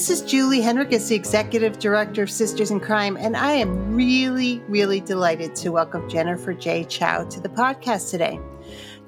This 0.00 0.08
is 0.08 0.22
Julie 0.22 0.62
Hennrikus, 0.62 1.08
the 1.08 1.14
Executive 1.14 1.78
Director 1.78 2.22
of 2.22 2.30
Sisters 2.30 2.70
in 2.70 2.80
Crime, 2.80 3.18
and 3.18 3.36
I 3.36 3.52
am 3.52 3.94
really, 3.94 4.62
really 4.66 5.00
delighted 5.00 5.54
to 5.56 5.72
welcome 5.72 6.08
Jennifer 6.08 6.54
J. 6.54 6.84
Chow 6.84 7.24
to 7.24 7.38
the 7.38 7.50
podcast 7.50 8.10
today. 8.10 8.40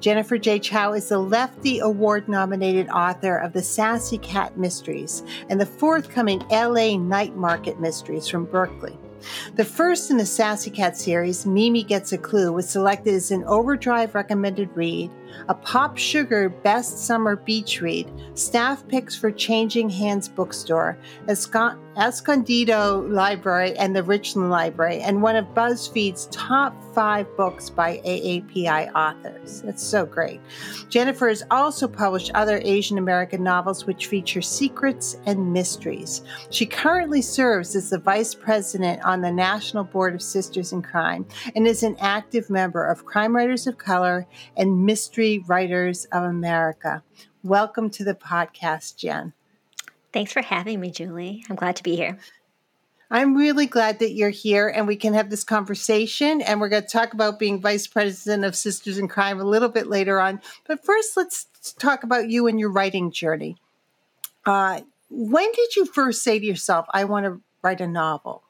Jennifer 0.01 0.37
J. 0.37 0.59
Chow 0.59 0.93
is 0.93 1.09
the 1.09 1.17
Lefty 1.17 1.79
Award 1.79 2.29
nominated 2.29 2.91
author 2.91 3.39
of 3.39 3.55
the 3.55 3.63
Sassy 3.63 4.19
Cat 4.19 4.59
Mysteries 4.59 5.23
and 5.49 5.59
the 5.59 5.65
forthcoming 5.65 6.41
LA 6.51 6.99
Night 6.99 7.35
Market 7.37 7.81
Mysteries 7.81 8.29
from 8.29 8.45
Berkley. 8.45 8.99
The 9.55 9.65
first 9.65 10.11
in 10.11 10.19
the 10.19 10.27
Sassy 10.27 10.71
Cat 10.71 10.99
series, 10.99 11.47
Mimi 11.47 11.85
Gets 11.85 12.13
a 12.13 12.19
Clue, 12.19 12.53
was 12.53 12.69
selected 12.69 13.15
as 13.15 13.31
an 13.31 13.45
Overdrive 13.45 14.15
recommended 14.15 14.69
read, 14.75 15.11
a 15.49 15.55
PopSugar 15.55 16.63
Best 16.63 16.99
Summer 16.99 17.37
Beach 17.37 17.81
Read, 17.81 18.11
staff 18.35 18.87
picks 18.89 19.17
for 19.17 19.31
Changing 19.31 19.89
Hands 19.89 20.29
Bookstore, 20.29 20.99
Escondido 21.97 23.07
Library, 23.09 23.77
and 23.77 23.95
the 23.95 24.03
Richland 24.03 24.51
Library, 24.51 25.01
and 25.01 25.23
one 25.23 25.37
of 25.37 25.45
BuzzFeed's 25.55 26.27
top 26.31 26.75
five 26.95 27.27
books 27.37 27.71
by 27.71 27.99
AAPI 28.05 28.93
authors. 28.95 29.63
That's 29.63 29.83
so 29.83 30.07
great. 30.07 30.41
Jennifer 30.89 31.29
has 31.29 31.43
also 31.51 31.87
published 31.89 32.31
other 32.35 32.61
Asian 32.65 32.99
American 32.99 33.43
novels 33.43 33.87
which 33.87 34.07
feature 34.07 34.43
secrets 34.43 35.17
and 35.27 35.53
mysteries. 35.53 36.23
She 36.51 36.67
currently 36.67 37.23
serves 37.23 37.75
as 37.77 37.91
the 37.91 37.99
vice 37.99 38.35
president 38.35 39.03
on 39.05 39.21
the 39.21 39.33
National 39.33 39.85
Board 39.85 40.15
of 40.15 40.23
Sisters 40.23 40.73
in 40.73 40.83
Crime 40.83 41.27
and 41.55 41.67
is 41.67 41.83
an 41.83 41.97
active 42.01 42.49
member 42.51 42.85
of 42.87 43.05
Crime 43.05 43.35
Writers 43.35 43.67
of 43.67 43.79
Color 43.79 44.27
and 44.57 44.85
Mystery 44.85 45.22
Writers 45.23 46.05
of 46.07 46.25
America. 46.25 47.05
Welcome 47.45 47.91
to 47.91 48.03
the 48.03 48.15
podcast, 48.15 48.97
Jen. 48.97 49.33
Thanks 50.13 50.33
for 50.33 50.43
having 50.43 50.81
me, 50.81 50.91
Julie. 50.91 51.45
I'm 51.49 51.55
glad 51.55 51.77
to 51.77 51.85
be 51.85 51.95
here. 51.95 52.19
I'm 53.09 53.37
really 53.37 53.67
glad 53.67 54.01
that 54.01 54.15
you're 54.15 54.31
here 54.31 54.69
and 54.69 54.89
we 54.89 54.97
can 54.97 55.15
have 55.15 55.31
this 55.31 55.45
conversation. 55.45 56.43
And 56.43 56.61
we're 56.61 56.69
going 56.69 56.83
to 56.83 56.89
talk 56.89 57.13
about 57.13 57.39
being 57.39 57.61
vice 57.61 57.87
president 57.87 58.45
of 58.45 58.57
Sisters 58.57 58.99
in 58.99 59.07
Crime 59.07 59.39
a 59.39 59.45
little 59.45 59.69
bit 59.69 59.87
later 59.87 60.19
on. 60.21 60.41
But 60.67 60.85
first, 60.85 61.17
let's 61.17 61.47
talk 61.79 62.03
about 62.03 62.29
you 62.29 62.49
and 62.49 62.59
your 62.59 62.71
writing 62.71 63.13
journey. 63.13 63.59
Uh, 64.45 64.81
when 65.09 65.53
did 65.53 65.77
you 65.77 65.87
first 65.87 66.25
say 66.25 66.41
to 66.41 66.45
yourself, 66.45 66.87
I 66.91 67.05
want 67.05 67.27
to 67.27 67.41
write 67.63 67.81
a 67.81 67.87
novel? 67.87 68.43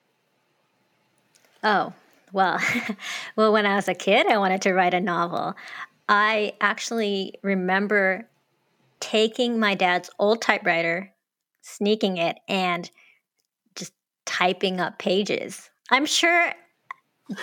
Oh, 1.62 1.92
well, 2.32 2.58
well, 3.36 3.52
when 3.52 3.66
I 3.66 3.76
was 3.76 3.88
a 3.88 3.94
kid, 3.94 4.26
I 4.26 4.38
wanted 4.38 4.62
to 4.62 4.72
write 4.72 4.94
a 4.94 5.00
novel. 5.00 5.54
I 6.08 6.54
actually 6.60 7.34
remember 7.42 8.28
taking 9.00 9.58
my 9.58 9.74
dad's 9.74 10.10
old 10.18 10.40
typewriter, 10.40 11.12
sneaking 11.62 12.18
it, 12.18 12.38
and 12.48 12.90
just 13.74 13.92
typing 14.24 14.80
up 14.80 14.98
pages. 14.98 15.70
I'm 15.90 16.06
sure, 16.06 16.52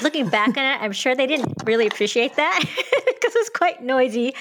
looking 0.02 0.30
back 0.30 0.50
on 0.50 0.66
it, 0.66 0.82
I'm 0.82 0.92
sure 0.92 1.16
they 1.16 1.28
didn't 1.28 1.64
really 1.66 1.88
appreciate 1.88 2.36
that 2.36 2.60
because 2.64 3.36
it 3.36 3.40
was 3.40 3.50
quite 3.50 3.84
noisy. 3.84 4.34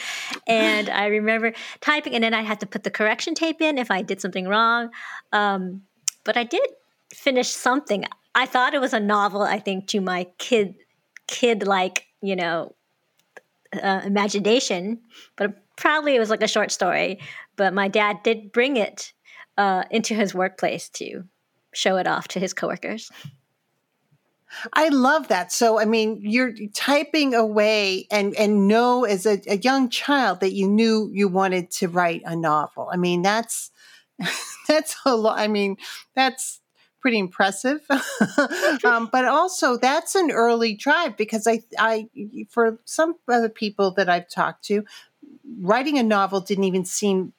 And 0.47 0.89
I 0.89 1.07
remember 1.07 1.53
typing, 1.81 2.15
and 2.15 2.23
then 2.23 2.35
I 2.35 2.43
had 2.43 2.61
to 2.61 2.67
put 2.67 2.85
the 2.85 2.91
correction 2.91 3.35
tape 3.35 3.61
in 3.61 3.79
if 3.79 3.91
I 3.91 4.03
did 4.03 4.21
something 4.21 4.47
wrong. 4.47 4.91
Um, 5.33 5.83
but 6.25 6.37
I 6.37 6.45
did 6.45 6.67
finish 7.13 7.49
something. 7.49 8.05
I 8.35 8.47
thought 8.47 8.75
it 8.75 8.81
was 8.81 8.93
a 8.93 9.01
novel. 9.01 9.43
I 9.43 9.59
think 9.59 9.89
to 9.89 10.01
my 10.01 10.27
kid, 10.39 10.75
kid 11.27 11.67
like 11.67 12.05
you 12.21 12.37
know, 12.37 12.75
uh, 13.73 14.01
imagination, 14.05 15.01
but 15.37 15.55
probably 15.77 16.15
it 16.15 16.19
was 16.19 16.31
like 16.31 16.43
a 16.43 16.49
short 16.49 16.71
story. 16.71 17.21
But 17.57 17.75
my 17.75 17.89
dad 17.89 18.23
did 18.23 18.53
bring 18.53 18.77
it 18.77 19.13
uh, 19.57 19.85
into 19.91 20.15
his 20.15 20.35
workplace 20.35 20.89
to 20.91 21.25
show 21.73 21.97
it 21.97 22.07
off 22.07 22.29
to 22.29 22.41
his 22.41 22.55
coworkers. 22.55 23.11
I 24.73 24.89
love 24.89 25.29
that. 25.29 25.53
So, 25.53 25.79
I 25.79 25.85
mean, 25.85 26.21
you're 26.23 26.55
typing 26.75 27.35
away 27.35 28.07
and, 28.11 28.35
and 28.37 28.67
know 28.67 29.05
as 29.05 29.27
a, 29.27 29.41
a 29.47 29.59
young 29.59 29.91
child 29.91 30.41
that 30.41 30.55
you 30.55 30.67
knew 30.69 31.11
you 31.13 31.29
wanted 31.29 31.71
to 31.73 31.89
write 31.89 32.23
a 32.25 32.35
novel. 32.35 32.89
I 32.91 32.97
mean, 32.97 33.23
that's, 33.23 33.71
that's 34.69 34.97
a 35.05 35.15
lot. 35.15 35.39
I 35.39 35.49
mean, 35.49 35.77
that's, 36.15 36.61
pretty 37.01 37.19
impressive. 37.19 37.81
um, 38.85 39.09
but 39.11 39.25
also, 39.25 39.77
that's 39.77 40.15
an 40.15 40.31
early 40.31 40.75
drive 40.75 41.17
because 41.17 41.47
I, 41.47 41.63
I, 41.79 42.09
for 42.49 42.79
some 42.85 43.17
other 43.29 43.49
people 43.49 43.93
that 43.93 44.09
I've 44.09 44.29
talked 44.29 44.65
to, 44.67 44.85
writing 45.61 45.99
a 45.99 46.03
novel 46.03 46.41
didn't 46.41 46.65
even 46.65 46.85
seem 46.85 47.33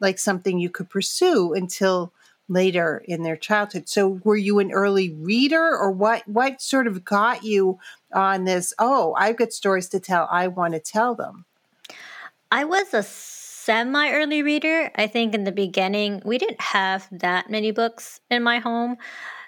like 0.00 0.18
something 0.18 0.58
you 0.58 0.70
could 0.70 0.90
pursue 0.90 1.54
until 1.54 2.12
later 2.48 3.02
in 3.06 3.22
their 3.22 3.36
childhood. 3.36 3.88
So, 3.88 4.20
were 4.24 4.36
you 4.36 4.58
an 4.58 4.72
early 4.72 5.10
reader, 5.10 5.76
or 5.76 5.90
what? 5.90 6.26
What 6.28 6.60
sort 6.60 6.86
of 6.86 7.04
got 7.04 7.42
you 7.42 7.78
on 8.12 8.44
this? 8.44 8.74
Oh, 8.78 9.14
I've 9.18 9.36
got 9.36 9.52
stories 9.52 9.88
to 9.90 10.00
tell. 10.00 10.28
I 10.30 10.48
want 10.48 10.74
to 10.74 10.80
tell 10.80 11.14
them. 11.14 11.44
I 12.50 12.64
was 12.64 12.94
a 12.94 13.02
semi 13.64 14.10
early 14.10 14.42
reader. 14.42 14.90
I 14.94 15.06
think 15.06 15.34
in 15.34 15.44
the 15.44 15.52
beginning, 15.52 16.20
we 16.24 16.36
didn't 16.36 16.60
have 16.60 17.08
that 17.10 17.48
many 17.48 17.70
books 17.70 18.20
in 18.30 18.42
my 18.42 18.58
home. 18.58 18.96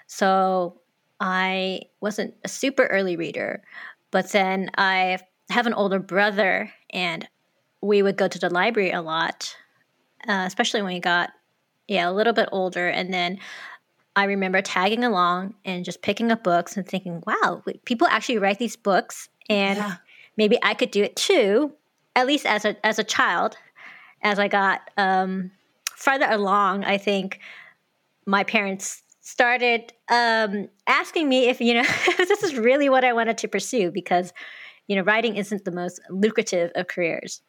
So 0.07 0.81
I 1.19 1.81
wasn't 2.01 2.33
a 2.43 2.47
super 2.47 2.87
early 2.87 3.15
reader. 3.15 3.63
But 4.09 4.31
then 4.31 4.71
I 4.77 5.19
have 5.49 5.67
an 5.67 5.73
older 5.73 5.99
brother, 5.99 6.71
and 6.89 7.27
we 7.81 8.01
would 8.01 8.17
go 8.17 8.27
to 8.27 8.39
the 8.39 8.49
library 8.49 8.91
a 8.91 9.01
lot, 9.01 9.55
uh, 10.27 10.45
especially 10.47 10.81
when 10.81 10.93
we 10.95 10.99
got, 10.99 11.29
yeah, 11.87 12.09
a 12.09 12.11
little 12.11 12.33
bit 12.33 12.49
older. 12.51 12.87
And 12.87 13.13
then 13.13 13.37
I 14.15 14.23
remember 14.23 14.61
tagging 14.61 15.03
along 15.03 15.53
and 15.63 15.85
just 15.85 16.01
picking 16.01 16.31
up 16.31 16.43
books 16.43 16.75
and 16.75 16.87
thinking, 16.87 17.21
wow, 17.27 17.63
people 17.85 18.07
actually 18.07 18.39
write 18.39 18.57
these 18.57 18.75
books, 18.75 19.29
and 19.47 19.77
yeah. 19.77 19.95
maybe 20.37 20.57
I 20.63 20.73
could 20.73 20.91
do 20.91 21.03
it 21.03 21.15
too, 21.15 21.73
at 22.15 22.25
least 22.25 22.45
as 22.45 22.65
a, 22.65 22.83
as 22.85 22.97
a 22.97 23.03
child 23.03 23.57
as 24.21 24.39
I 24.39 24.47
got 24.47 24.89
um, 24.97 25.51
farther 25.95 26.27
along, 26.29 26.83
I 26.83 26.97
think 26.97 27.39
my 28.25 28.43
parents 28.43 29.03
started 29.21 29.93
um, 30.09 30.69
asking 30.87 31.27
me 31.27 31.49
if 31.49 31.59
you 31.59 31.73
know 31.73 31.83
this 32.17 32.43
is 32.43 32.55
really 32.55 32.89
what 32.89 33.03
I 33.03 33.13
wanted 33.13 33.37
to 33.39 33.47
pursue 33.47 33.91
because 33.91 34.31
you 34.87 34.95
know 34.95 35.01
writing 35.01 35.35
isn't 35.35 35.65
the 35.65 35.71
most 35.71 35.99
lucrative 36.09 36.71
of 36.75 36.87
careers. 36.87 37.41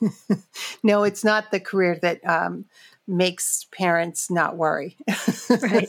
no, 0.82 1.04
it's 1.04 1.24
not 1.24 1.50
the 1.50 1.60
career 1.60 1.98
that 2.02 2.20
um, 2.28 2.64
makes 3.06 3.66
parents 3.72 4.30
not 4.30 4.56
worry. 4.56 4.96
Right. 5.60 5.88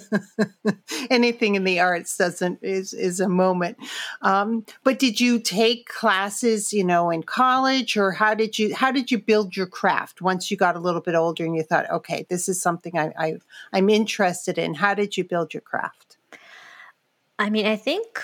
Anything 1.09 1.55
in 1.55 1.63
the 1.63 1.79
arts 1.79 2.17
doesn't 2.17 2.59
is 2.61 2.93
is 2.93 3.19
a 3.19 3.29
moment. 3.29 3.77
Um, 4.21 4.65
but 4.83 4.99
did 4.99 5.19
you 5.19 5.39
take 5.39 5.87
classes, 5.87 6.73
you 6.73 6.83
know, 6.83 7.09
in 7.09 7.23
college, 7.23 7.95
or 7.97 8.11
how 8.11 8.33
did 8.33 8.57
you 8.57 8.75
how 8.75 8.91
did 8.91 9.11
you 9.11 9.19
build 9.19 9.55
your 9.55 9.67
craft 9.67 10.21
once 10.21 10.49
you 10.49 10.57
got 10.57 10.75
a 10.75 10.79
little 10.79 11.01
bit 11.01 11.15
older 11.15 11.45
and 11.45 11.55
you 11.55 11.63
thought, 11.63 11.89
okay, 11.89 12.25
this 12.29 12.49
is 12.49 12.61
something 12.61 12.97
I, 12.97 13.13
I 13.17 13.37
I'm 13.71 13.89
interested 13.89 14.57
in? 14.57 14.73
How 14.73 14.93
did 14.93 15.17
you 15.17 15.23
build 15.23 15.53
your 15.53 15.61
craft? 15.61 16.17
I 17.39 17.49
mean, 17.49 17.65
I 17.65 17.75
think 17.75 18.21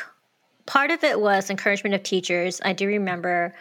part 0.66 0.92
of 0.92 1.04
it 1.04 1.20
was 1.20 1.50
encouragement 1.50 1.96
of 1.96 2.04
teachers. 2.04 2.62
I 2.64 2.74
do 2.74 2.88
remember 2.88 3.56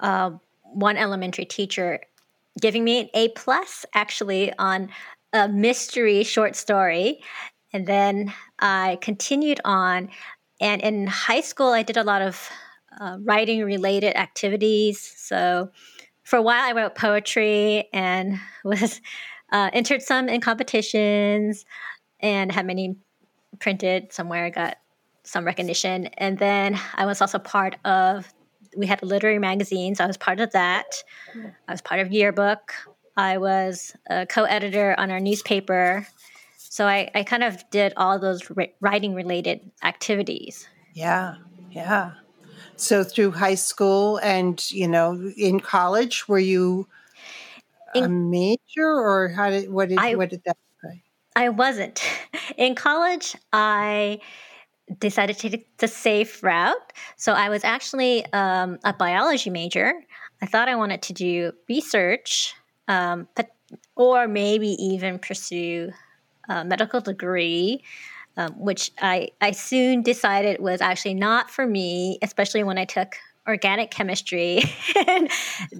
uh, 0.00 0.32
one 0.62 0.96
elementary 0.96 1.44
teacher 1.44 2.00
giving 2.60 2.84
me 2.84 3.00
an 3.00 3.08
A 3.14 3.28
plus 3.30 3.86
actually 3.94 4.52
on 4.58 4.90
a 5.32 5.48
mystery 5.48 6.24
short 6.24 6.56
story. 6.56 7.22
And 7.72 7.86
then 7.86 8.32
I 8.58 8.98
continued 9.00 9.60
on. 9.64 10.10
And 10.60 10.82
in 10.82 11.06
high 11.06 11.40
school, 11.40 11.68
I 11.68 11.82
did 11.82 11.96
a 11.96 12.04
lot 12.04 12.22
of 12.22 12.50
uh, 13.00 13.18
writing 13.24 13.64
related 13.64 14.16
activities. 14.16 15.00
So 15.16 15.70
for 16.22 16.36
a 16.36 16.42
while, 16.42 16.62
I 16.62 16.72
wrote 16.72 16.94
poetry 16.94 17.88
and 17.92 18.38
was 18.64 19.00
uh, 19.50 19.70
entered 19.72 20.02
some 20.02 20.28
in 20.28 20.40
competitions 20.40 21.64
and 22.20 22.52
had 22.52 22.66
many 22.66 22.96
printed 23.58 24.12
somewhere. 24.12 24.46
I 24.46 24.50
got 24.50 24.76
some 25.24 25.44
recognition. 25.44 26.06
And 26.18 26.38
then 26.38 26.78
I 26.94 27.06
was 27.06 27.20
also 27.20 27.38
part 27.38 27.76
of 27.84 28.32
we 28.76 28.86
had 28.86 29.02
a 29.02 29.06
literary 29.06 29.38
magazine, 29.38 29.94
so 29.94 30.04
I 30.04 30.06
was 30.06 30.16
part 30.16 30.40
of 30.40 30.52
that. 30.52 31.02
Mm. 31.36 31.54
I 31.68 31.72
was 31.72 31.80
part 31.80 32.00
of 32.00 32.12
yearbook. 32.12 32.74
I 33.16 33.38
was 33.38 33.94
a 34.08 34.26
co 34.26 34.44
editor 34.44 34.94
on 34.98 35.10
our 35.10 35.20
newspaper. 35.20 36.06
So 36.56 36.86
I, 36.86 37.10
I 37.14 37.22
kind 37.22 37.44
of 37.44 37.68
did 37.70 37.92
all 37.96 38.18
those 38.18 38.50
writing 38.80 39.14
related 39.14 39.70
activities. 39.82 40.66
Yeah, 40.94 41.36
yeah. 41.70 42.12
So 42.76 43.04
through 43.04 43.32
high 43.32 43.56
school 43.56 44.18
and, 44.18 44.70
you 44.70 44.88
know, 44.88 45.30
in 45.36 45.60
college, 45.60 46.26
were 46.28 46.38
you 46.38 46.88
in, 47.94 48.04
a 48.04 48.08
major 48.08 48.58
or 48.86 49.28
how 49.28 49.50
did, 49.50 49.70
what 49.70 49.90
did, 49.90 49.98
I, 49.98 50.14
what 50.14 50.30
did 50.30 50.42
that 50.46 50.56
say? 50.82 51.02
I 51.36 51.50
wasn't. 51.50 52.02
In 52.56 52.74
college, 52.74 53.36
I 53.52 54.20
decided 54.98 55.38
to 55.38 55.50
take 55.50 55.76
the 55.78 55.88
safe 55.88 56.42
route. 56.42 56.92
So 57.16 57.32
I 57.32 57.48
was 57.48 57.64
actually 57.64 58.24
um, 58.32 58.78
a 58.84 58.92
biology 58.92 59.50
major. 59.50 59.94
I 60.40 60.46
thought 60.46 60.68
I 60.68 60.76
wanted 60.76 61.02
to 61.02 61.12
do 61.12 61.52
research, 61.68 62.54
um, 62.88 63.28
but 63.34 63.50
or 63.96 64.28
maybe 64.28 64.68
even 64.68 65.18
pursue 65.18 65.92
a 66.48 66.64
medical 66.64 67.00
degree, 67.00 67.82
um, 68.36 68.52
which 68.58 68.90
I 69.00 69.30
I 69.40 69.52
soon 69.52 70.02
decided 70.02 70.60
was 70.60 70.80
actually 70.80 71.14
not 71.14 71.50
for 71.50 71.66
me, 71.66 72.18
especially 72.22 72.64
when 72.64 72.78
I 72.78 72.84
took 72.84 73.16
organic 73.46 73.90
chemistry 73.90 74.62
and 75.08 75.30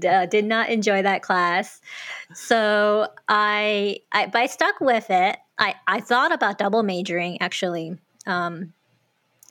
uh, 0.05 0.26
did 0.26 0.44
not 0.44 0.69
enjoy 0.69 1.03
that 1.03 1.23
class. 1.23 1.81
So 2.35 3.09
I, 3.29 4.00
I, 4.11 4.26
but 4.26 4.43
I 4.43 4.47
stuck 4.47 4.81
with 4.81 5.06
it. 5.11 5.37
I, 5.59 5.75
I 5.87 6.00
thought 6.00 6.32
about 6.32 6.59
double 6.59 6.82
majoring 6.82 7.41
actually. 7.41 7.97
Um, 8.26 8.73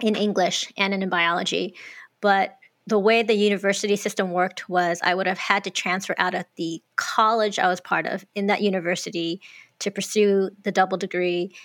in 0.03 0.15
English 0.15 0.71
and 0.77 0.93
in 0.93 1.07
biology. 1.09 1.75
But 2.21 2.57
the 2.87 2.99
way 2.99 3.23
the 3.23 3.33
university 3.33 3.95
system 3.95 4.31
worked 4.31 4.67
was 4.67 4.99
I 5.03 5.13
would 5.13 5.27
have 5.27 5.37
had 5.37 5.63
to 5.65 5.69
transfer 5.69 6.15
out 6.17 6.33
of 6.33 6.45
the 6.55 6.81
college 6.95 7.59
I 7.59 7.67
was 7.67 7.79
part 7.79 8.05
of 8.05 8.25
in 8.35 8.47
that 8.47 8.61
university 8.61 9.41
to 9.79 9.91
pursue 9.91 10.49
the 10.63 10.71
double 10.71 10.97
degree, 10.97 11.55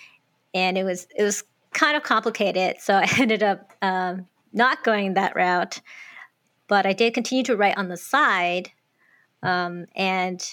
and 0.53 0.77
it 0.77 0.83
was 0.83 1.07
it 1.15 1.23
was 1.23 1.43
kind 1.73 1.97
of 1.97 2.03
complicated. 2.03 2.77
So 2.79 2.93
I 2.95 3.07
ended 3.19 3.43
up 3.43 3.73
um, 3.81 4.27
not 4.53 4.83
going 4.83 5.15
that 5.15 5.35
route, 5.35 5.81
but 6.67 6.85
I 6.85 6.93
did 6.93 7.13
continue 7.13 7.43
to 7.45 7.57
write 7.57 7.77
on 7.77 7.89
the 7.89 7.97
side, 7.97 8.71
um, 9.43 9.85
and 9.95 10.43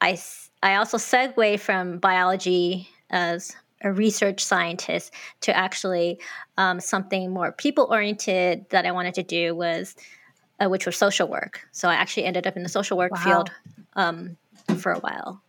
I 0.00 0.18
I 0.62 0.76
also 0.76 0.98
segue 0.98 1.58
from 1.58 1.98
biology 1.98 2.88
as 3.10 3.56
a 3.82 3.92
research 3.92 4.42
scientist 4.44 5.12
to 5.42 5.56
actually 5.56 6.18
um, 6.56 6.80
something 6.80 7.30
more 7.30 7.52
people 7.52 7.88
oriented 7.90 8.66
that 8.70 8.86
I 8.86 8.92
wanted 8.92 9.14
to 9.14 9.22
do 9.22 9.54
was, 9.54 9.94
uh, 10.60 10.68
which 10.68 10.86
was 10.86 10.96
social 10.96 11.28
work. 11.28 11.66
So 11.72 11.88
I 11.88 11.94
actually 11.94 12.24
ended 12.24 12.46
up 12.46 12.56
in 12.56 12.62
the 12.62 12.68
social 12.68 12.96
work 12.96 13.12
wow. 13.12 13.24
field 13.24 13.50
um, 13.94 14.36
for 14.78 14.92
a 14.92 14.98
while. 15.00 15.42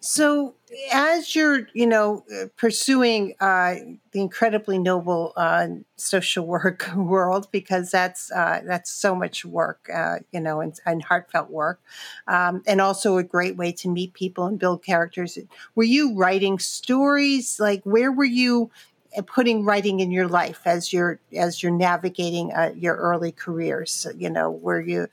So, 0.00 0.54
as 0.92 1.34
you're, 1.34 1.68
you 1.74 1.86
know, 1.86 2.24
uh, 2.32 2.46
pursuing 2.56 3.34
uh, 3.40 3.76
the 4.12 4.20
incredibly 4.20 4.78
noble 4.78 5.32
uh, 5.36 5.68
social 5.96 6.46
work 6.54 6.88
world, 6.94 7.48
because 7.50 7.90
that's 7.90 8.30
uh, 8.30 8.62
that's 8.66 8.90
so 8.90 9.14
much 9.14 9.44
work, 9.44 9.88
uh, 9.92 10.18
you 10.32 10.40
know, 10.40 10.60
and, 10.60 10.78
and 10.86 11.02
heartfelt 11.02 11.50
work, 11.50 11.80
um, 12.28 12.62
and 12.66 12.80
also 12.80 13.16
a 13.16 13.22
great 13.24 13.56
way 13.56 13.72
to 13.72 13.88
meet 13.88 14.12
people 14.14 14.46
and 14.46 14.58
build 14.58 14.84
characters. 14.84 15.38
Were 15.74 15.84
you 15.84 16.14
writing 16.14 16.58
stories? 16.58 17.58
Like, 17.58 17.82
where 17.84 18.12
were 18.12 18.24
you? 18.24 18.70
Uh, 19.16 19.22
putting 19.22 19.64
writing 19.64 20.00
in 20.00 20.10
your 20.10 20.26
life 20.26 20.60
as 20.66 20.92
you're 20.92 21.20
as 21.36 21.62
you're 21.62 21.72
navigating 21.72 22.50
your 22.76 22.96
early 22.96 23.30
careers 23.30 24.04
you 24.18 24.28
know 24.28 24.50
were 24.50 24.80
you 24.80 25.06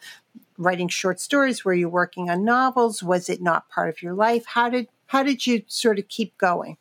writing 0.58 0.88
short 0.88 1.20
stories? 1.20 1.64
Were 1.66 1.74
you 1.74 1.90
working 1.90 2.30
on 2.30 2.46
novels? 2.46 3.04
Was 3.04 3.30
it 3.30 3.42
not 3.42 3.70
part 3.70 3.90
of 3.90 4.02
your 4.02 4.14
life? 4.14 4.46
How 4.46 4.70
did 4.70 4.88
how 5.08 5.24
did 5.24 5.46
you 5.46 5.64
sort 5.68 6.00
of 6.00 6.08
keep 6.08 6.38
going? 6.38 6.78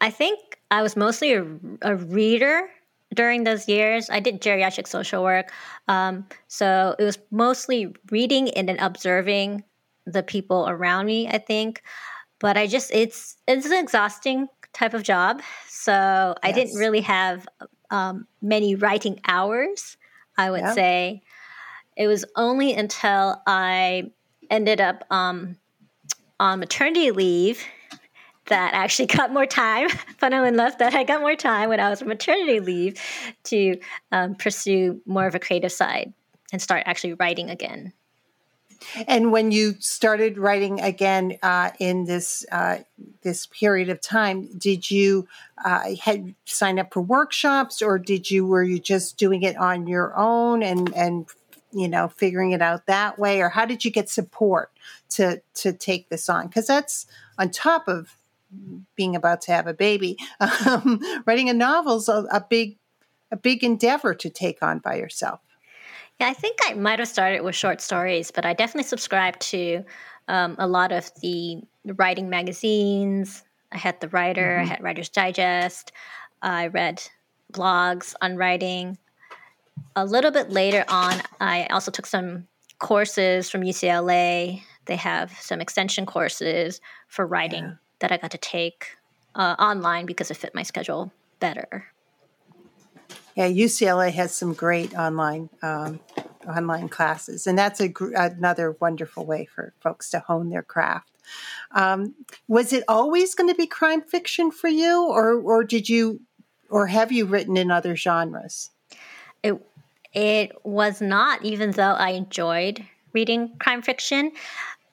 I 0.00 0.10
think 0.10 0.58
I 0.70 0.82
was 0.82 0.96
mostly 0.96 1.34
a, 1.34 1.46
a 1.82 1.96
reader 1.96 2.70
during 3.14 3.44
those 3.44 3.68
years. 3.68 4.08
I 4.08 4.20
did 4.20 4.40
geriatric 4.40 4.86
social 4.86 5.22
work, 5.22 5.52
um, 5.88 6.26
so 6.48 6.94
it 6.98 7.04
was 7.04 7.18
mostly 7.30 7.94
reading 8.10 8.50
and 8.50 8.68
then 8.68 8.78
observing 8.78 9.64
the 10.06 10.22
people 10.22 10.66
around 10.68 11.06
me. 11.06 11.28
I 11.28 11.38
think, 11.38 11.82
but 12.38 12.56
I 12.56 12.66
just 12.66 12.90
it's 12.92 13.36
it's 13.46 13.66
an 13.66 13.72
exhausting 13.72 14.48
type 14.72 14.94
of 14.94 15.02
job, 15.02 15.42
so 15.68 15.92
yes. 15.92 16.36
I 16.42 16.52
didn't 16.52 16.76
really 16.76 17.02
have 17.02 17.46
um, 17.90 18.26
many 18.40 18.74
writing 18.76 19.20
hours. 19.26 19.96
I 20.38 20.50
would 20.50 20.60
yeah. 20.60 20.74
say 20.74 21.22
it 22.00 22.06
was 22.06 22.24
only 22.34 22.72
until 22.72 23.42
I 23.46 24.10
ended 24.48 24.80
up 24.80 25.04
um, 25.10 25.58
on 26.40 26.58
maternity 26.58 27.10
leave 27.10 27.62
that 28.46 28.72
I 28.72 28.78
actually 28.78 29.06
got 29.18 29.34
more 29.34 29.44
time. 29.44 29.90
Funnily 30.16 30.48
enough, 30.48 30.78
that 30.78 30.94
I 30.94 31.04
got 31.04 31.20
more 31.20 31.36
time 31.36 31.68
when 31.68 31.78
I 31.78 31.90
was 31.90 32.00
on 32.00 32.08
maternity 32.08 32.58
leave 32.58 32.98
to 33.44 33.78
um, 34.12 34.34
pursue 34.34 35.02
more 35.04 35.26
of 35.26 35.34
a 35.34 35.38
creative 35.38 35.72
side 35.72 36.14
and 36.54 36.62
start 36.62 36.84
actually 36.86 37.12
writing 37.14 37.50
again. 37.50 37.92
And 39.06 39.30
when 39.30 39.52
you 39.52 39.74
started 39.78 40.38
writing 40.38 40.80
again 40.80 41.36
uh, 41.42 41.72
in 41.78 42.06
this 42.06 42.46
uh, 42.50 42.78
this 43.20 43.44
period 43.44 43.90
of 43.90 44.00
time, 44.00 44.48
did 44.56 44.90
you 44.90 45.28
uh, 45.62 45.96
had 46.00 46.34
sign 46.46 46.78
up 46.78 46.94
for 46.94 47.02
workshops, 47.02 47.82
or 47.82 47.98
did 47.98 48.30
you 48.30 48.46
were 48.46 48.62
you 48.62 48.78
just 48.78 49.18
doing 49.18 49.42
it 49.42 49.58
on 49.58 49.86
your 49.86 50.16
own 50.16 50.62
and 50.62 50.94
and 50.94 51.26
you 51.72 51.88
know 51.88 52.08
figuring 52.08 52.52
it 52.52 52.62
out 52.62 52.86
that 52.86 53.18
way 53.18 53.40
or 53.40 53.48
how 53.48 53.64
did 53.64 53.84
you 53.84 53.90
get 53.90 54.08
support 54.08 54.70
to 55.10 55.40
to 55.54 55.72
take 55.72 56.08
this 56.08 56.28
on? 56.28 56.46
Because 56.46 56.66
that's 56.66 57.06
on 57.38 57.50
top 57.50 57.88
of 57.88 58.16
being 58.96 59.14
about 59.14 59.40
to 59.42 59.52
have 59.52 59.66
a 59.66 59.74
baby 59.74 60.16
um, 60.66 61.00
writing 61.26 61.48
a 61.48 61.52
novel's 61.52 62.08
a, 62.08 62.26
a 62.32 62.44
big 62.48 62.76
a 63.30 63.36
big 63.36 63.62
endeavor 63.62 64.14
to 64.14 64.28
take 64.28 64.62
on 64.62 64.78
by 64.78 64.96
yourself. 64.96 65.40
Yeah 66.18 66.28
i 66.28 66.34
think 66.34 66.58
i 66.66 66.74
might 66.74 66.98
have 66.98 67.08
started 67.08 67.42
with 67.42 67.54
short 67.54 67.80
stories 67.80 68.30
but 68.30 68.44
i 68.44 68.52
definitely 68.52 68.88
subscribed 68.88 69.40
to 69.40 69.84
um, 70.28 70.54
a 70.58 70.66
lot 70.68 70.92
of 70.92 71.10
the 71.22 71.60
writing 71.96 72.30
magazines. 72.30 73.42
I 73.72 73.78
had 73.78 74.00
the 74.00 74.08
writer 74.08 74.58
mm-hmm. 74.58 74.64
i 74.64 74.68
had 74.68 74.82
writers 74.82 75.08
digest 75.08 75.92
i 76.42 76.66
read 76.66 77.02
blogs 77.52 78.14
on 78.20 78.36
writing 78.36 78.98
a 79.96 80.04
little 80.04 80.30
bit 80.30 80.50
later 80.50 80.84
on, 80.88 81.20
I 81.40 81.66
also 81.66 81.90
took 81.90 82.06
some 82.06 82.46
courses 82.78 83.50
from 83.50 83.62
UCLA. 83.62 84.62
They 84.86 84.96
have 84.96 85.32
some 85.40 85.60
extension 85.60 86.06
courses 86.06 86.80
for 87.08 87.26
writing 87.26 87.64
yeah. 87.64 87.74
that 88.00 88.12
I 88.12 88.16
got 88.16 88.30
to 88.32 88.38
take 88.38 88.96
uh, 89.34 89.56
online 89.58 90.06
because 90.06 90.30
it 90.30 90.36
fit 90.36 90.54
my 90.54 90.62
schedule 90.62 91.12
better. 91.38 91.86
Yeah, 93.36 93.48
UCLA 93.48 94.12
has 94.12 94.34
some 94.34 94.54
great 94.54 94.94
online 94.94 95.50
um, 95.62 96.00
online 96.46 96.88
classes, 96.88 97.46
and 97.46 97.58
that's 97.58 97.80
a, 97.80 97.92
another 98.14 98.76
wonderful 98.80 99.24
way 99.24 99.46
for 99.46 99.72
folks 99.80 100.10
to 100.10 100.20
hone 100.20 100.50
their 100.50 100.62
craft. 100.62 101.10
Um, 101.72 102.14
was 102.48 102.72
it 102.72 102.82
always 102.88 103.34
going 103.34 103.48
to 103.48 103.54
be 103.54 103.66
crime 103.66 104.02
fiction 104.02 104.50
for 104.50 104.68
you, 104.68 105.06
or 105.06 105.34
or 105.40 105.64
did 105.64 105.88
you, 105.88 106.20
or 106.68 106.88
have 106.88 107.12
you 107.12 107.24
written 107.24 107.56
in 107.56 107.70
other 107.70 107.94
genres? 107.94 108.70
It 109.42 109.54
it 110.12 110.52
was 110.64 111.00
not, 111.00 111.44
even 111.44 111.72
though 111.72 111.92
I 111.92 112.10
enjoyed 112.10 112.84
reading 113.12 113.56
crime 113.58 113.82
fiction. 113.82 114.32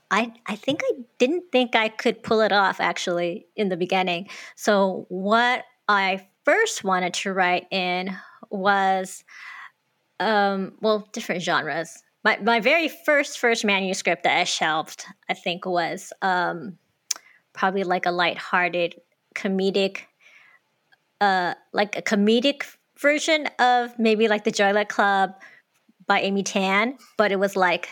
I, 0.09 0.33
I 0.45 0.55
think 0.55 0.81
I 0.83 1.01
didn't 1.17 1.51
think 1.51 1.75
I 1.75 1.89
could 1.89 2.23
pull 2.23 2.41
it 2.41 2.51
off 2.51 2.79
actually 2.79 3.47
in 3.55 3.69
the 3.69 3.77
beginning. 3.77 4.29
So, 4.55 5.05
what 5.09 5.65
I 5.87 6.27
first 6.45 6.83
wanted 6.83 7.13
to 7.15 7.33
write 7.33 7.67
in 7.71 8.15
was, 8.49 9.23
um, 10.19 10.73
well, 10.81 11.07
different 11.11 11.41
genres. 11.41 12.03
My, 12.23 12.37
my 12.37 12.59
very 12.59 12.87
first 12.87 13.37
first 13.39 13.65
manuscript 13.65 14.23
that 14.23 14.39
I 14.39 14.43
shelved, 14.45 15.05
I 15.29 15.33
think, 15.33 15.65
was 15.65 16.13
um, 16.21 16.77
probably 17.53 17.83
like 17.83 18.05
a 18.05 18.11
lighthearted 18.11 18.95
comedic, 19.35 20.01
uh, 21.19 21.55
like 21.73 21.97
a 21.97 22.01
comedic 22.01 22.63
version 22.99 23.47
of 23.59 23.97
maybe 23.99 24.27
like 24.27 24.43
the 24.43 24.51
Joy 24.51 24.73
Luck 24.73 24.89
Club 24.89 25.33
by 26.05 26.21
Amy 26.21 26.43
Tan, 26.43 26.97
but 27.17 27.31
it 27.31 27.39
was 27.39 27.55
like 27.55 27.89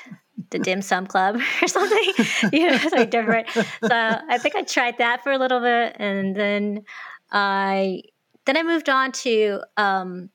the 0.50 0.60
Dim 0.60 0.82
Sum 0.82 1.08
Club 1.08 1.40
or 1.62 1.68
something. 1.68 2.14
you 2.54 2.68
know, 2.70 2.78
something 2.78 3.10
different. 3.10 3.50
So 3.50 3.90
I 3.92 4.38
think 4.38 4.56
I 4.56 4.64
tried 4.64 4.98
that 4.98 5.24
for 5.24 5.32
a 5.32 5.38
little 5.38 5.60
bit, 5.60 5.96
and 6.00 6.36
then 6.36 6.84
I 7.32 8.02
then 8.46 8.58
I 8.58 8.64
moved 8.64 8.90
on 8.90 9.12
to 9.12 9.62
um, 9.78 10.30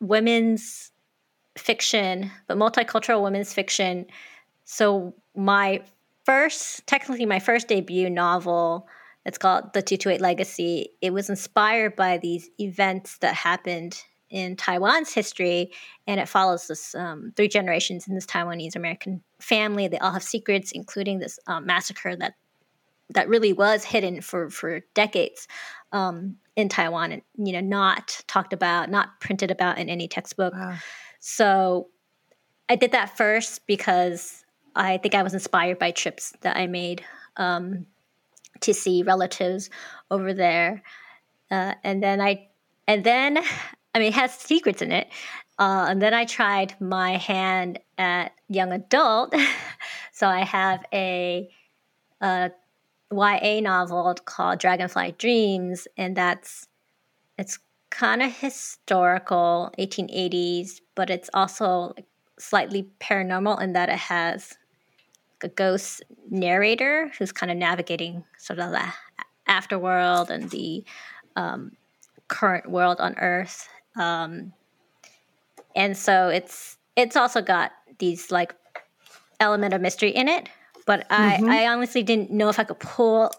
women's 0.00 0.90
fiction, 1.56 2.30
but 2.46 2.56
multicultural 2.56 3.22
women's 3.22 3.52
fiction. 3.52 4.06
So 4.64 5.14
my 5.36 5.82
first, 6.24 6.86
technically 6.86 7.26
my 7.26 7.38
first 7.38 7.68
debut 7.68 8.08
novel 8.08 8.86
it's 9.24 9.38
called 9.38 9.72
The 9.72 9.82
228 9.82 10.20
Legacy. 10.20 10.90
It 11.00 11.12
was 11.12 11.30
inspired 11.30 11.96
by 11.96 12.18
these 12.18 12.50
events 12.58 13.18
that 13.18 13.34
happened 13.34 14.02
in 14.30 14.56
Taiwan's 14.56 15.12
history, 15.12 15.70
and 16.06 16.18
it 16.18 16.28
follows 16.28 16.66
this 16.66 16.94
um, 16.94 17.32
three 17.36 17.48
generations 17.48 18.08
in 18.08 18.14
this 18.14 18.26
Taiwanese 18.26 18.74
American 18.74 19.22
family. 19.40 19.88
They 19.88 19.98
all 19.98 20.12
have 20.12 20.22
secrets, 20.22 20.72
including 20.72 21.18
this 21.18 21.38
um, 21.46 21.66
massacre 21.66 22.16
that 22.16 22.34
that 23.10 23.28
really 23.28 23.52
was 23.52 23.84
hidden 23.84 24.22
for 24.22 24.48
for 24.48 24.80
decades 24.94 25.46
um, 25.92 26.36
in 26.56 26.68
Taiwan, 26.68 27.12
and 27.12 27.22
you 27.36 27.52
know, 27.52 27.60
not 27.60 28.22
talked 28.26 28.52
about, 28.52 28.90
not 28.90 29.20
printed 29.20 29.50
about 29.50 29.78
in 29.78 29.88
any 29.88 30.08
textbook. 30.08 30.54
Wow. 30.54 30.76
So 31.20 31.88
I 32.68 32.76
did 32.76 32.92
that 32.92 33.16
first 33.16 33.66
because 33.66 34.44
I 34.74 34.96
think 34.96 35.14
I 35.14 35.22
was 35.22 35.34
inspired 35.34 35.78
by 35.78 35.90
trips 35.90 36.32
that 36.40 36.56
I 36.56 36.66
made 36.66 37.04
um, 37.36 37.86
to 38.60 38.74
see 38.74 39.02
relatives 39.02 39.70
over 40.10 40.32
there, 40.34 40.82
uh, 41.50 41.74
and 41.82 42.02
then 42.02 42.20
I, 42.20 42.48
and 42.86 43.04
then 43.04 43.38
I 43.94 43.98
mean, 43.98 44.08
it 44.08 44.14
has 44.14 44.32
secrets 44.34 44.82
in 44.82 44.92
it. 44.92 45.08
Uh, 45.58 45.86
and 45.88 46.00
then 46.00 46.14
I 46.14 46.24
tried 46.24 46.74
my 46.80 47.16
hand 47.18 47.78
at 47.98 48.32
young 48.48 48.72
adult. 48.72 49.34
so 50.12 50.26
I 50.26 50.44
have 50.44 50.84
a, 50.92 51.48
a 52.22 52.50
YA 53.12 53.60
novel 53.60 54.14
called 54.24 54.58
Dragonfly 54.58 55.16
Dreams, 55.18 55.86
and 55.96 56.16
that's 56.16 56.68
it's 57.38 57.58
kind 57.90 58.22
of 58.22 58.36
historical, 58.36 59.70
1880s, 59.78 60.80
but 60.94 61.10
it's 61.10 61.28
also 61.34 61.94
slightly 62.38 62.88
paranormal 63.00 63.60
in 63.60 63.74
that 63.74 63.90
it 63.90 63.98
has 63.98 64.56
a 65.44 65.48
ghost 65.48 66.02
narrator 66.30 67.10
who's 67.18 67.32
kind 67.32 67.50
of 67.50 67.58
navigating 67.58 68.24
sort 68.38 68.58
of 68.58 68.70
the 68.70 68.84
afterworld 69.48 70.30
and 70.30 70.50
the 70.50 70.84
um, 71.36 71.72
current 72.28 72.70
world 72.70 73.00
on 73.00 73.14
Earth. 73.18 73.68
Um, 73.96 74.52
and 75.74 75.96
so 75.96 76.28
it's 76.28 76.78
it's 76.96 77.16
also 77.16 77.40
got 77.40 77.72
these 77.98 78.30
like 78.30 78.54
element 79.40 79.74
of 79.74 79.80
mystery 79.80 80.10
in 80.10 80.28
it, 80.28 80.48
but 80.86 81.08
mm-hmm. 81.08 81.50
I, 81.50 81.64
I 81.64 81.68
honestly 81.68 82.02
didn't 82.02 82.30
know 82.30 82.48
if 82.48 82.58
I 82.58 82.64
could 82.64 82.78
pull 82.80 83.30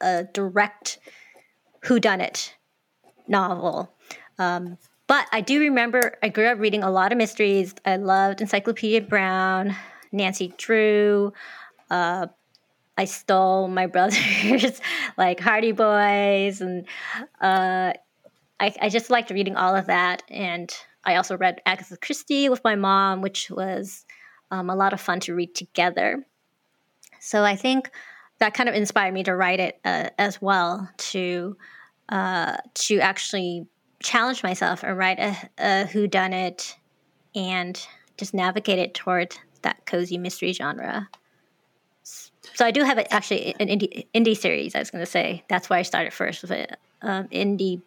a 0.00 0.24
direct 0.24 0.98
whodunit 1.84 2.52
novel. 3.28 3.92
Um, 4.38 4.78
but 5.06 5.26
I 5.32 5.40
do 5.40 5.60
remember 5.60 6.16
I 6.22 6.28
grew 6.28 6.46
up 6.46 6.58
reading 6.58 6.82
a 6.82 6.90
lot 6.90 7.12
of 7.12 7.18
mysteries. 7.18 7.74
I 7.84 7.96
loved 7.96 8.40
Encyclopedia 8.40 9.02
Brown, 9.02 9.74
Nancy 10.12 10.54
Drew. 10.56 11.32
Uh, 11.90 12.26
I 12.96 13.06
stole 13.06 13.68
my 13.68 13.86
brother's 13.88 14.80
like 15.16 15.40
Hardy 15.40 15.72
Boys, 15.72 16.60
and 16.60 16.86
uh, 17.40 17.92
I, 18.60 18.74
I 18.80 18.88
just 18.88 19.10
liked 19.10 19.30
reading 19.30 19.56
all 19.56 19.74
of 19.74 19.86
that. 19.86 20.22
And 20.28 20.72
I 21.04 21.16
also 21.16 21.36
read 21.36 21.60
Agatha 21.66 21.96
Christie 21.96 22.48
with 22.48 22.62
my 22.64 22.76
mom, 22.76 23.22
which 23.22 23.50
was 23.50 24.04
um, 24.50 24.70
a 24.70 24.76
lot 24.76 24.92
of 24.92 25.00
fun 25.00 25.20
to 25.20 25.34
read 25.34 25.54
together. 25.54 26.24
So 27.18 27.44
I 27.44 27.56
think 27.56 27.90
that 28.38 28.54
kind 28.54 28.68
of 28.68 28.74
inspired 28.74 29.14
me 29.14 29.22
to 29.24 29.34
write 29.34 29.60
it 29.60 29.80
uh, 29.84 30.10
as 30.18 30.42
well 30.42 30.88
to 30.98 31.56
uh, 32.08 32.56
to 32.74 32.98
actually 32.98 33.66
challenge 34.02 34.42
myself 34.42 34.82
and 34.82 34.98
write 34.98 35.18
a, 35.18 35.36
a 35.58 35.86
who 35.86 36.06
done 36.06 36.32
it 36.32 36.76
and 37.34 37.86
just 38.18 38.34
navigate 38.34 38.78
it 38.78 38.94
toward 38.94 39.36
that 39.62 39.84
cozy 39.86 40.18
mystery 40.18 40.52
genre. 40.52 41.08
So 42.02 42.66
I 42.66 42.70
do 42.70 42.82
have 42.82 42.98
actually 43.10 43.54
an 43.60 43.68
indie, 43.68 44.06
indie 44.14 44.36
series. 44.36 44.74
I 44.74 44.80
was 44.80 44.90
going 44.90 45.04
to 45.04 45.10
say 45.10 45.44
that's 45.48 45.70
why 45.70 45.78
I 45.78 45.82
started 45.82 46.12
first 46.12 46.42
with 46.42 46.50
an 46.50 46.66
um, 47.00 47.28
indie 47.28 47.80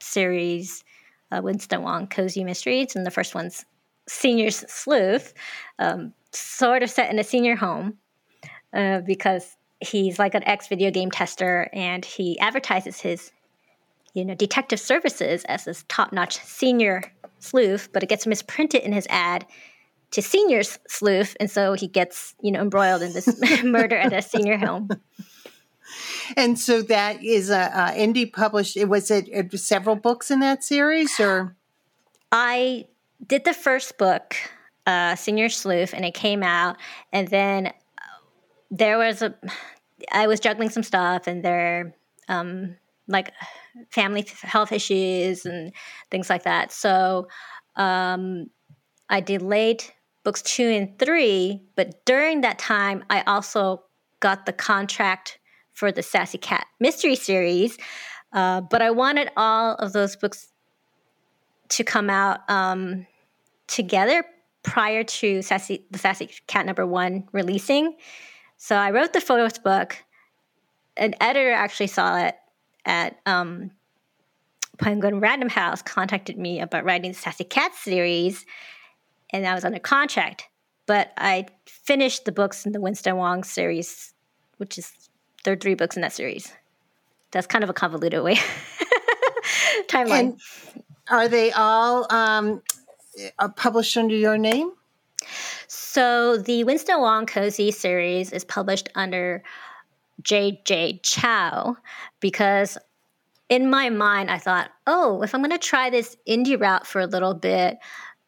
series, 0.00 0.84
uh, 1.30 1.40
Winston 1.42 1.82
Wong 1.82 2.06
Cozy 2.06 2.44
Mysteries, 2.44 2.96
and 2.96 3.06
the 3.06 3.10
first 3.10 3.34
one's 3.34 3.64
Senior 4.06 4.50
Sleuth, 4.50 5.32
um, 5.78 6.12
sort 6.32 6.82
of 6.82 6.90
set 6.90 7.10
in 7.10 7.18
a 7.18 7.24
senior 7.24 7.56
home 7.56 7.98
uh, 8.72 9.00
because 9.00 9.56
he's 9.80 10.18
like 10.18 10.34
an 10.34 10.44
ex 10.44 10.68
video 10.68 10.90
game 10.90 11.10
tester 11.10 11.68
and 11.72 12.04
he 12.04 12.38
advertises 12.40 13.00
his 13.00 13.30
you 14.14 14.24
know 14.24 14.34
detective 14.34 14.80
services 14.80 15.44
as 15.44 15.64
this 15.64 15.84
top-notch 15.88 16.36
senior 16.38 17.02
sleuth 17.38 17.88
but 17.92 18.02
it 18.02 18.08
gets 18.08 18.26
misprinted 18.26 18.82
in 18.82 18.92
his 18.92 19.06
ad 19.10 19.46
to 20.14 20.22
senior 20.22 20.62
sleuth 20.62 21.36
and 21.40 21.50
so 21.50 21.74
he 21.74 21.86
gets 21.86 22.34
you 22.40 22.50
know 22.50 22.60
embroiled 22.60 23.02
in 23.02 23.12
this 23.12 23.28
murder 23.64 23.96
at 23.96 24.12
a 24.12 24.22
senior 24.22 24.56
home 24.56 24.88
and 26.36 26.58
so 26.58 26.82
that 26.82 27.22
is 27.22 27.50
a, 27.50 27.70
a 27.74 27.98
indie 27.98 28.32
published 28.32 28.76
was 28.86 29.10
it, 29.10 29.28
it 29.28 29.52
several 29.58 29.96
books 29.96 30.30
in 30.30 30.40
that 30.40 30.64
series 30.64 31.18
or 31.20 31.56
i 32.32 32.84
did 33.26 33.44
the 33.44 33.54
first 33.54 33.98
book 33.98 34.36
uh, 34.86 35.16
senior 35.16 35.48
sleuth 35.48 35.94
and 35.94 36.04
it 36.04 36.12
came 36.12 36.42
out 36.42 36.76
and 37.12 37.28
then 37.28 37.72
there 38.70 38.98
was 38.98 39.22
a 39.22 39.34
I 40.12 40.26
was 40.26 40.40
juggling 40.40 40.70
some 40.70 40.82
stuff 40.82 41.26
and 41.26 41.44
there 41.44 41.94
um 42.28 42.76
like 43.06 43.32
family 43.90 44.26
health 44.42 44.72
issues 44.72 45.46
and 45.46 45.72
things 46.10 46.30
like 46.30 46.44
that. 46.44 46.72
So 46.72 47.28
um 47.76 48.50
I 49.08 49.20
delayed 49.20 49.84
books 50.24 50.42
2 50.42 50.64
and 50.64 50.98
3, 50.98 51.62
but 51.76 52.04
during 52.04 52.40
that 52.40 52.58
time 52.58 53.04
I 53.10 53.22
also 53.22 53.84
got 54.20 54.46
the 54.46 54.52
contract 54.52 55.38
for 55.72 55.92
the 55.92 56.02
Sassy 56.02 56.38
Cat 56.38 56.66
mystery 56.80 57.14
series. 57.14 57.76
Uh, 58.32 58.60
but 58.62 58.82
I 58.82 58.90
wanted 58.90 59.30
all 59.36 59.74
of 59.74 59.92
those 59.92 60.16
books 60.16 60.48
to 61.68 61.84
come 61.84 62.10
out 62.10 62.40
um, 62.48 63.06
together 63.66 64.24
prior 64.62 65.04
to 65.04 65.42
Sassy, 65.42 65.84
the 65.90 65.98
Sassy 65.98 66.28
Cat 66.46 66.66
number 66.66 66.86
one 66.86 67.28
releasing. 67.32 67.96
So 68.56 68.76
I 68.76 68.90
wrote 68.90 69.12
the 69.12 69.20
first 69.20 69.62
book. 69.62 69.96
An 70.96 71.14
editor 71.20 71.52
actually 71.52 71.88
saw 71.88 72.18
it 72.18 72.36
at 72.84 73.18
um, 73.26 73.70
Penguin 74.78 75.20
Random 75.20 75.48
House, 75.48 75.82
contacted 75.82 76.38
me 76.38 76.60
about 76.60 76.84
writing 76.84 77.12
the 77.12 77.18
Sassy 77.18 77.44
Cat 77.44 77.74
series, 77.74 78.44
and 79.34 79.46
I 79.46 79.54
was 79.54 79.64
under 79.64 79.80
contract. 79.80 80.48
But 80.86 81.12
I 81.18 81.46
finished 81.66 82.24
the 82.24 82.32
books 82.32 82.64
in 82.64 82.72
the 82.72 82.80
Winston 82.80 83.16
Wong 83.16 83.42
series, 83.42 84.14
which 84.58 84.78
is 84.78 84.92
there 85.44 85.54
are 85.54 85.56
three 85.56 85.74
books 85.74 85.96
in 85.96 86.02
that 86.02 86.12
series. 86.12 86.52
That's 87.32 87.46
kind 87.46 87.64
of 87.64 87.70
a 87.70 87.72
convoluted 87.72 88.22
way 88.22 88.36
timeline. 89.88 90.18
And 90.20 90.40
are 91.10 91.26
they 91.26 91.50
all 91.52 92.06
um, 92.12 92.62
published 93.56 93.96
under 93.96 94.14
your 94.14 94.38
name? 94.38 94.70
So 95.66 96.36
the 96.36 96.64
Winston 96.64 97.00
Wong 97.00 97.26
Cozy 97.26 97.70
series 97.72 98.30
is 98.30 98.44
published 98.44 98.88
under 98.94 99.42
J.J. 100.22 101.00
Chow 101.02 101.76
because 102.20 102.78
in 103.48 103.68
my 103.68 103.90
mind, 103.90 104.30
I 104.30 104.38
thought, 104.38 104.70
oh, 104.86 105.22
if 105.22 105.34
I'm 105.34 105.40
going 105.40 105.50
to 105.50 105.58
try 105.58 105.90
this 105.90 106.16
indie 106.28 106.60
route 106.60 106.86
for 106.86 107.00
a 107.00 107.06
little 107.06 107.34
bit, 107.34 107.78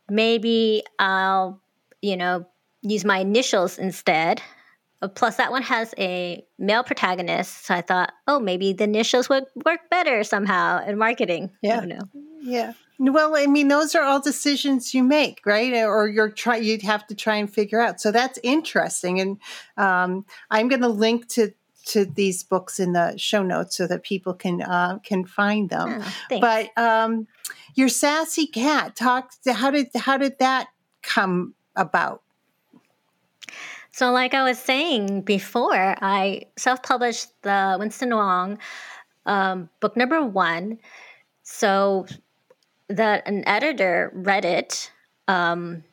maybe 0.08 0.82
I'll, 0.98 1.60
you 2.02 2.16
know, 2.16 2.46
use 2.82 3.04
my 3.04 3.18
initials 3.18 3.78
instead. 3.78 4.40
Uh, 5.02 5.08
plus, 5.08 5.36
that 5.36 5.50
one 5.50 5.62
has 5.62 5.94
a 5.98 6.44
male 6.58 6.82
protagonist. 6.82 7.66
So 7.66 7.74
I 7.74 7.82
thought, 7.82 8.12
oh, 8.26 8.40
maybe 8.40 8.72
the 8.72 8.84
initials 8.84 9.28
would 9.28 9.44
work 9.64 9.90
better 9.90 10.24
somehow 10.24 10.84
in 10.86 10.96
marketing. 10.96 11.50
Yeah. 11.62 11.84
Yeah. 12.40 12.72
Well, 12.98 13.36
I 13.36 13.46
mean, 13.46 13.68
those 13.68 13.94
are 13.94 14.02
all 14.02 14.22
decisions 14.22 14.94
you 14.94 15.02
make, 15.02 15.42
right? 15.44 15.84
Or 15.84 16.08
you're 16.08 16.30
try 16.30 16.56
you'd 16.56 16.82
have 16.82 17.06
to 17.08 17.14
try 17.14 17.36
and 17.36 17.52
figure 17.52 17.80
out. 17.80 18.00
So 18.00 18.10
that's 18.10 18.38
interesting, 18.42 19.20
and 19.20 19.38
um, 19.76 20.24
I'm 20.50 20.68
going 20.68 20.80
to 20.80 20.88
link 20.88 21.28
to 21.34 21.52
to 21.86 22.04
these 22.04 22.42
books 22.42 22.78
in 22.78 22.92
the 22.92 23.16
show 23.16 23.42
notes 23.42 23.76
so 23.76 23.86
that 23.86 24.02
people 24.02 24.34
can 24.34 24.62
uh, 24.62 24.98
can 25.02 25.24
find 25.24 25.70
them. 25.70 26.02
Oh, 26.30 26.40
but 26.40 26.76
um, 26.76 27.26
your 27.74 27.88
sassy 27.88 28.46
cat, 28.46 28.96
talk. 28.96 29.32
How 29.46 29.70
did 29.70 29.88
how 29.94 30.16
did 30.16 30.38
that 30.38 30.68
come 31.02 31.54
about? 31.74 32.22
So, 33.92 34.10
like 34.12 34.34
I 34.34 34.44
was 34.44 34.58
saying 34.58 35.22
before, 35.22 35.96
I 36.02 36.42
self 36.56 36.82
published 36.82 37.28
the 37.42 37.76
Winston 37.78 38.14
Wong 38.14 38.58
um, 39.24 39.68
book 39.80 39.96
number 39.96 40.22
one. 40.22 40.78
So 41.42 42.06
that 42.88 43.26
an 43.26 43.46
editor 43.46 44.10
read 44.14 44.44
it 44.44 44.90
um, 45.28 45.84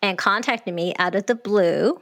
and 0.00 0.18
contacted 0.18 0.74
me 0.74 0.94
out 0.98 1.14
of 1.14 1.26
the 1.26 1.34
blue. 1.34 2.00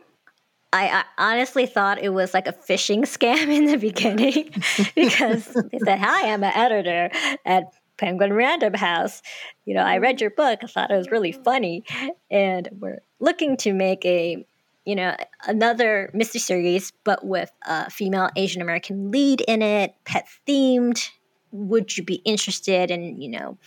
I, 0.73 1.05
I, 1.19 1.33
honestly 1.33 1.67
thought 1.67 2.03
it 2.03 2.11
was 2.11 2.33
like 2.33 2.47
a 2.47 2.53
phishing 2.53 3.01
scam 3.03 3.49
in 3.49 3.67
the 3.67 3.77
beginning 3.77 4.51
because 4.95 5.47
they 5.47 5.79
said, 5.85 5.99
Hi, 5.99 6.33
I'm 6.33 6.45
an 6.45 6.53
editor 6.55 7.11
at 7.45 7.65
Penguin 7.97 8.33
Random 8.33 8.75
House. 8.75 9.23
You 9.65 9.75
know, 9.75 9.83
I 9.83 9.99
read 9.99 10.21
your 10.21 10.31
book, 10.31 10.61
I 10.63 10.67
thought 10.67 10.91
it 10.91 10.97
was 10.97 11.11
really 11.11 11.33
funny, 11.33 11.85
and 12.31 12.69
we're 12.79 13.01
looking 13.19 13.57
to 13.59 13.73
make 13.73 14.05
a 14.05 14.45
you 14.87 14.97
know 14.97 15.15
another 15.47 16.11
mystery 16.15 16.41
series 16.41 16.91
but 17.05 17.25
with 17.25 17.53
a 17.67 17.91
female 17.91 18.31
asian 18.35 18.63
american 18.63 19.11
lead 19.11 19.43
in 19.43 19.61
it 19.61 19.95
pet 20.05 20.27
themed. 20.49 21.11
Would 21.53 21.99
you 21.99 22.03
be 22.03 22.15
interested 22.25 22.91
in 22.91 23.21
you 23.21 23.29
know 23.29 23.59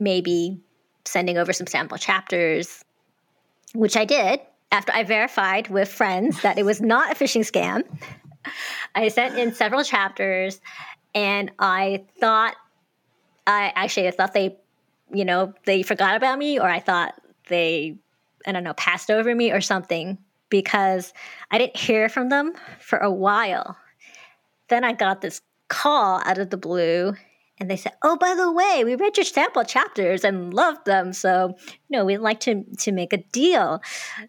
maybe 0.00 0.58
sending 1.04 1.38
over 1.38 1.52
some 1.52 1.68
sample 1.68 1.96
chapters, 1.96 2.84
which 3.72 3.96
I 3.96 4.04
did 4.04 4.40
after 4.70 4.92
I 4.92 5.04
verified 5.04 5.68
with 5.68 5.88
friends 5.88 6.42
that 6.42 6.58
it 6.58 6.64
was 6.64 6.80
not 6.80 7.12
a 7.12 7.14
phishing 7.14 7.50
scam. 7.50 7.82
I 8.94 9.08
sent 9.08 9.38
in 9.38 9.54
several 9.54 9.84
chapters 9.84 10.60
and 11.14 11.50
I 11.58 12.04
thought 12.20 12.54
I 13.46 13.72
actually 13.74 14.08
I 14.08 14.10
thought 14.10 14.32
they 14.32 14.56
you 15.12 15.24
know 15.24 15.54
they 15.64 15.82
forgot 15.82 16.16
about 16.16 16.38
me 16.38 16.58
or 16.58 16.68
I 16.68 16.80
thought 16.80 17.14
they 17.48 17.96
I 18.46 18.52
don't 18.52 18.64
know 18.64 18.74
passed 18.74 19.10
over 19.10 19.34
me 19.34 19.50
or 19.50 19.60
something 19.60 20.18
because 20.48 21.12
I 21.50 21.58
didn't 21.58 21.76
hear 21.76 22.08
from 22.08 22.28
them 22.28 22.52
for 22.80 22.98
a 22.98 23.10
while. 23.10 23.76
Then 24.68 24.84
I 24.84 24.92
got 24.92 25.20
this 25.20 25.40
call 25.68 26.20
out 26.24 26.38
of 26.38 26.50
the 26.50 26.56
blue 26.56 27.14
and 27.58 27.70
they 27.70 27.76
said, 27.76 27.92
"Oh, 28.02 28.16
by 28.16 28.34
the 28.34 28.50
way, 28.52 28.82
we 28.84 28.94
read 28.96 29.16
your 29.16 29.24
sample 29.24 29.64
chapters 29.64 30.24
and 30.24 30.52
loved 30.52 30.84
them, 30.84 31.12
so 31.12 31.54
you 31.68 31.98
know 31.98 32.04
we'd 32.04 32.18
like 32.18 32.40
to 32.40 32.64
to 32.78 32.92
make 32.92 33.12
a 33.12 33.18
deal." 33.18 33.82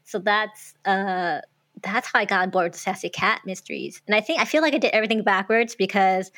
So 0.04 0.20
that's 0.20 0.74
uh, 0.86 1.42
that's 1.82 2.08
how 2.12 2.20
I 2.20 2.26
got 2.26 2.42
on 2.42 2.50
board 2.50 2.72
with 2.72 2.80
Sassy 2.80 3.10
Cat 3.10 3.42
Mysteries, 3.46 4.02
and 4.08 4.16
I 4.16 4.22
think 4.22 4.40
I 4.40 4.46
feel 4.46 4.62
like 4.62 4.74
I 4.74 4.80
did 4.80 4.92
everything 4.92 5.24
backwards 5.24 5.76
because 5.76 6.32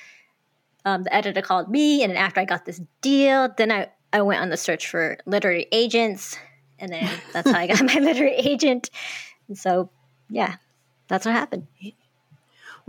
um, 0.85 1.03
the 1.03 1.13
editor 1.13 1.41
called 1.41 1.69
me, 1.69 2.03
and 2.03 2.17
after 2.17 2.39
I 2.39 2.45
got 2.45 2.65
this 2.65 2.81
deal, 3.01 3.49
then 3.57 3.71
I 3.71 3.89
I 4.11 4.21
went 4.21 4.41
on 4.41 4.49
the 4.49 4.57
search 4.57 4.87
for 4.87 5.17
literary 5.25 5.67
agents, 5.71 6.37
and 6.79 6.91
then 6.91 7.09
that's 7.33 7.49
how 7.49 7.57
I 7.57 7.67
got 7.67 7.83
my 7.83 7.93
literary 7.99 8.35
agent. 8.35 8.89
And 9.47 9.57
so, 9.57 9.89
yeah, 10.29 10.55
that's 11.07 11.25
what 11.25 11.33
happened. 11.33 11.67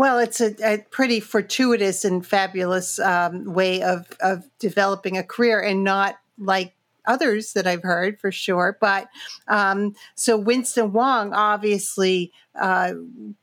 Well, 0.01 0.19
it's 0.19 0.41
a, 0.41 0.55
a 0.65 0.79
pretty 0.79 1.21
fortuitous 1.21 2.07
and 2.07 2.27
fabulous 2.27 2.99
um, 2.99 3.45
way 3.45 3.83
of, 3.83 4.07
of 4.23 4.49
developing 4.59 5.19
a 5.19 5.23
career 5.23 5.61
and 5.61 5.85
not 5.85 6.19
like 6.39 6.73
others 7.05 7.53
that 7.53 7.67
I've 7.67 7.83
heard 7.83 8.19
for 8.19 8.33
sure. 8.33 8.79
But 8.81 9.11
um, 9.47 9.95
so 10.15 10.39
Winston 10.39 10.95
Wong 10.95 11.35
obviously 11.35 12.33
uh, 12.59 12.95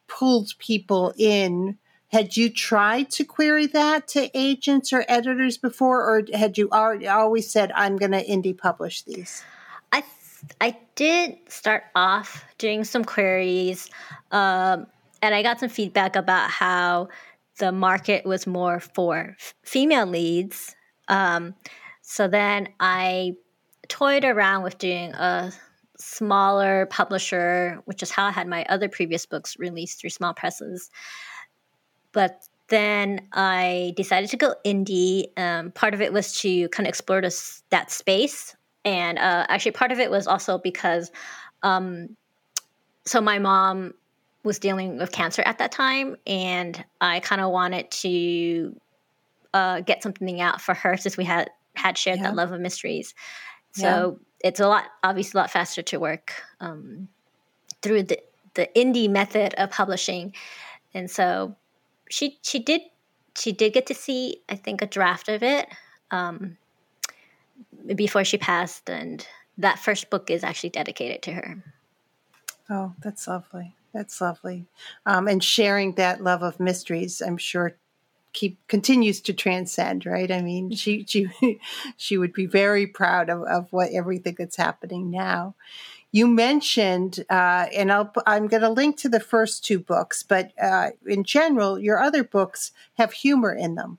pulled 0.07 0.57
people 0.57 1.13
in. 1.15 1.77
Had 2.07 2.35
you 2.35 2.49
tried 2.49 3.11
to 3.11 3.23
query 3.23 3.67
that 3.67 4.07
to 4.07 4.31
agents 4.33 4.91
or 4.91 5.05
editors 5.07 5.59
before, 5.59 6.01
or 6.09 6.23
had 6.33 6.57
you 6.57 6.69
already 6.71 7.07
always 7.07 7.51
said, 7.51 7.71
I'm 7.75 7.97
going 7.97 8.13
to 8.13 8.25
indie 8.25 8.57
publish 8.57 9.03
these? 9.03 9.43
I, 9.91 10.03
I 10.59 10.75
did 10.95 11.37
start 11.49 11.83
off 11.93 12.43
doing 12.57 12.83
some 12.83 13.05
queries. 13.05 13.91
Um, 14.31 14.87
and 15.21 15.35
I 15.35 15.43
got 15.43 15.59
some 15.59 15.69
feedback 15.69 16.15
about 16.15 16.49
how 16.49 17.09
the 17.59 17.71
market 17.71 18.25
was 18.25 18.45
more 18.45 18.79
for 18.79 19.35
f- 19.39 19.53
female 19.63 20.05
leads. 20.05 20.75
Um, 21.07 21.55
so 22.01 22.27
then 22.27 22.69
I 22.79 23.33
toyed 23.87 24.25
around 24.25 24.63
with 24.63 24.77
doing 24.77 25.13
a 25.13 25.51
smaller 25.97 26.85
publisher, 26.87 27.81
which 27.85 28.03
is 28.03 28.11
how 28.11 28.25
I 28.25 28.31
had 28.31 28.47
my 28.47 28.65
other 28.69 28.87
previous 28.87 29.25
books 29.25 29.57
released 29.57 29.99
through 29.99 30.11
small 30.11 30.33
presses. 30.33 30.89
But 32.11 32.47
then 32.69 33.27
I 33.33 33.93
decided 33.95 34.29
to 34.31 34.37
go 34.37 34.55
indie. 34.65 35.27
Um, 35.37 35.71
part 35.71 35.93
of 35.93 36.01
it 36.01 36.13
was 36.13 36.39
to 36.41 36.69
kind 36.69 36.85
of 36.85 36.89
explore 36.89 37.21
this, 37.21 37.63
that 37.69 37.91
space. 37.91 38.55
And 38.85 39.17
uh, 39.17 39.45
actually, 39.49 39.71
part 39.71 39.91
of 39.91 39.99
it 39.99 40.11
was 40.11 40.27
also 40.27 40.57
because, 40.57 41.11
um, 41.63 42.15
so 43.05 43.21
my 43.21 43.39
mom 43.39 43.93
was 44.47 44.57
dealing 44.57 44.97
with 44.97 45.11
cancer 45.11 45.43
at 45.45 45.59
that 45.59 45.71
time, 45.71 46.15
and 46.25 46.83
I 46.99 47.19
kind 47.19 47.41
of 47.41 47.51
wanted 47.51 47.91
to 47.91 48.75
uh, 49.53 49.81
get 49.81 50.01
something 50.01 50.41
out 50.41 50.61
for 50.61 50.73
her 50.73 50.97
since 50.97 51.17
we 51.17 51.25
had 51.25 51.49
had 51.75 51.97
shared 51.97 52.17
yeah. 52.17 52.23
that 52.23 52.35
love 52.35 52.51
of 52.51 52.59
mysteries. 52.59 53.13
So 53.73 54.19
yeah. 54.41 54.49
it's 54.49 54.59
a 54.59 54.67
lot, 54.67 54.85
obviously, 55.03 55.37
a 55.37 55.41
lot 55.41 55.51
faster 55.51 55.83
to 55.83 55.99
work 55.99 56.33
um, 56.59 57.07
through 57.81 58.03
the 58.03 58.19
the 58.55 58.67
indie 58.75 59.09
method 59.09 59.53
of 59.55 59.69
publishing, 59.69 60.33
and 60.93 61.11
so 61.11 61.55
she 62.09 62.39
she 62.41 62.59
did 62.59 62.81
she 63.37 63.51
did 63.51 63.73
get 63.73 63.85
to 63.87 63.93
see 63.93 64.41
I 64.49 64.55
think 64.55 64.81
a 64.81 64.87
draft 64.87 65.29
of 65.29 65.43
it 65.43 65.67
um, 66.09 66.57
before 67.95 68.23
she 68.23 68.37
passed, 68.37 68.89
and 68.89 69.27
that 69.57 69.77
first 69.77 70.09
book 70.09 70.31
is 70.31 70.43
actually 70.43 70.69
dedicated 70.69 71.21
to 71.23 71.33
her. 71.33 71.63
Oh, 72.69 72.93
that's 73.01 73.27
lovely. 73.27 73.75
That's 73.97 74.21
lovely. 74.21 74.67
Um, 75.07 75.27
and 75.27 75.43
sharing 75.43 75.93
that 75.93 76.21
love 76.21 76.43
of 76.43 76.59
mysteries, 76.59 77.19
I'm 77.19 77.37
sure 77.37 77.77
keep 78.31 78.59
continues 78.67 79.21
to 79.21 79.33
transcend, 79.33 80.05
right? 80.05 80.31
I 80.31 80.43
mean, 80.43 80.69
she 80.75 81.03
she 81.07 81.27
she 81.97 82.15
would 82.15 82.31
be 82.31 82.45
very 82.45 82.85
proud 82.85 83.31
of, 83.31 83.41
of 83.47 83.73
what 83.73 83.89
everything 83.91 84.35
that's 84.37 84.55
happening 84.55 85.09
now. 85.09 85.55
You 86.11 86.27
mentioned, 86.27 87.25
uh, 87.27 87.65
and 87.75 87.91
I'll, 87.91 88.13
I'm 88.27 88.47
going 88.47 88.61
to 88.61 88.69
link 88.69 88.97
to 88.97 89.09
the 89.09 89.19
first 89.19 89.65
two 89.65 89.79
books, 89.79 90.21
but 90.21 90.51
uh, 90.61 90.91
in 91.07 91.23
general, 91.23 91.79
your 91.79 91.99
other 91.99 92.23
books 92.23 92.71
have 92.99 93.13
humor 93.13 93.51
in 93.51 93.73
them. 93.73 93.97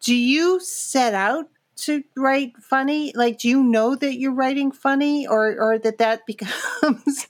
Do 0.00 0.14
you 0.14 0.58
set 0.58 1.12
out 1.12 1.48
to 1.76 2.04
write 2.16 2.56
funny? 2.58 3.12
Like, 3.14 3.38
do 3.38 3.48
you 3.48 3.62
know 3.62 3.94
that 3.96 4.18
you're 4.18 4.34
writing 4.34 4.72
funny, 4.72 5.26
or 5.26 5.56
or 5.60 5.78
that 5.78 5.98
that 5.98 6.26
becomes 6.26 7.26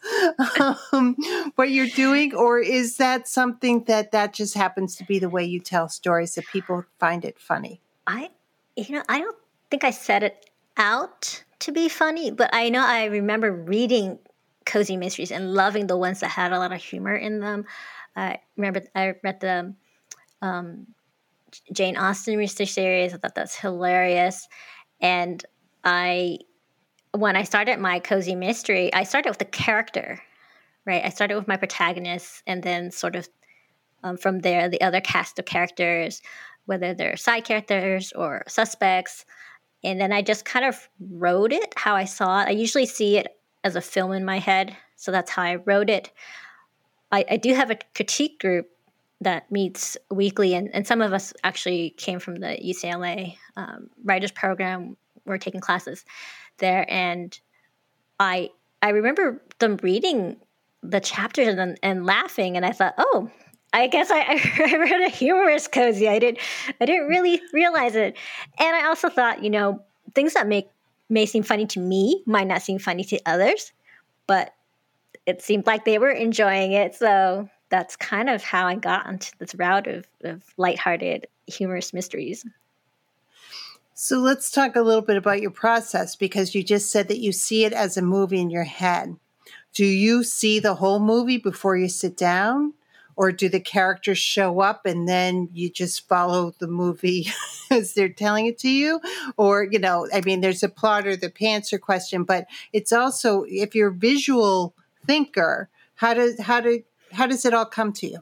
um, 0.92 1.16
what 1.54 1.70
you're 1.70 1.86
doing, 1.86 2.34
or 2.34 2.58
is 2.58 2.96
that 2.96 3.28
something 3.28 3.84
that 3.84 4.12
that 4.12 4.34
just 4.34 4.54
happens 4.54 4.96
to 4.96 5.04
be 5.04 5.18
the 5.18 5.28
way 5.28 5.44
you 5.44 5.60
tell 5.60 5.88
stories 5.88 6.34
that 6.34 6.46
people 6.46 6.84
find 6.98 7.24
it 7.24 7.38
funny? 7.38 7.80
I, 8.06 8.30
you 8.76 8.96
know, 8.96 9.02
I 9.08 9.20
don't 9.20 9.36
think 9.70 9.84
I 9.84 9.90
set 9.90 10.22
it 10.22 10.50
out 10.76 11.44
to 11.60 11.72
be 11.72 11.88
funny, 11.88 12.30
but 12.30 12.50
I 12.52 12.68
know 12.68 12.84
I 12.84 13.06
remember 13.06 13.50
reading 13.50 14.18
cozy 14.66 14.96
mysteries 14.96 15.30
and 15.30 15.54
loving 15.54 15.86
the 15.86 15.96
ones 15.96 16.20
that 16.20 16.28
had 16.28 16.52
a 16.52 16.58
lot 16.58 16.72
of 16.72 16.82
humor 16.82 17.14
in 17.14 17.40
them. 17.40 17.64
I 18.16 18.38
remember 18.56 18.82
I 18.94 19.14
read 19.22 19.40
the 19.40 19.74
um, 20.42 20.86
Jane 21.72 21.96
Austen 21.96 22.36
research 22.36 22.70
series. 22.70 23.14
I 23.14 23.18
thought 23.18 23.34
that's 23.34 23.56
hilarious. 23.56 24.48
And 25.00 25.44
I, 25.82 26.38
when 27.12 27.36
I 27.36 27.42
started 27.42 27.78
my 27.78 27.98
cozy 28.00 28.34
mystery, 28.34 28.92
I 28.92 29.04
started 29.04 29.30
with 29.30 29.38
the 29.38 29.44
character, 29.44 30.20
right? 30.86 31.04
I 31.04 31.10
started 31.10 31.36
with 31.36 31.48
my 31.48 31.56
protagonist, 31.56 32.42
and 32.46 32.62
then 32.62 32.90
sort 32.90 33.16
of 33.16 33.28
um, 34.02 34.16
from 34.16 34.40
there, 34.40 34.68
the 34.68 34.80
other 34.82 35.00
cast 35.00 35.38
of 35.38 35.44
characters, 35.44 36.22
whether 36.66 36.94
they're 36.94 37.16
side 37.16 37.44
characters 37.44 38.12
or 38.12 38.42
suspects. 38.46 39.24
And 39.82 40.00
then 40.00 40.12
I 40.12 40.22
just 40.22 40.44
kind 40.44 40.64
of 40.64 40.88
wrote 41.10 41.52
it 41.52 41.74
how 41.76 41.94
I 41.94 42.04
saw 42.04 42.42
it. 42.42 42.48
I 42.48 42.52
usually 42.52 42.86
see 42.86 43.18
it 43.18 43.28
as 43.62 43.76
a 43.76 43.80
film 43.80 44.12
in 44.12 44.24
my 44.24 44.38
head, 44.38 44.76
so 44.96 45.10
that's 45.10 45.30
how 45.30 45.42
I 45.42 45.56
wrote 45.56 45.90
it. 45.90 46.10
I, 47.12 47.24
I 47.30 47.36
do 47.36 47.54
have 47.54 47.70
a 47.70 47.78
critique 47.94 48.40
group 48.40 48.68
that 49.20 49.50
meets 49.50 49.96
weekly, 50.10 50.54
and, 50.54 50.74
and 50.74 50.86
some 50.86 51.00
of 51.00 51.12
us 51.12 51.32
actually 51.44 51.90
came 51.90 52.18
from 52.18 52.36
the 52.36 52.58
UCLA 52.62 53.36
um, 53.56 53.88
writers 54.04 54.32
program. 54.32 54.96
We're 55.24 55.38
taking 55.38 55.60
classes 55.60 56.04
there, 56.58 56.86
and 56.88 57.38
I 58.20 58.50
I 58.82 58.90
remember 58.90 59.42
them 59.58 59.78
reading 59.82 60.36
the 60.82 61.00
chapters 61.00 61.48
and, 61.48 61.78
and 61.82 62.04
laughing, 62.04 62.56
and 62.56 62.66
I 62.66 62.72
thought, 62.72 62.94
oh, 62.98 63.30
I 63.72 63.86
guess 63.86 64.10
I, 64.10 64.20
I 64.66 64.76
read 64.76 65.02
a 65.02 65.08
humorous 65.08 65.66
cozy. 65.68 66.08
I 66.08 66.18
didn't 66.18 66.38
I 66.80 66.84
didn't 66.84 67.08
really 67.08 67.40
realize 67.52 67.96
it, 67.96 68.16
and 68.58 68.76
I 68.76 68.86
also 68.86 69.08
thought, 69.08 69.42
you 69.42 69.50
know, 69.50 69.82
things 70.14 70.34
that 70.34 70.46
make 70.46 70.68
may 71.08 71.26
seem 71.26 71.42
funny 71.42 71.66
to 71.66 71.80
me 71.80 72.22
might 72.26 72.46
not 72.46 72.62
seem 72.62 72.78
funny 72.78 73.04
to 73.04 73.20
others, 73.26 73.72
but 74.26 74.54
it 75.26 75.42
seemed 75.42 75.66
like 75.66 75.84
they 75.84 75.98
were 75.98 76.10
enjoying 76.10 76.72
it, 76.72 76.94
so 76.94 77.48
that's 77.74 77.96
kind 77.96 78.30
of 78.30 78.40
how 78.40 78.68
I 78.68 78.76
got 78.76 79.04
onto 79.04 79.32
this 79.40 79.52
route 79.56 79.88
of, 79.88 80.06
of 80.22 80.44
lighthearted, 80.56 81.26
humorous 81.48 81.92
mysteries. 81.92 82.46
So 83.94 84.18
let's 84.18 84.52
talk 84.52 84.76
a 84.76 84.80
little 84.80 85.02
bit 85.02 85.16
about 85.16 85.42
your 85.42 85.50
process 85.50 86.14
because 86.14 86.54
you 86.54 86.62
just 86.62 86.92
said 86.92 87.08
that 87.08 87.18
you 87.18 87.32
see 87.32 87.64
it 87.64 87.72
as 87.72 87.96
a 87.96 88.02
movie 88.02 88.38
in 88.38 88.48
your 88.48 88.62
head. 88.62 89.16
Do 89.72 89.84
you 89.84 90.22
see 90.22 90.60
the 90.60 90.76
whole 90.76 91.00
movie 91.00 91.38
before 91.38 91.76
you 91.76 91.88
sit 91.88 92.16
down? 92.16 92.74
Or 93.16 93.32
do 93.32 93.48
the 93.48 93.58
characters 93.58 94.18
show 94.18 94.60
up 94.60 94.86
and 94.86 95.08
then 95.08 95.48
you 95.52 95.68
just 95.68 96.06
follow 96.06 96.54
the 96.60 96.68
movie 96.68 97.26
as 97.72 97.94
they're 97.94 98.08
telling 98.08 98.46
it 98.46 98.58
to 98.58 98.68
you? 98.68 99.00
Or, 99.36 99.64
you 99.64 99.80
know, 99.80 100.06
I 100.14 100.20
mean, 100.20 100.42
there's 100.42 100.62
a 100.62 100.68
plot 100.68 101.08
or 101.08 101.16
the 101.16 101.28
pantser 101.28 101.80
question, 101.80 102.22
but 102.22 102.46
it's 102.72 102.92
also 102.92 103.44
if 103.48 103.74
you're 103.74 103.88
a 103.88 103.92
visual 103.92 104.74
thinker, 105.04 105.68
how 105.96 106.14
does 106.14 106.40
how 106.40 106.60
do 106.60 106.82
how 107.14 107.26
does 107.26 107.44
it 107.44 107.54
all 107.54 107.66
come 107.66 107.92
to 107.94 108.06
you? 108.06 108.18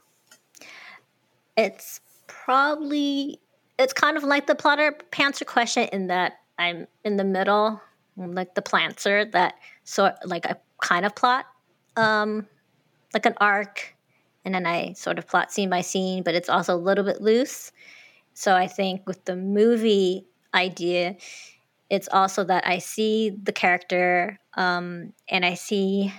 It's 1.57 2.01
probably 2.27 3.41
it's 3.79 3.93
kind 3.93 4.17
of 4.17 4.23
like 4.23 4.47
the 4.47 4.55
plotter 4.55 4.97
pantser 5.11 5.47
question 5.47 5.89
in 5.93 6.07
that 6.09 6.35
I'm 6.59 6.87
in 7.05 7.17
the 7.17 7.25
middle, 7.25 7.81
like 8.17 8.55
the 8.55 8.63
plantser 8.63 9.31
that 9.33 9.55
sort 9.85 10.15
like 10.25 10.45
a 10.45 10.57
kind 10.81 11.05
of 11.05 11.15
plot, 11.15 11.47
um, 11.97 12.47
like 13.15 13.27
an 13.27 13.35
arc, 13.41 13.95
and 14.45 14.55
then 14.55 14.67
I 14.67 14.93
sort 14.93 15.19
of 15.19 15.27
plot 15.27 15.53
scene 15.53 15.71
by 15.71 15.81
scene, 15.81 16.23
but 16.23 16.35
it's 16.35 16.49
also 16.49 16.75
a 16.75 16.77
little 16.77 17.05
bit 17.05 17.21
loose. 17.21 17.73
So 18.35 18.55
I 18.55 18.67
think 18.67 19.07
with 19.07 19.25
the 19.25 19.37
movie 19.37 20.27
idea, 20.55 21.17
it's 21.91 22.09
also 22.13 22.45
that 22.45 22.67
I 22.67 22.79
see 22.79 23.31
the 23.31 23.53
character 23.53 24.39
um, 24.55 25.13
and 25.29 25.45
I 25.45 25.55
see 25.55 26.13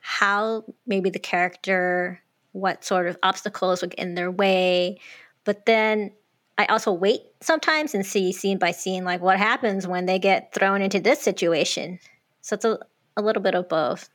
how 0.00 0.64
maybe 0.86 1.10
the 1.10 1.18
character, 1.18 2.20
what 2.52 2.84
sort 2.84 3.06
of 3.06 3.16
obstacles 3.22 3.80
would 3.80 3.90
get 3.90 4.00
in 4.00 4.14
their 4.14 4.30
way. 4.30 4.98
But 5.44 5.66
then 5.66 6.12
I 6.58 6.66
also 6.66 6.92
wait 6.92 7.22
sometimes 7.40 7.94
and 7.94 8.04
see 8.04 8.32
scene 8.32 8.58
by 8.58 8.72
scene, 8.72 9.04
like 9.04 9.20
what 9.20 9.38
happens 9.38 9.86
when 9.86 10.06
they 10.06 10.18
get 10.18 10.52
thrown 10.52 10.82
into 10.82 11.00
this 11.00 11.20
situation. 11.20 11.98
So 12.42 12.54
it's 12.54 12.64
a, 12.64 12.78
a 13.16 13.22
little 13.22 13.42
bit 13.42 13.54
of 13.54 13.68
both. 13.68 14.08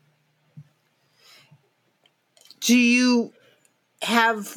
Do 2.59 2.77
you 2.77 3.31
have 4.01 4.55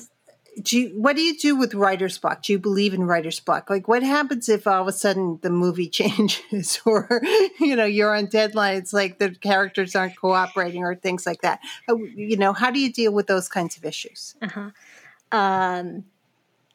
do 0.62 0.78
you, 0.78 0.88
what 1.00 1.16
do 1.16 1.22
you 1.22 1.36
do 1.36 1.56
with 1.56 1.74
writer's 1.74 2.18
block? 2.18 2.42
Do 2.42 2.52
you 2.52 2.58
believe 2.58 2.94
in 2.94 3.04
writer's 3.04 3.40
block? 3.40 3.70
Like, 3.70 3.88
what 3.88 4.02
happens 4.02 4.48
if 4.48 4.66
all 4.66 4.82
of 4.82 4.88
a 4.88 4.92
sudden 4.92 5.38
the 5.42 5.50
movie 5.50 5.88
changes, 6.00 6.80
or 6.84 7.20
you 7.58 7.76
know 7.76 7.84
you're 7.84 8.14
on 8.14 8.26
deadline? 8.26 8.76
It's 8.76 8.92
like 8.92 9.18
the 9.18 9.30
characters 9.30 9.94
aren't 9.94 10.16
cooperating, 10.16 10.84
or 10.84 10.94
things 10.94 11.26
like 11.26 11.42
that. 11.42 11.60
You 11.88 12.36
know, 12.36 12.52
how 12.52 12.70
do 12.70 12.80
you 12.80 12.92
deal 12.92 13.12
with 13.12 13.26
those 13.26 13.48
kinds 13.48 13.76
of 13.76 13.84
issues? 13.84 14.34
Uh-huh. 14.42 14.70
Um, 15.32 16.04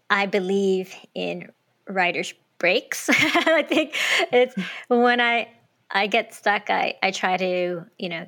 I 0.09 0.25
believe 0.25 0.93
in 1.15 1.51
writer's 1.87 2.33
breaks. 2.59 3.09
I 3.11 3.65
think 3.67 3.95
it's 4.31 4.55
when 4.87 5.19
I 5.19 5.49
I 5.91 6.07
get 6.07 6.33
stuck. 6.33 6.69
I 6.69 6.95
I 7.01 7.11
try 7.11 7.37
to 7.37 7.85
you 7.97 8.09
know 8.09 8.27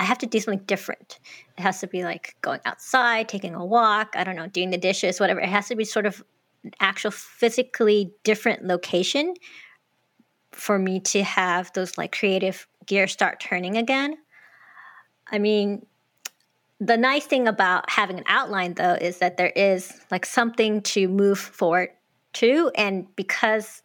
I 0.00 0.04
have 0.04 0.18
to 0.18 0.26
do 0.26 0.40
something 0.40 0.64
different. 0.64 1.20
It 1.58 1.60
has 1.60 1.78
to 1.80 1.86
be 1.86 2.04
like 2.04 2.34
going 2.40 2.60
outside, 2.64 3.28
taking 3.28 3.54
a 3.54 3.64
walk, 3.64 4.14
I 4.16 4.24
don't 4.24 4.34
know, 4.34 4.46
doing 4.46 4.70
the 4.70 4.78
dishes, 4.78 5.20
whatever. 5.20 5.40
It 5.40 5.50
has 5.50 5.68
to 5.68 5.76
be 5.76 5.84
sort 5.84 6.06
of 6.06 6.24
an 6.64 6.72
actual 6.80 7.10
physically 7.10 8.10
different 8.24 8.64
location 8.64 9.34
for 10.52 10.78
me 10.78 11.00
to 11.00 11.22
have 11.22 11.70
those 11.74 11.98
like 11.98 12.16
creative 12.16 12.66
gears 12.86 13.12
start 13.12 13.40
turning 13.40 13.76
again. 13.76 14.16
I 15.30 15.38
mean, 15.38 15.84
the 16.80 16.96
nice 16.96 17.26
thing 17.26 17.46
about 17.46 17.90
having 17.90 18.16
an 18.16 18.24
outline 18.26 18.74
though 18.74 18.94
is 18.94 19.18
that 19.18 19.36
there 19.36 19.52
is 19.54 19.92
like 20.10 20.24
something 20.24 20.80
to 20.80 21.08
move 21.08 21.38
forward 21.38 21.90
to 22.34 22.70
and 22.74 23.06
because 23.16 23.82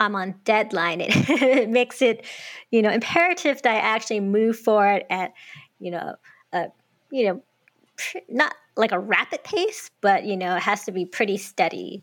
I'm 0.00 0.16
on 0.16 0.34
deadline, 0.44 1.02
it, 1.02 1.10
it 1.28 1.68
makes 1.68 2.02
it, 2.02 2.24
you 2.70 2.82
know, 2.82 2.90
imperative 2.90 3.62
that 3.62 3.76
I 3.76 3.78
actually 3.78 4.20
move 4.20 4.58
forward 4.58 5.04
at, 5.10 5.34
you 5.78 5.90
know, 5.90 6.16
a, 6.52 6.68
you 7.10 7.26
know, 7.26 7.42
not 8.28 8.54
like 8.76 8.92
a 8.92 8.98
rapid 8.98 9.44
pace, 9.44 9.90
but 10.00 10.24
you 10.24 10.36
know, 10.36 10.56
it 10.56 10.62
has 10.62 10.84
to 10.84 10.92
be 10.92 11.04
pretty 11.04 11.36
steady. 11.36 12.02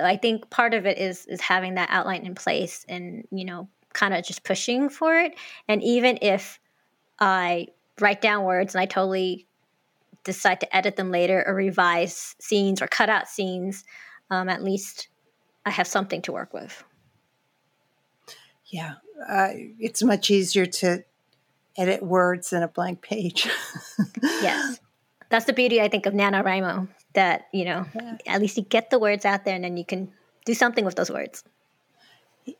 I 0.00 0.16
think 0.16 0.50
part 0.50 0.72
of 0.72 0.86
it 0.86 0.98
is 0.98 1.26
is 1.26 1.40
having 1.40 1.74
that 1.74 1.88
outline 1.90 2.24
in 2.24 2.34
place 2.34 2.86
and 2.88 3.26
you 3.30 3.44
know, 3.44 3.68
kind 3.92 4.14
of 4.14 4.24
just 4.24 4.44
pushing 4.44 4.88
for 4.88 5.16
it. 5.18 5.34
And 5.68 5.82
even 5.82 6.18
if 6.22 6.60
I 7.18 7.68
write 8.00 8.20
down 8.20 8.44
words 8.44 8.74
and 8.74 8.82
I 8.82 8.86
totally 8.86 9.46
decide 10.24 10.60
to 10.60 10.76
edit 10.76 10.96
them 10.96 11.10
later 11.10 11.44
or 11.46 11.54
revise 11.54 12.36
scenes 12.40 12.80
or 12.80 12.86
cut 12.86 13.08
out 13.08 13.28
scenes, 13.28 13.84
um, 14.30 14.48
at 14.48 14.62
least 14.62 15.08
I 15.64 15.70
have 15.70 15.86
something 15.86 16.22
to 16.22 16.32
work 16.32 16.52
with. 16.52 16.82
Yeah, 18.66 18.94
uh, 19.28 19.50
it's 19.78 20.02
much 20.02 20.30
easier 20.30 20.66
to 20.66 21.04
edit 21.76 22.02
words 22.02 22.50
than 22.50 22.62
a 22.62 22.68
blank 22.68 23.02
page. 23.02 23.48
yes, 24.22 24.80
that's 25.28 25.44
the 25.44 25.52
beauty, 25.52 25.80
I 25.80 25.88
think, 25.88 26.06
of 26.06 26.14
NaNoWriMo. 26.14 26.88
That 27.14 27.48
you 27.52 27.66
know, 27.66 27.86
yeah. 27.94 28.16
at 28.26 28.40
least 28.40 28.56
you 28.56 28.62
get 28.62 28.90
the 28.90 28.98
words 28.98 29.24
out 29.24 29.44
there, 29.44 29.54
and 29.54 29.64
then 29.64 29.76
you 29.76 29.84
can 29.84 30.10
do 30.44 30.54
something 30.54 30.84
with 30.84 30.96
those 30.96 31.10
words. 31.10 31.44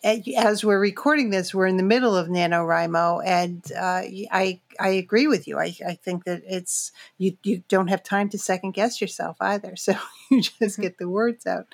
As 0.05 0.65
we're 0.65 0.79
recording 0.79 1.31
this, 1.31 1.53
we're 1.53 1.67
in 1.67 1.77
the 1.77 1.83
middle 1.83 2.15
of 2.15 2.29
NaNoWriMo, 2.29 3.23
and 3.27 3.65
uh, 3.77 4.03
I 4.31 4.61
I 4.79 4.88
agree 4.91 5.27
with 5.27 5.49
you. 5.49 5.59
I, 5.59 5.75
I 5.87 5.95
think 5.95 6.25
that 6.25 6.43
it's 6.47 6.93
you 7.19 7.37
you 7.43 7.65
don't 7.69 7.88
have 7.88 8.03
time 8.03 8.29
to 8.29 8.38
second 8.38 8.73
guess 8.73 9.01
yourself 9.01 9.38
either, 9.41 9.75
so 9.77 9.95
you 10.31 10.43
just 10.43 10.61
mm-hmm. 10.61 10.83
get 10.83 10.99
the 10.99 11.09
words 11.09 11.47
out. 11.47 11.67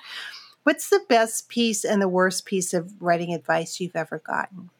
What's 0.65 0.91
the 0.91 1.01
best 1.09 1.49
piece 1.49 1.85
and 1.85 2.01
the 2.03 2.09
worst 2.09 2.45
piece 2.45 2.75
of 2.75 2.93
writing 3.01 3.33
advice 3.33 3.81
you've 3.81 3.97
ever 3.97 4.19
gotten? 4.19 4.71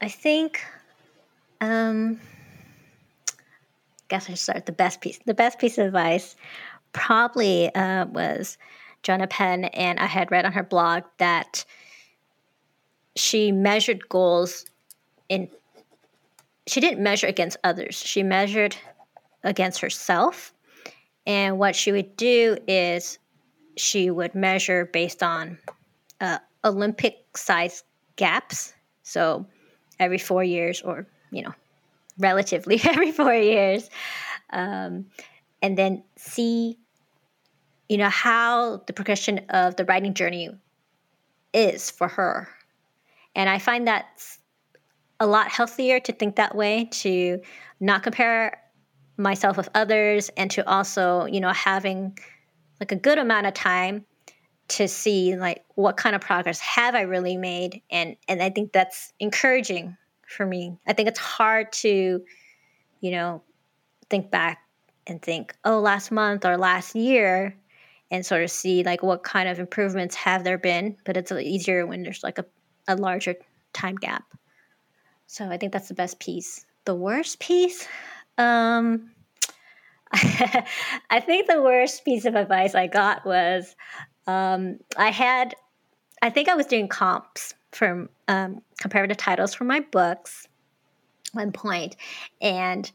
I 0.00 0.08
think, 0.08 0.64
um, 1.60 2.20
guess 4.08 4.30
I 4.30 4.34
start 4.34 4.66
the 4.66 4.72
best 4.72 5.00
piece. 5.00 5.18
The 5.24 5.34
best 5.34 5.58
piece 5.58 5.78
of 5.78 5.86
advice 5.86 6.36
probably 6.92 7.74
uh, 7.74 8.06
was 8.06 8.58
Joanna 9.02 9.26
Penn, 9.26 9.64
and 9.66 9.98
I 9.98 10.06
had 10.06 10.30
read 10.30 10.44
on 10.44 10.52
her 10.52 10.62
blog 10.62 11.04
that 11.18 11.64
she 13.16 13.52
measured 13.52 14.08
goals 14.08 14.66
in. 15.28 15.48
She 16.66 16.80
didn't 16.80 17.02
measure 17.02 17.26
against 17.26 17.56
others. 17.64 17.96
She 17.96 18.22
measured 18.22 18.76
against 19.42 19.80
herself 19.80 20.52
and 21.28 21.58
what 21.58 21.76
she 21.76 21.92
would 21.92 22.16
do 22.16 22.56
is 22.66 23.18
she 23.76 24.10
would 24.10 24.34
measure 24.34 24.86
based 24.86 25.22
on 25.22 25.58
uh, 26.22 26.38
Olympic 26.64 27.36
size 27.36 27.84
gaps. 28.16 28.72
So 29.02 29.46
every 30.00 30.16
four 30.16 30.42
years, 30.42 30.80
or, 30.80 31.06
you 31.30 31.42
know, 31.42 31.52
relatively 32.18 32.80
every 32.84 33.12
four 33.12 33.34
years. 33.34 33.90
Um, 34.50 35.06
and 35.60 35.76
then 35.76 36.02
see, 36.16 36.78
you 37.90 37.98
know, 37.98 38.08
how 38.08 38.82
the 38.86 38.94
progression 38.94 39.40
of 39.50 39.76
the 39.76 39.84
writing 39.84 40.14
journey 40.14 40.48
is 41.52 41.90
for 41.90 42.08
her. 42.08 42.48
And 43.34 43.50
I 43.50 43.58
find 43.58 43.86
that's 43.86 44.38
a 45.20 45.26
lot 45.26 45.48
healthier 45.48 46.00
to 46.00 46.12
think 46.12 46.36
that 46.36 46.54
way, 46.54 46.86
to 46.86 47.40
not 47.80 48.02
compare 48.02 48.62
myself 49.18 49.56
with 49.56 49.68
others 49.74 50.30
and 50.36 50.50
to 50.52 50.66
also 50.68 51.26
you 51.26 51.40
know 51.40 51.52
having 51.52 52.16
like 52.80 52.92
a 52.92 52.96
good 52.96 53.18
amount 53.18 53.46
of 53.46 53.54
time 53.54 54.04
to 54.68 54.86
see 54.86 55.34
like 55.36 55.64
what 55.74 55.96
kind 55.96 56.14
of 56.14 56.20
progress 56.20 56.60
have 56.60 56.94
i 56.94 57.02
really 57.02 57.36
made. 57.36 57.82
And 57.90 58.16
and 58.28 58.42
i 58.42 58.50
think 58.50 58.72
that's 58.72 59.12
encouraging 59.20 59.96
for 60.28 60.44
me. 60.44 60.78
I 60.86 60.92
think 60.92 61.08
it's 61.08 61.18
hard 61.18 61.72
to 61.72 62.22
you 63.00 63.10
know 63.10 63.42
think 64.10 64.30
back 64.30 64.58
and 65.06 65.20
think 65.20 65.54
oh 65.64 65.80
last 65.80 66.10
month 66.10 66.44
or 66.44 66.56
last 66.56 66.94
year 66.94 67.56
and 68.10 68.24
sort 68.24 68.42
of 68.42 68.50
see 68.50 68.84
like 68.84 69.02
what 69.02 69.22
kind 69.22 69.48
of 69.48 69.58
improvements 69.58 70.14
have 70.14 70.44
there 70.44 70.58
been 70.58 70.96
but 71.04 71.16
it's 71.16 71.32
easier 71.32 71.86
when 71.86 72.02
there's 72.02 72.22
like 72.22 72.38
a, 72.38 72.44
a 72.86 72.96
larger 72.96 73.34
time 73.72 73.96
gap. 73.96 74.24
So 75.26 75.48
i 75.50 75.56
think 75.56 75.72
that's 75.72 75.88
the 75.88 75.94
best 75.94 76.20
piece. 76.20 76.64
The 76.84 76.94
worst 76.94 77.40
piece 77.40 77.88
um, 78.38 79.10
I 80.12 81.20
think 81.20 81.48
the 81.48 81.62
worst 81.62 82.04
piece 82.04 82.24
of 82.24 82.34
advice 82.34 82.74
I 82.74 82.86
got 82.86 83.26
was 83.26 83.76
um, 84.26 84.78
I 84.96 85.10
had, 85.10 85.54
I 86.22 86.30
think 86.30 86.48
I 86.48 86.54
was 86.54 86.66
doing 86.66 86.88
comps 86.88 87.54
from 87.72 88.08
um, 88.26 88.62
comparative 88.80 89.16
titles 89.16 89.54
for 89.54 89.64
my 89.64 89.80
books 89.80 90.46
one 91.32 91.52
point, 91.52 91.94
and 92.40 92.90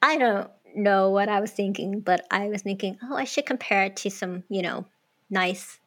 I 0.00 0.16
don't 0.16 0.50
know 0.74 1.10
what 1.10 1.28
I 1.28 1.40
was 1.40 1.50
thinking, 1.50 2.00
but 2.00 2.26
I 2.30 2.48
was 2.48 2.62
thinking, 2.62 2.98
oh, 3.02 3.14
I 3.14 3.24
should 3.24 3.44
compare 3.44 3.84
it 3.84 3.96
to 3.96 4.10
some, 4.10 4.42
you 4.48 4.62
know, 4.62 4.86
nice, 5.28 5.78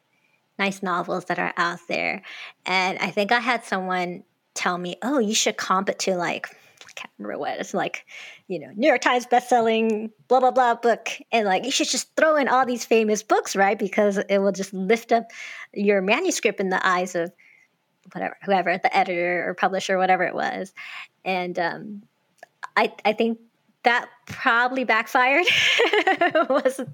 nice 0.60 0.80
novels 0.80 1.24
that 1.24 1.40
are 1.40 1.52
out 1.56 1.80
there, 1.88 2.22
and 2.66 2.98
I 2.98 3.10
think 3.10 3.32
I 3.32 3.40
had 3.40 3.64
someone 3.64 4.22
tell 4.54 4.78
me, 4.78 4.96
oh, 5.02 5.18
you 5.18 5.34
should 5.34 5.56
comp 5.56 5.88
it 5.88 5.98
to 6.00 6.14
like 6.14 6.56
can't 6.96 7.10
remember 7.18 7.38
what 7.38 7.58
it's 7.58 7.74
like, 7.74 8.06
you 8.48 8.58
know, 8.58 8.70
New 8.74 8.88
York 8.88 9.00
Times 9.00 9.26
best-selling 9.26 10.10
blah 10.28 10.40
blah 10.40 10.50
blah 10.50 10.74
book, 10.74 11.08
and 11.30 11.46
like 11.46 11.64
you 11.64 11.70
should 11.70 11.88
just 11.88 12.14
throw 12.16 12.36
in 12.36 12.48
all 12.48 12.66
these 12.66 12.84
famous 12.84 13.22
books, 13.22 13.56
right? 13.56 13.78
Because 13.78 14.18
it 14.18 14.38
will 14.38 14.52
just 14.52 14.72
lift 14.72 15.12
up 15.12 15.30
your 15.72 16.00
manuscript 16.00 16.60
in 16.60 16.68
the 16.68 16.86
eyes 16.86 17.14
of 17.14 17.32
whatever, 18.12 18.36
whoever 18.44 18.78
the 18.78 18.96
editor 18.96 19.48
or 19.48 19.54
publisher, 19.54 19.98
whatever 19.98 20.24
it 20.24 20.34
was, 20.34 20.72
and 21.24 21.58
um, 21.58 22.02
I 22.76 22.92
I 23.04 23.12
think 23.12 23.38
that 23.84 24.08
probably 24.26 24.84
backfired. 24.84 25.46
wasn't 26.48 26.90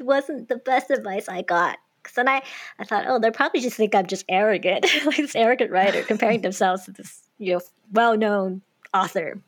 wasn't 0.00 0.48
the 0.48 0.56
best 0.56 0.90
advice 0.90 1.28
I 1.28 1.42
got. 1.42 1.78
Because 2.02 2.14
then 2.14 2.28
I, 2.28 2.42
I 2.78 2.84
thought, 2.84 3.04
oh, 3.06 3.18
they 3.18 3.30
probably 3.30 3.60
just 3.60 3.76
think 3.76 3.94
I'm 3.94 4.06
just 4.06 4.24
arrogant, 4.28 4.86
like 5.04 5.18
this 5.18 5.36
arrogant 5.36 5.70
writer 5.70 6.02
comparing 6.02 6.40
themselves 6.42 6.86
to 6.86 6.92
this, 6.92 7.28
you 7.38 7.54
know, 7.54 7.60
well-known 7.92 8.62
author. 8.94 9.40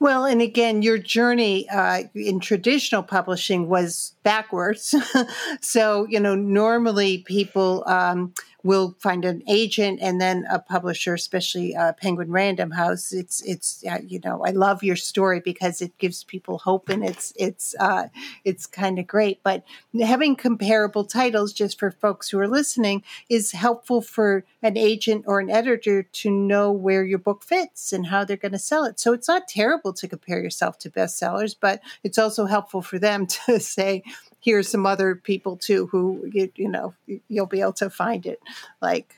Well, 0.00 0.24
and 0.24 0.40
again, 0.40 0.80
your 0.80 0.96
journey 0.96 1.68
uh, 1.68 2.04
in 2.14 2.40
traditional 2.40 3.02
publishing 3.02 3.68
was 3.68 4.14
backwards. 4.22 4.94
so, 5.60 6.06
you 6.08 6.18
know, 6.18 6.34
normally 6.34 7.18
people, 7.18 7.84
um, 7.86 8.32
will 8.62 8.94
find 8.98 9.24
an 9.24 9.42
agent 9.48 10.00
and 10.02 10.20
then 10.20 10.46
a 10.50 10.58
publisher, 10.58 11.14
especially 11.14 11.74
uh, 11.74 11.92
Penguin 11.94 12.30
Random 12.30 12.70
House. 12.72 13.12
It's 13.12 13.40
it's 13.42 13.84
uh, 13.90 13.98
you 14.06 14.20
know 14.24 14.44
I 14.44 14.50
love 14.50 14.82
your 14.82 14.96
story 14.96 15.40
because 15.40 15.80
it 15.80 15.96
gives 15.98 16.24
people 16.24 16.58
hope 16.58 16.88
and 16.88 17.04
it's 17.04 17.32
it's 17.36 17.74
uh, 17.80 18.08
it's 18.44 18.66
kind 18.66 18.98
of 18.98 19.06
great. 19.06 19.42
But 19.42 19.64
having 20.00 20.36
comparable 20.36 21.04
titles, 21.04 21.52
just 21.52 21.78
for 21.78 21.90
folks 21.90 22.28
who 22.28 22.38
are 22.38 22.48
listening, 22.48 23.02
is 23.28 23.52
helpful 23.52 24.02
for 24.02 24.44
an 24.62 24.76
agent 24.76 25.24
or 25.26 25.40
an 25.40 25.50
editor 25.50 26.02
to 26.02 26.30
know 26.30 26.70
where 26.70 27.04
your 27.04 27.18
book 27.18 27.42
fits 27.42 27.92
and 27.92 28.06
how 28.06 28.24
they're 28.24 28.36
going 28.36 28.52
to 28.52 28.58
sell 28.58 28.84
it. 28.84 29.00
So 29.00 29.12
it's 29.12 29.28
not 29.28 29.48
terrible 29.48 29.92
to 29.94 30.08
compare 30.08 30.42
yourself 30.42 30.78
to 30.80 30.90
bestsellers, 30.90 31.56
but 31.58 31.80
it's 32.04 32.18
also 32.18 32.46
helpful 32.46 32.82
for 32.82 32.98
them 32.98 33.26
to 33.46 33.60
say 33.60 34.02
here's 34.40 34.68
some 34.68 34.86
other 34.86 35.14
people 35.14 35.56
too 35.56 35.86
who 35.86 36.28
you, 36.32 36.50
you 36.56 36.68
know 36.68 36.94
you'll 37.28 37.46
be 37.46 37.60
able 37.60 37.72
to 37.74 37.90
find 37.90 38.26
it. 38.26 38.40
Like 38.80 39.14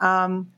um, 0.00 0.52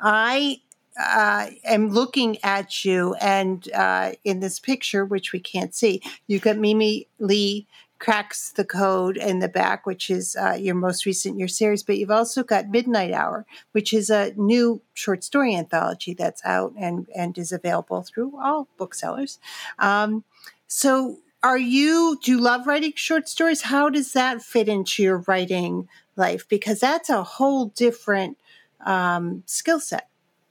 i 0.00 0.60
uh, 0.98 1.50
am 1.64 1.90
looking 1.90 2.38
at 2.42 2.84
you 2.84 3.14
and 3.20 3.70
uh, 3.74 4.12
in 4.24 4.40
this 4.40 4.58
picture 4.58 5.04
which 5.04 5.32
we 5.32 5.38
can't 5.38 5.74
see 5.74 6.00
you've 6.26 6.42
got 6.42 6.56
mimi 6.56 7.06
lee 7.18 7.66
cracks 7.98 8.50
the 8.52 8.64
code 8.64 9.16
in 9.16 9.38
the 9.38 9.48
back 9.48 9.86
which 9.86 10.10
is 10.10 10.36
uh, 10.36 10.56
your 10.58 10.74
most 10.74 11.04
recent 11.06 11.38
your 11.38 11.48
series 11.48 11.82
but 11.82 11.98
you've 11.98 12.10
also 12.10 12.42
got 12.42 12.68
midnight 12.70 13.12
hour 13.12 13.46
which 13.72 13.92
is 13.92 14.10
a 14.10 14.32
new 14.36 14.80
short 14.94 15.22
story 15.22 15.54
anthology 15.54 16.14
that's 16.14 16.42
out 16.44 16.72
and 16.78 17.08
and 17.14 17.36
is 17.36 17.52
available 17.52 18.02
through 18.02 18.32
all 18.42 18.68
booksellers. 18.78 19.38
Um, 19.78 20.24
so 20.66 21.18
are 21.42 21.58
you 21.58 22.18
do 22.22 22.32
you 22.32 22.40
love 22.40 22.66
writing 22.66 22.92
short 22.96 23.28
stories? 23.28 23.62
How 23.62 23.88
does 23.90 24.12
that 24.12 24.42
fit 24.42 24.68
into 24.68 25.02
your 25.02 25.18
writing 25.28 25.88
life? 26.16 26.48
Because 26.48 26.80
that's 26.80 27.10
a 27.10 27.22
whole 27.22 27.66
different 27.66 28.38
um, 28.84 29.42
skill 29.46 29.80
set 29.80 30.08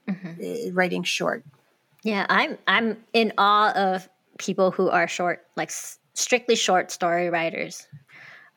mm-hmm. 0.08 0.40
Eh, 0.40 0.70
writing 0.72 1.02
short. 1.02 1.44
Yeah 2.02 2.26
i'm 2.28 2.56
i'm 2.68 2.98
in 3.12 3.32
awe 3.36 3.72
of 3.72 4.08
people 4.38 4.70
who 4.70 4.88
are 4.88 5.08
short 5.08 5.44
like 5.56 5.70
s- 5.70 5.98
strictly 6.14 6.56
short 6.56 6.90
story 6.90 7.30
writers. 7.30 7.86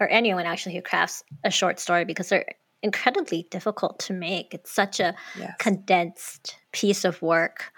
Or 0.02 0.08
anyone 0.08 0.46
actually 0.46 0.76
who 0.76 0.82
crafts 0.82 1.24
a 1.44 1.52
short 1.52 1.78
story 1.78 2.06
because 2.06 2.30
they're 2.30 2.46
incredibly 2.82 3.46
difficult 3.52 4.00
to 4.00 4.14
make. 4.14 4.54
It's 4.54 4.72
such 4.72 5.02
a 5.02 5.14
yes. 5.38 5.54
condensed 5.60 6.56
piece 6.72 7.04
of 7.04 7.22
work. 7.22 7.72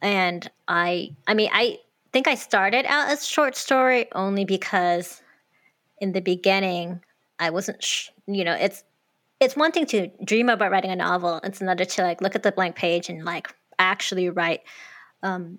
And 0.00 0.50
i 0.68 1.14
i 1.26 1.34
mean 1.34 1.50
i 1.52 1.78
think 2.12 2.28
I 2.28 2.34
started 2.34 2.86
out 2.86 3.10
as 3.10 3.26
short 3.26 3.56
story 3.56 4.10
only 4.12 4.44
because 4.44 5.22
in 6.00 6.12
the 6.12 6.20
beginning 6.20 7.00
I 7.38 7.50
wasn't, 7.50 7.82
sh- 7.82 8.10
you 8.26 8.44
know, 8.44 8.54
it's 8.54 8.84
it's 9.40 9.56
one 9.56 9.72
thing 9.72 9.86
to 9.86 10.08
dream 10.22 10.50
about 10.50 10.70
writing 10.70 10.90
a 10.90 10.96
novel. 10.96 11.40
It's 11.42 11.62
another 11.62 11.86
to 11.86 12.02
like 12.02 12.20
look 12.20 12.34
at 12.34 12.42
the 12.42 12.52
blank 12.52 12.76
page 12.76 13.08
and 13.08 13.24
like 13.24 13.54
actually 13.78 14.28
write 14.28 14.60
um, 15.22 15.58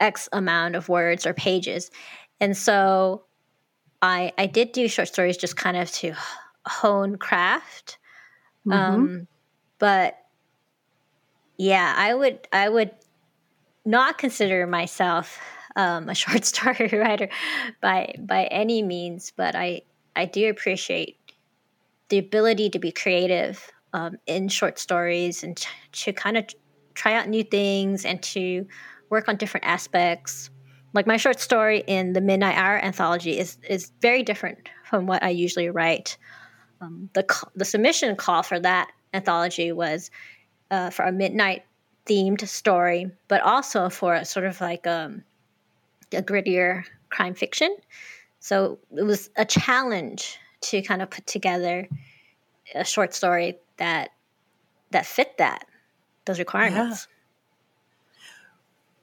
X 0.00 0.28
amount 0.32 0.74
of 0.74 0.88
words 0.88 1.24
or 1.24 1.32
pages. 1.32 1.90
And 2.40 2.56
so 2.56 3.24
I 4.02 4.32
I 4.36 4.46
did 4.46 4.72
do 4.72 4.88
short 4.88 5.08
stories 5.08 5.36
just 5.36 5.56
kind 5.56 5.76
of 5.76 5.90
to 5.92 6.14
hone 6.66 7.16
craft. 7.16 7.98
Mm-hmm. 8.66 8.72
Um, 8.72 9.26
but 9.78 10.18
yeah, 11.56 11.94
I 11.96 12.14
would 12.14 12.48
I 12.52 12.68
would 12.68 12.90
not 13.84 14.18
consider 14.18 14.66
myself 14.66 15.38
um, 15.76 16.08
a 16.08 16.14
short 16.14 16.44
story 16.52 16.88
writer 16.92 17.28
by 17.80 18.14
by 18.18 18.44
any 18.44 18.82
means, 18.82 19.32
but 19.36 19.54
I 19.54 19.82
I 20.16 20.26
do 20.26 20.48
appreciate 20.48 21.18
the 22.08 22.18
ability 22.18 22.70
to 22.70 22.78
be 22.78 22.92
creative 22.92 23.72
um, 23.92 24.16
in 24.26 24.48
short 24.48 24.78
stories 24.78 25.42
and 25.42 25.56
to, 25.56 25.68
to 25.92 26.12
kind 26.12 26.36
of 26.36 26.46
try 26.94 27.14
out 27.14 27.28
new 27.28 27.42
things 27.42 28.04
and 28.04 28.22
to 28.22 28.66
work 29.10 29.28
on 29.28 29.36
different 29.36 29.66
aspects. 29.66 30.50
Like 30.92 31.06
my 31.06 31.16
short 31.16 31.40
story 31.40 31.82
in 31.86 32.12
the 32.12 32.20
Midnight 32.20 32.56
Hour 32.56 32.78
anthology 32.78 33.38
is 33.38 33.58
is 33.68 33.90
very 34.00 34.22
different 34.22 34.68
from 34.84 35.06
what 35.06 35.22
I 35.22 35.30
usually 35.30 35.70
write. 35.70 36.16
Um, 36.80 37.10
the 37.14 37.24
the 37.54 37.64
submission 37.64 38.14
call 38.16 38.42
for 38.42 38.60
that 38.60 38.90
anthology 39.12 39.72
was 39.72 40.10
uh, 40.70 40.90
for 40.90 41.04
a 41.04 41.12
midnight 41.12 41.64
themed 42.06 42.46
story, 42.46 43.10
but 43.28 43.42
also 43.42 43.88
for 43.88 44.14
a 44.14 44.24
sort 44.24 44.46
of 44.46 44.60
like 44.60 44.86
um, 44.86 45.24
a 46.14 46.22
grittier 46.22 46.84
crime 47.10 47.34
fiction. 47.34 47.76
So 48.40 48.78
it 48.96 49.02
was 49.02 49.30
a 49.36 49.44
challenge 49.44 50.38
to 50.62 50.82
kind 50.82 51.02
of 51.02 51.10
put 51.10 51.26
together 51.26 51.88
a 52.74 52.84
short 52.84 53.14
story 53.14 53.58
that 53.76 54.10
that 54.90 55.06
fit 55.06 55.38
that 55.38 55.66
those 56.24 56.38
requirements. 56.38 57.08
Yeah. 57.08 57.14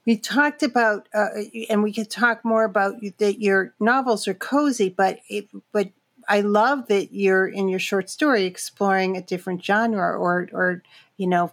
We 0.04 0.16
talked 0.16 0.64
about, 0.64 1.08
uh, 1.14 1.28
and 1.70 1.82
we 1.82 1.92
could 1.92 2.10
talk 2.10 2.44
more 2.44 2.64
about 2.64 2.94
that. 3.18 3.40
Your 3.40 3.72
novels 3.78 4.26
are 4.26 4.34
cozy, 4.34 4.88
but 4.88 5.20
it, 5.28 5.48
but 5.70 5.90
I 6.28 6.40
love 6.40 6.88
that 6.88 7.12
you're 7.12 7.46
in 7.46 7.68
your 7.68 7.78
short 7.78 8.10
story 8.10 8.44
exploring 8.44 9.16
a 9.16 9.22
different 9.22 9.64
genre, 9.64 10.18
or 10.18 10.48
or 10.52 10.82
you 11.16 11.28
know, 11.28 11.52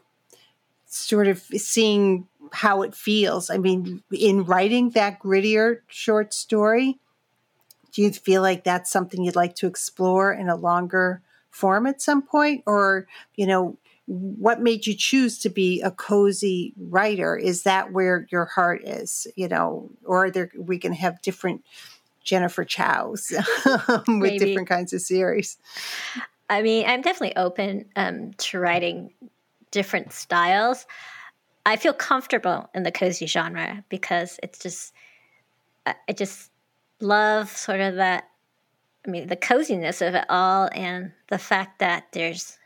sort 0.88 1.28
of 1.28 1.39
seeing 1.39 2.28
how 2.53 2.81
it 2.81 2.95
feels. 2.95 3.49
I 3.49 3.57
mean, 3.57 4.03
in 4.12 4.43
writing 4.43 4.91
that 4.91 5.19
grittier 5.19 5.79
short 5.88 6.33
story, 6.33 6.99
do 7.91 8.01
you 8.01 8.12
feel 8.12 8.41
like 8.41 8.63
that's 8.63 8.91
something 8.91 9.23
you'd 9.23 9.35
like 9.35 9.55
to 9.55 9.67
explore 9.67 10.31
in 10.31 10.49
a 10.49 10.55
longer 10.55 11.21
form 11.49 11.88
at 11.88 12.01
some 12.01 12.21
point? 12.21 12.63
Or, 12.65 13.07
you 13.35 13.47
know, 13.47 13.77
what 14.05 14.62
made 14.62 14.88
you 14.88 14.95
choose 14.95 15.39
to 15.39 15.49
be 15.49 15.81
a 15.81 15.91
cozy 15.91 16.73
writer? 16.77 17.35
Is 17.35 17.63
that 17.63 17.91
where 17.91 18.27
your 18.31 18.45
heart 18.45 18.81
is, 18.83 19.27
you 19.35 19.47
know, 19.47 19.89
or 20.03 20.31
there, 20.31 20.51
we 20.57 20.77
can 20.77 20.93
have 20.93 21.21
different 21.21 21.63
Jennifer 22.23 22.63
Chows 22.63 23.31
with 24.07 24.39
different 24.39 24.67
kinds 24.67 24.93
of 24.93 25.01
series? 25.01 25.57
I 26.49 26.62
mean, 26.62 26.85
I'm 26.88 27.01
definitely 27.01 27.35
open 27.35 27.85
um, 27.95 28.33
to 28.33 28.59
writing 28.59 29.13
different 29.71 30.12
styles. 30.13 30.85
I 31.69 31.75
feel 31.75 31.93
comfortable 31.93 32.67
in 32.73 32.82
the 32.82 32.91
cozy 32.91 33.27
genre 33.27 33.84
because 33.89 34.39
it's 34.41 34.58
just 34.58 34.91
I 35.86 36.13
just 36.13 36.49
love 36.99 37.55
sort 37.55 37.79
of 37.79 37.95
that 37.95 38.27
I 39.05 39.12
mean 39.12 39.27
the 39.27 39.36
coziness 39.36 40.01
of 40.01 40.15
it 40.15 40.25
all 40.29 40.67
and 40.73 41.12
the 41.27 41.38
fact 41.38 41.77
that 41.79 42.08
there's 42.12 42.58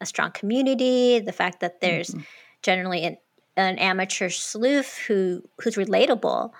a 0.00 0.06
strong 0.06 0.30
community, 0.30 1.18
the 1.18 1.32
fact 1.32 1.58
that 1.60 1.80
there's 1.80 2.10
mm-hmm. 2.10 2.20
generally 2.62 3.02
an, 3.02 3.16
an 3.56 3.78
amateur 3.78 4.28
sleuth 4.28 4.96
who 4.96 5.42
who's 5.60 5.74
relatable. 5.74 6.52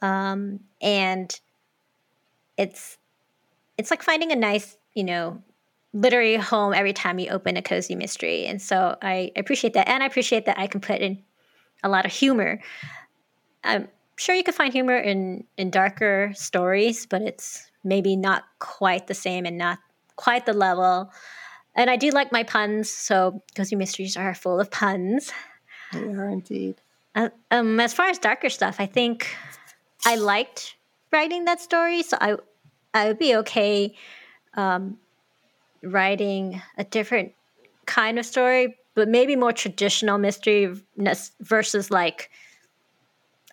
Um, 0.00 0.60
and 0.80 1.38
it's 2.56 2.96
it's 3.76 3.90
like 3.90 4.02
finding 4.02 4.32
a 4.32 4.36
nice, 4.36 4.78
you 4.94 5.04
know, 5.04 5.42
literary 5.96 6.36
home 6.36 6.74
every 6.74 6.92
time 6.92 7.18
you 7.18 7.30
open 7.30 7.56
a 7.56 7.62
cozy 7.62 7.94
mystery. 7.94 8.46
And 8.46 8.60
so 8.60 8.96
I 9.00 9.32
appreciate 9.34 9.74
that. 9.74 9.88
And 9.88 10.02
I 10.02 10.06
appreciate 10.06 10.44
that 10.46 10.58
I 10.58 10.66
can 10.66 10.80
put 10.80 11.00
in 11.00 11.22
a 11.82 11.88
lot 11.88 12.04
of 12.04 12.12
humor. 12.12 12.60
I'm 13.64 13.88
sure 14.16 14.34
you 14.34 14.44
could 14.44 14.54
find 14.54 14.72
humor 14.72 14.96
in, 14.96 15.44
in 15.56 15.70
darker 15.70 16.32
stories, 16.34 17.06
but 17.06 17.22
it's 17.22 17.70
maybe 17.82 18.16
not 18.16 18.44
quite 18.58 19.06
the 19.06 19.14
same 19.14 19.46
and 19.46 19.56
not 19.56 19.78
quite 20.16 20.44
the 20.44 20.52
level. 20.52 21.10
And 21.74 21.88
I 21.88 21.96
do 21.96 22.10
like 22.10 22.32
my 22.32 22.42
puns, 22.42 22.90
so 22.90 23.42
cozy 23.54 23.76
mysteries 23.76 24.16
are 24.16 24.34
full 24.34 24.60
of 24.60 24.70
puns. 24.70 25.32
They 25.92 26.00
are 26.00 26.28
indeed. 26.28 26.76
Uh, 27.14 27.30
um, 27.50 27.80
as 27.80 27.94
far 27.94 28.06
as 28.06 28.18
darker 28.18 28.48
stuff, 28.48 28.76
I 28.78 28.86
think 28.86 29.34
I 30.04 30.16
liked 30.16 30.76
writing 31.12 31.44
that 31.44 31.60
story, 31.60 32.02
so 32.02 32.16
I 32.20 32.36
I 32.92 33.08
would 33.08 33.18
be 33.18 33.36
okay 33.36 33.94
um, 34.54 34.98
writing 35.86 36.60
a 36.76 36.84
different 36.84 37.32
kind 37.86 38.18
of 38.18 38.26
story, 38.26 38.76
but 38.94 39.08
maybe 39.08 39.36
more 39.36 39.52
traditional 39.52 40.18
mystery 40.18 40.74
versus 41.40 41.90
like 41.90 42.30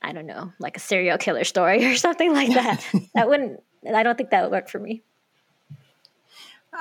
I 0.03 0.11
don't 0.11 0.27
know, 0.27 0.51
like 0.59 0.75
a 0.75 0.81
serial 0.81 1.17
killer 1.17 1.45
story 1.45 1.85
or 1.91 1.95
something 1.95 2.33
like 2.33 2.53
that. 2.53 2.85
that 3.15 3.29
wouldn't. 3.29 3.63
I 3.93 4.03
don't 4.03 4.17
think 4.17 4.29
that 4.31 4.43
would 4.43 4.51
work 4.51 4.69
for 4.69 4.79
me. 4.79 5.01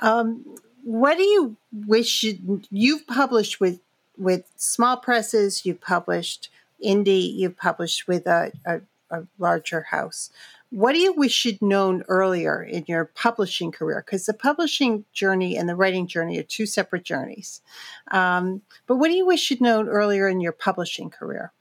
Um, 0.01 0.57
what 0.85 1.17
do 1.17 1.23
you 1.23 1.57
wish 1.73 2.23
you, 2.23 2.63
you've 2.71 3.07
published 3.07 3.61
with 3.61 3.81
with 4.19 4.51
small 4.57 4.97
presses? 4.97 5.65
You've 5.65 5.81
published 5.81 6.49
indie. 6.85 7.33
You've 7.35 7.57
published 7.57 8.09
with 8.09 8.27
a, 8.27 8.53
a, 8.65 8.81
a 9.11 9.25
larger 9.39 9.83
house 9.91 10.31
what 10.73 10.95
do 10.95 10.99
you 10.99 11.13
wish 11.13 11.45
you'd 11.45 11.61
known 11.61 12.03
earlier 12.09 12.63
in 12.63 12.85
your 12.89 13.05
publishing 13.05 13.71
career? 13.71 14.03
Because 14.05 14.25
the 14.25 14.33
publishing 14.33 15.05
journey 15.13 15.55
and 15.55 15.69
the 15.69 15.77
writing 15.77 16.07
journey 16.07 16.39
are 16.39 16.43
two 16.43 16.65
separate 16.65 17.05
journeys. 17.05 17.61
Um, 18.11 18.63
but 18.87 18.97
what 18.97 19.09
do 19.09 19.15
you 19.15 19.27
wish 19.27 19.51
you'd 19.51 19.61
known 19.61 19.87
earlier 19.87 20.29
in 20.29 20.41
your 20.41 20.53
publishing 20.53 21.11
career? 21.11 21.53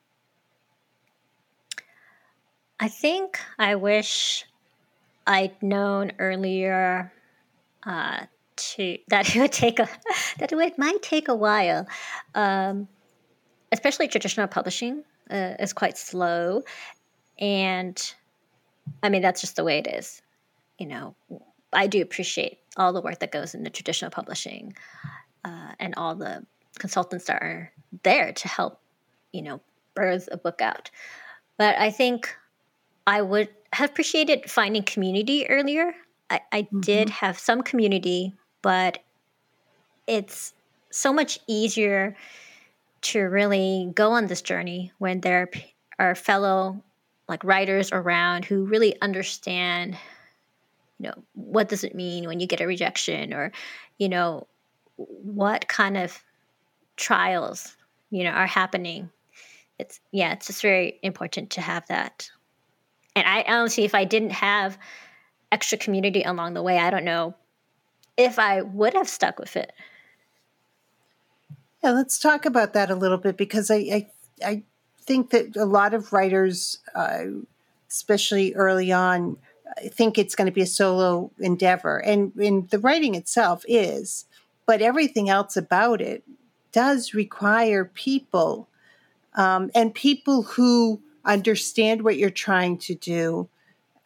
I 2.80 2.88
think 2.88 3.38
I 3.60 3.76
wish 3.76 4.45
I'd 5.28 5.62
known 5.62 6.13
earlier 6.17 7.12
uh, 7.86 8.28
to 8.56 8.97
that 9.10 9.36
it 9.36 9.41
would 9.41 9.52
take 9.52 9.80
a 9.80 9.89
that 10.39 10.54
it 10.54 10.78
might 10.78 11.02
take 11.02 11.28
a 11.28 11.36
while, 11.36 11.86
um, 12.34 12.88
especially 13.74 14.08
traditional 14.08 14.47
publishing 14.47 15.04
uh, 15.30 15.56
is 15.60 15.74
quite 15.74 15.97
slow, 15.97 16.63
and 17.38 18.13
I 19.04 19.10
mean 19.10 19.21
that's 19.21 19.41
just 19.41 19.56
the 19.56 19.63
way 19.63 19.77
it 19.77 19.88
is. 19.88 20.21
You 20.77 20.88
know, 20.88 21.15
I 21.73 21.88
do 21.88 22.01
appreciate 22.01 22.60
all 22.77 22.93
the 22.93 23.01
work 23.01 23.19
that 23.19 23.32
goes 23.32 23.54
into 23.54 23.69
traditional 23.69 24.12
publishing 24.12 24.73
uh, 25.45 25.73
and 25.80 25.93
all 25.97 26.15
the 26.15 26.45
consultants 26.80 27.25
that 27.25 27.41
are 27.41 27.71
there 28.04 28.34
to 28.34 28.47
help, 28.47 28.80
you 29.32 29.41
know, 29.41 29.62
birth 29.93 30.30
a 30.32 30.38
book 30.38 30.62
out. 30.62 30.89
But 31.58 31.77
I 31.77 31.91
think 31.91 32.36
I 33.06 33.21
would 33.21 33.49
have 33.73 33.89
appreciated 33.89 34.49
finding 34.49 34.84
community 34.84 35.47
earlier. 35.49 35.93
I, 36.30 36.41
I 36.51 36.62
mm-hmm. 36.63 36.82
did 36.82 37.10
have 37.10 37.38
some 37.38 37.62
community, 37.62 38.34
but 38.62 38.99
it's 40.08 40.54
so 40.89 41.13
much 41.13 41.39
easier 41.47 42.15
to 43.01 43.21
really 43.21 43.91
go 43.95 44.12
on 44.12 44.27
this 44.27 44.41
journey 44.41 44.91
when 44.97 45.21
there 45.21 45.49
are 45.99 46.15
fellow 46.15 46.84
like 47.32 47.44
writers 47.44 47.91
around 47.91 48.46
who 48.46 48.65
really 48.65 49.00
understand 49.02 49.98
you 51.00 51.08
know 51.08 51.15
what 51.34 51.70
does 51.70 51.84
it 51.84 51.96
mean 51.96 52.28
when 52.28 52.39
you 52.39 52.46
get 52.46 52.62
a 52.62 52.67
rejection 52.67 53.34
or 53.34 53.52
you 53.98 54.10
know 54.10 54.46
what 54.98 55.67
kind 55.67 55.98
of 55.98 56.24
trials 56.98 57.76
you 58.12 58.24
know 58.24 58.32
are 58.32 58.46
happening. 58.46 59.10
It's 59.80 60.00
yeah 60.12 60.34
it's 60.34 60.48
just 60.48 60.62
very 60.62 61.00
important 61.02 61.52
to 61.52 61.62
have 61.62 61.88
that. 61.88 62.30
And 63.15 63.26
i 63.28 63.44
honestly 63.48 63.86
if 63.86 63.96
i 63.96 64.04
didn't 64.04 64.34
have 64.34 64.78
extra 65.52 65.78
community 65.78 66.24
along 66.24 66.54
the 66.54 66.62
way 66.62 66.78
i 66.78 66.89
don't 66.89 67.04
know 67.04 67.34
if 68.17 68.39
i 68.39 68.62
would 68.62 68.94
have 68.94 69.10
stuck 69.10 69.39
with 69.39 69.56
it. 69.56 69.72
Yeah 71.84 71.91
let's 71.91 72.20
talk 72.20 72.46
about 72.46 72.74
that 72.74 72.91
a 72.91 72.96
little 72.96 73.17
bit 73.17 73.38
because 73.38 73.72
i 73.72 73.76
i, 73.76 74.08
I 74.46 74.63
think 75.04 75.32
that 75.32 75.56
a 75.56 75.66
lot 75.66 75.94
of 75.94 76.14
writers 76.14 76.80
uh, 76.96 77.26
especially 77.90 78.54
early 78.56 78.92
on 78.92 79.38
think 79.90 80.18
it's 80.18 80.36
going 80.36 80.48
to 80.48 80.52
be 80.52 80.62
a 80.62 80.68
solo 80.68 81.32
endeavor. 81.40 81.98
And, 81.98 82.34
and 82.36 82.70
the 82.70 82.80
writing 82.80 83.16
itself 83.16 83.64
is 83.68 84.26
but 84.66 84.82
everything 84.82 85.30
else 85.30 85.58
about 85.58 86.02
it 86.02 86.24
does 86.72 87.14
require 87.14 87.84
people 87.84 88.70
um, 89.34 89.70
and 89.76 89.94
people 89.94 90.44
who 90.44 91.02
understand 91.26 92.04
what 92.04 92.18
you're 92.18 92.30
trying 92.30 92.78
to 92.78 92.96
do 92.96 93.50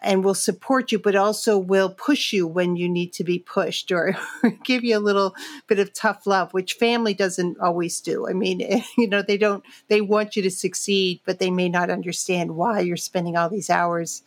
and 0.05 0.23
will 0.23 0.35
support 0.35 0.91
you, 0.91 0.99
but 0.99 1.15
also 1.15 1.57
will 1.57 1.89
push 1.89 2.31
you 2.31 2.45
when 2.45 2.75
you 2.75 2.87
need 2.87 3.11
to 3.13 3.23
be 3.23 3.39
pushed 3.39 3.91
or 3.91 4.15
give 4.63 4.83
you 4.83 4.97
a 4.97 4.99
little 4.99 5.35
bit 5.67 5.79
of 5.79 5.91
tough 5.93 6.27
love, 6.27 6.53
which 6.53 6.73
family 6.73 7.13
doesn't 7.13 7.59
always 7.59 7.99
do. 7.99 8.29
I 8.29 8.33
mean, 8.33 8.61
you 8.97 9.09
know, 9.09 9.21
they 9.21 9.37
don't, 9.37 9.63
they 9.87 10.01
want 10.01 10.35
you 10.35 10.43
to 10.43 10.51
succeed, 10.51 11.21
but 11.25 11.39
they 11.39 11.49
may 11.49 11.67
not 11.67 11.89
understand 11.89 12.55
why 12.55 12.81
you're 12.81 12.97
spending 12.97 13.35
all 13.35 13.49
these 13.49 13.69
hours 13.69 14.21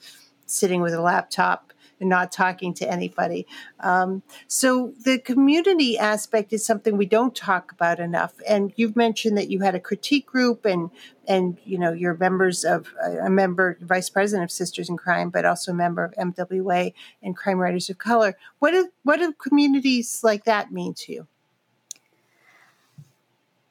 sitting 0.46 0.82
with 0.82 0.94
a 0.94 1.00
laptop 1.00 1.72
and 2.00 2.08
not 2.08 2.32
talking 2.32 2.74
to 2.74 2.90
anybody. 2.90 3.46
Um, 3.80 4.22
so 4.46 4.92
the 5.04 5.18
community 5.18 5.98
aspect 5.98 6.52
is 6.52 6.64
something 6.64 6.96
we 6.96 7.06
don't 7.06 7.34
talk 7.34 7.72
about 7.72 8.00
enough. 8.00 8.34
And 8.48 8.72
you've 8.76 8.96
mentioned 8.96 9.36
that 9.38 9.50
you 9.50 9.60
had 9.60 9.74
a 9.74 9.80
critique 9.80 10.26
group 10.26 10.64
and 10.64 10.90
and 11.28 11.58
you 11.64 11.78
know 11.78 11.92
you're 11.92 12.16
members 12.16 12.64
of 12.64 12.92
a 13.20 13.28
member 13.28 13.76
vice 13.82 14.08
president 14.08 14.44
of 14.44 14.50
sisters 14.50 14.88
in 14.88 14.96
crime 14.96 15.28
but 15.28 15.44
also 15.44 15.72
a 15.72 15.74
member 15.74 16.04
of 16.04 16.14
mwa 16.14 16.92
and 17.22 17.36
crime 17.36 17.58
writers 17.58 17.90
of 17.90 17.98
color 17.98 18.34
what 18.58 18.70
do 18.70 18.88
what 19.02 19.18
do 19.18 19.32
communities 19.34 20.20
like 20.24 20.44
that 20.44 20.72
mean 20.72 20.94
to 20.94 21.12
you 21.12 21.26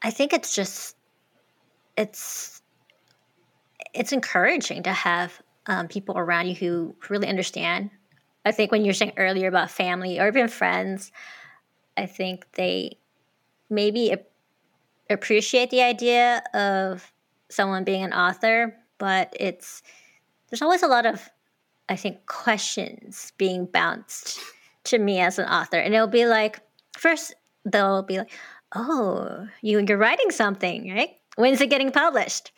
i 0.04 0.12
think 0.12 0.34
it's 0.34 0.56
just 0.56 0.96
it's 1.98 2.62
it's 3.94 4.12
encouraging 4.12 4.84
to 4.84 4.94
have 4.94 5.42
um, 5.66 5.88
people 5.88 6.18
around 6.18 6.48
you 6.48 6.56
who 6.56 6.96
really 7.10 7.28
understand 7.28 7.90
I 8.48 8.52
think 8.52 8.72
when 8.72 8.86
you're 8.86 8.94
saying 8.94 9.14
earlier 9.18 9.48
about 9.48 9.70
family 9.70 10.20
or 10.20 10.28
even 10.30 10.48
friends, 10.48 11.12
I 11.98 12.06
think 12.06 12.46
they 12.54 12.98
maybe 13.70 14.16
appreciate 15.10 15.70
the 15.70 15.82
idea 15.82 16.42
of 16.54 17.12
someone 17.50 17.84
being 17.84 18.04
an 18.04 18.14
author, 18.14 18.74
but 18.98 19.34
it's 19.38 19.84
there's 20.50 20.62
always 20.62 20.82
a 20.82 20.88
lot 20.88 21.06
of 21.06 21.30
I 21.90 21.98
think 21.98 22.26
questions 22.26 23.34
being 23.38 23.66
bounced 23.66 24.40
to 24.86 24.98
me 24.98 25.20
as 25.20 25.40
an 25.40 25.50
author, 25.50 25.78
and 25.78 25.94
it'll 25.94 26.08
be 26.08 26.26
like 26.26 26.62
first 26.98 27.34
they'll 27.66 28.04
be 28.04 28.20
like, 28.20 28.32
"Oh, 28.74 29.48
you 29.62 29.84
you're 29.86 29.98
writing 29.98 30.32
something, 30.32 30.90
right? 30.90 31.18
When's 31.36 31.60
it 31.60 31.70
getting 31.70 31.92
published?" 31.92 32.54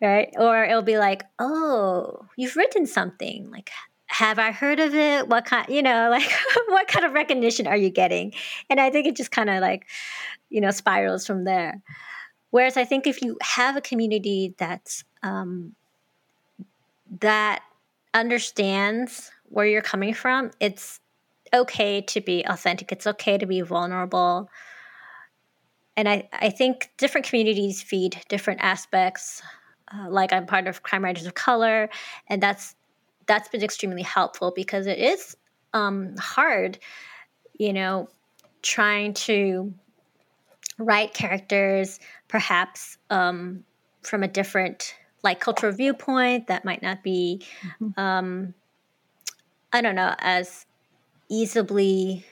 Right? 0.00 0.32
Or 0.38 0.64
it'll 0.64 0.82
be 0.82 0.98
like, 0.98 1.24
"Oh, 1.38 2.26
you've 2.36 2.56
written 2.56 2.86
something. 2.86 3.50
Like, 3.50 3.70
have 4.06 4.38
I 4.38 4.52
heard 4.52 4.80
of 4.80 4.94
it? 4.94 5.28
What 5.28 5.44
kind, 5.44 5.68
you 5.68 5.82
know, 5.82 6.08
like 6.10 6.30
what 6.68 6.88
kind 6.88 7.04
of 7.04 7.12
recognition 7.12 7.66
are 7.66 7.76
you 7.76 7.90
getting? 7.90 8.32
And 8.70 8.80
I 8.80 8.90
think 8.90 9.06
it 9.06 9.16
just 9.16 9.30
kind 9.30 9.50
of 9.50 9.60
like, 9.60 9.86
you 10.48 10.60
know, 10.60 10.70
spirals 10.70 11.26
from 11.26 11.44
there. 11.44 11.82
Whereas 12.50 12.76
I 12.76 12.84
think 12.84 13.06
if 13.06 13.22
you 13.22 13.36
have 13.42 13.76
a 13.76 13.80
community 13.80 14.54
that's 14.56 15.04
um, 15.22 15.74
that 17.20 17.62
understands 18.14 19.30
where 19.48 19.66
you're 19.66 19.82
coming 19.82 20.14
from, 20.14 20.50
it's 20.60 21.00
okay 21.52 22.00
to 22.00 22.20
be 22.20 22.44
authentic. 22.46 22.92
It's 22.92 23.06
okay 23.06 23.38
to 23.38 23.46
be 23.46 23.60
vulnerable. 23.60 24.48
And 25.96 26.08
I, 26.08 26.28
I 26.32 26.50
think 26.50 26.90
different 26.98 27.26
communities 27.26 27.82
feed 27.82 28.20
different 28.28 28.60
aspects. 28.62 29.42
Uh, 29.92 30.10
like 30.10 30.32
I'm 30.32 30.46
part 30.46 30.66
of 30.66 30.82
Crime 30.82 31.04
Writers 31.04 31.26
of 31.26 31.34
Color, 31.34 31.88
and 32.28 32.42
that's 32.42 32.74
that's 33.26 33.48
been 33.48 33.62
extremely 33.62 34.02
helpful 34.02 34.52
because 34.54 34.86
it 34.86 34.98
is 34.98 35.36
um, 35.72 36.16
hard, 36.18 36.78
you 37.58 37.72
know, 37.72 38.08
trying 38.62 39.14
to 39.14 39.72
write 40.78 41.14
characters 41.14 42.00
perhaps 42.28 42.98
um, 43.10 43.64
from 44.02 44.22
a 44.22 44.28
different 44.28 44.94
like 45.22 45.40
cultural 45.40 45.72
viewpoint 45.72 46.46
that 46.48 46.64
might 46.64 46.82
not 46.82 47.02
be 47.02 47.42
mm-hmm. 47.80 47.98
um, 47.98 48.54
i 49.72 49.80
don't 49.80 49.94
know 49.94 50.14
as 50.18 50.66
easily 51.28 52.24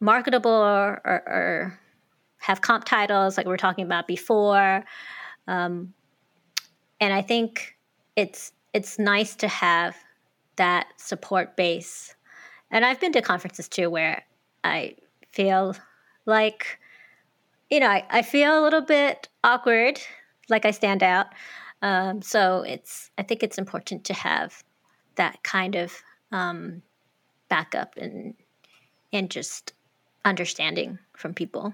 marketable 0.00 0.50
or, 0.50 1.00
or, 1.04 1.22
or, 1.26 1.80
have 2.38 2.60
comp 2.60 2.84
titles 2.84 3.36
like 3.36 3.44
we 3.44 3.50
were 3.50 3.56
talking 3.56 3.84
about 3.84 4.06
before 4.06 4.84
um, 5.48 5.92
and 7.00 7.12
i 7.12 7.20
think 7.20 7.76
it's 8.14 8.52
it's 8.76 8.98
nice 8.98 9.34
to 9.36 9.48
have 9.48 9.96
that 10.56 10.88
support 10.98 11.56
base. 11.56 12.14
And 12.70 12.84
I've 12.84 13.00
been 13.00 13.12
to 13.12 13.22
conferences 13.22 13.68
too 13.68 13.88
where 13.88 14.22
I 14.64 14.96
feel 15.32 15.74
like, 16.26 16.78
you 17.70 17.80
know, 17.80 17.88
I, 17.88 18.04
I 18.10 18.20
feel 18.20 18.60
a 18.60 18.62
little 18.62 18.82
bit 18.82 19.28
awkward, 19.42 19.98
like 20.50 20.66
I 20.66 20.72
stand 20.72 21.02
out. 21.02 21.28
Um, 21.80 22.20
so 22.20 22.64
it's, 22.66 23.10
I 23.16 23.22
think 23.22 23.42
it's 23.42 23.56
important 23.56 24.04
to 24.04 24.12
have 24.12 24.62
that 25.14 25.42
kind 25.42 25.74
of 25.74 25.94
um, 26.30 26.82
backup 27.48 27.96
and 27.96 28.34
and 29.10 29.30
just 29.30 29.72
understanding 30.26 30.98
from 31.16 31.32
people. 31.32 31.72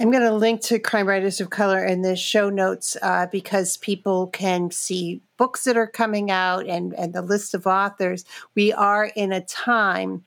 I'm 0.00 0.10
going 0.10 0.22
to 0.22 0.32
link 0.32 0.62
to 0.62 0.78
Crime 0.78 1.06
Writers 1.06 1.42
of 1.42 1.50
Color 1.50 1.84
in 1.84 2.00
the 2.00 2.16
show 2.16 2.48
notes 2.48 2.96
uh, 3.02 3.26
because 3.26 3.76
people 3.76 4.28
can 4.28 4.70
see 4.70 5.20
books 5.36 5.64
that 5.64 5.76
are 5.76 5.86
coming 5.86 6.30
out 6.30 6.66
and, 6.66 6.94
and 6.94 7.12
the 7.12 7.20
list 7.20 7.52
of 7.52 7.66
authors. 7.66 8.24
We 8.54 8.72
are 8.72 9.12
in 9.14 9.30
a 9.30 9.42
time 9.42 10.24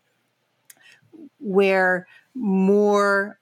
where 1.40 2.06
more 2.36 3.40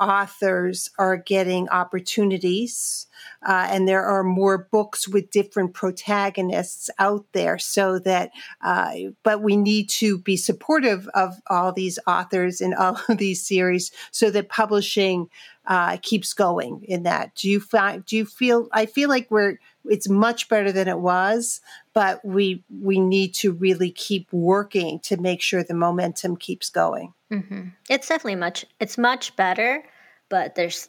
authors 0.00 0.90
are 0.98 1.16
getting 1.16 1.68
opportunities 1.68 3.06
uh, 3.46 3.68
and 3.70 3.86
there 3.86 4.02
are 4.04 4.24
more 4.24 4.68
books 4.72 5.06
with 5.06 5.30
different 5.30 5.74
protagonists 5.74 6.88
out 6.98 7.26
there 7.32 7.58
so 7.58 7.98
that 7.98 8.30
uh, 8.62 8.92
but 9.22 9.42
we 9.42 9.56
need 9.56 9.88
to 9.88 10.18
be 10.18 10.36
supportive 10.36 11.06
of 11.14 11.34
all 11.48 11.72
these 11.72 11.98
authors 12.06 12.60
and 12.60 12.74
all 12.74 12.98
of 13.08 13.18
these 13.18 13.46
series 13.46 13.92
so 14.10 14.30
that 14.30 14.48
publishing 14.48 15.28
uh, 15.66 15.98
keeps 16.02 16.32
going 16.32 16.82
in 16.88 17.04
that. 17.04 17.34
Do 17.36 17.48
you 17.48 17.60
find? 17.60 18.04
Do 18.04 18.16
you 18.16 18.26
feel? 18.26 18.68
I 18.72 18.86
feel 18.86 19.08
like 19.08 19.30
we're. 19.30 19.58
It's 19.84 20.08
much 20.08 20.48
better 20.48 20.72
than 20.72 20.88
it 20.88 20.98
was, 20.98 21.60
but 21.94 22.24
we 22.24 22.64
we 22.68 22.98
need 22.98 23.34
to 23.36 23.52
really 23.52 23.90
keep 23.90 24.32
working 24.32 25.00
to 25.00 25.16
make 25.16 25.40
sure 25.40 25.62
the 25.62 25.74
momentum 25.74 26.36
keeps 26.36 26.70
going. 26.70 27.14
Mm-hmm. 27.30 27.68
It's 27.88 28.08
definitely 28.08 28.36
much. 28.36 28.66
It's 28.80 28.98
much 28.98 29.36
better, 29.36 29.84
but 30.30 30.54
there's 30.54 30.88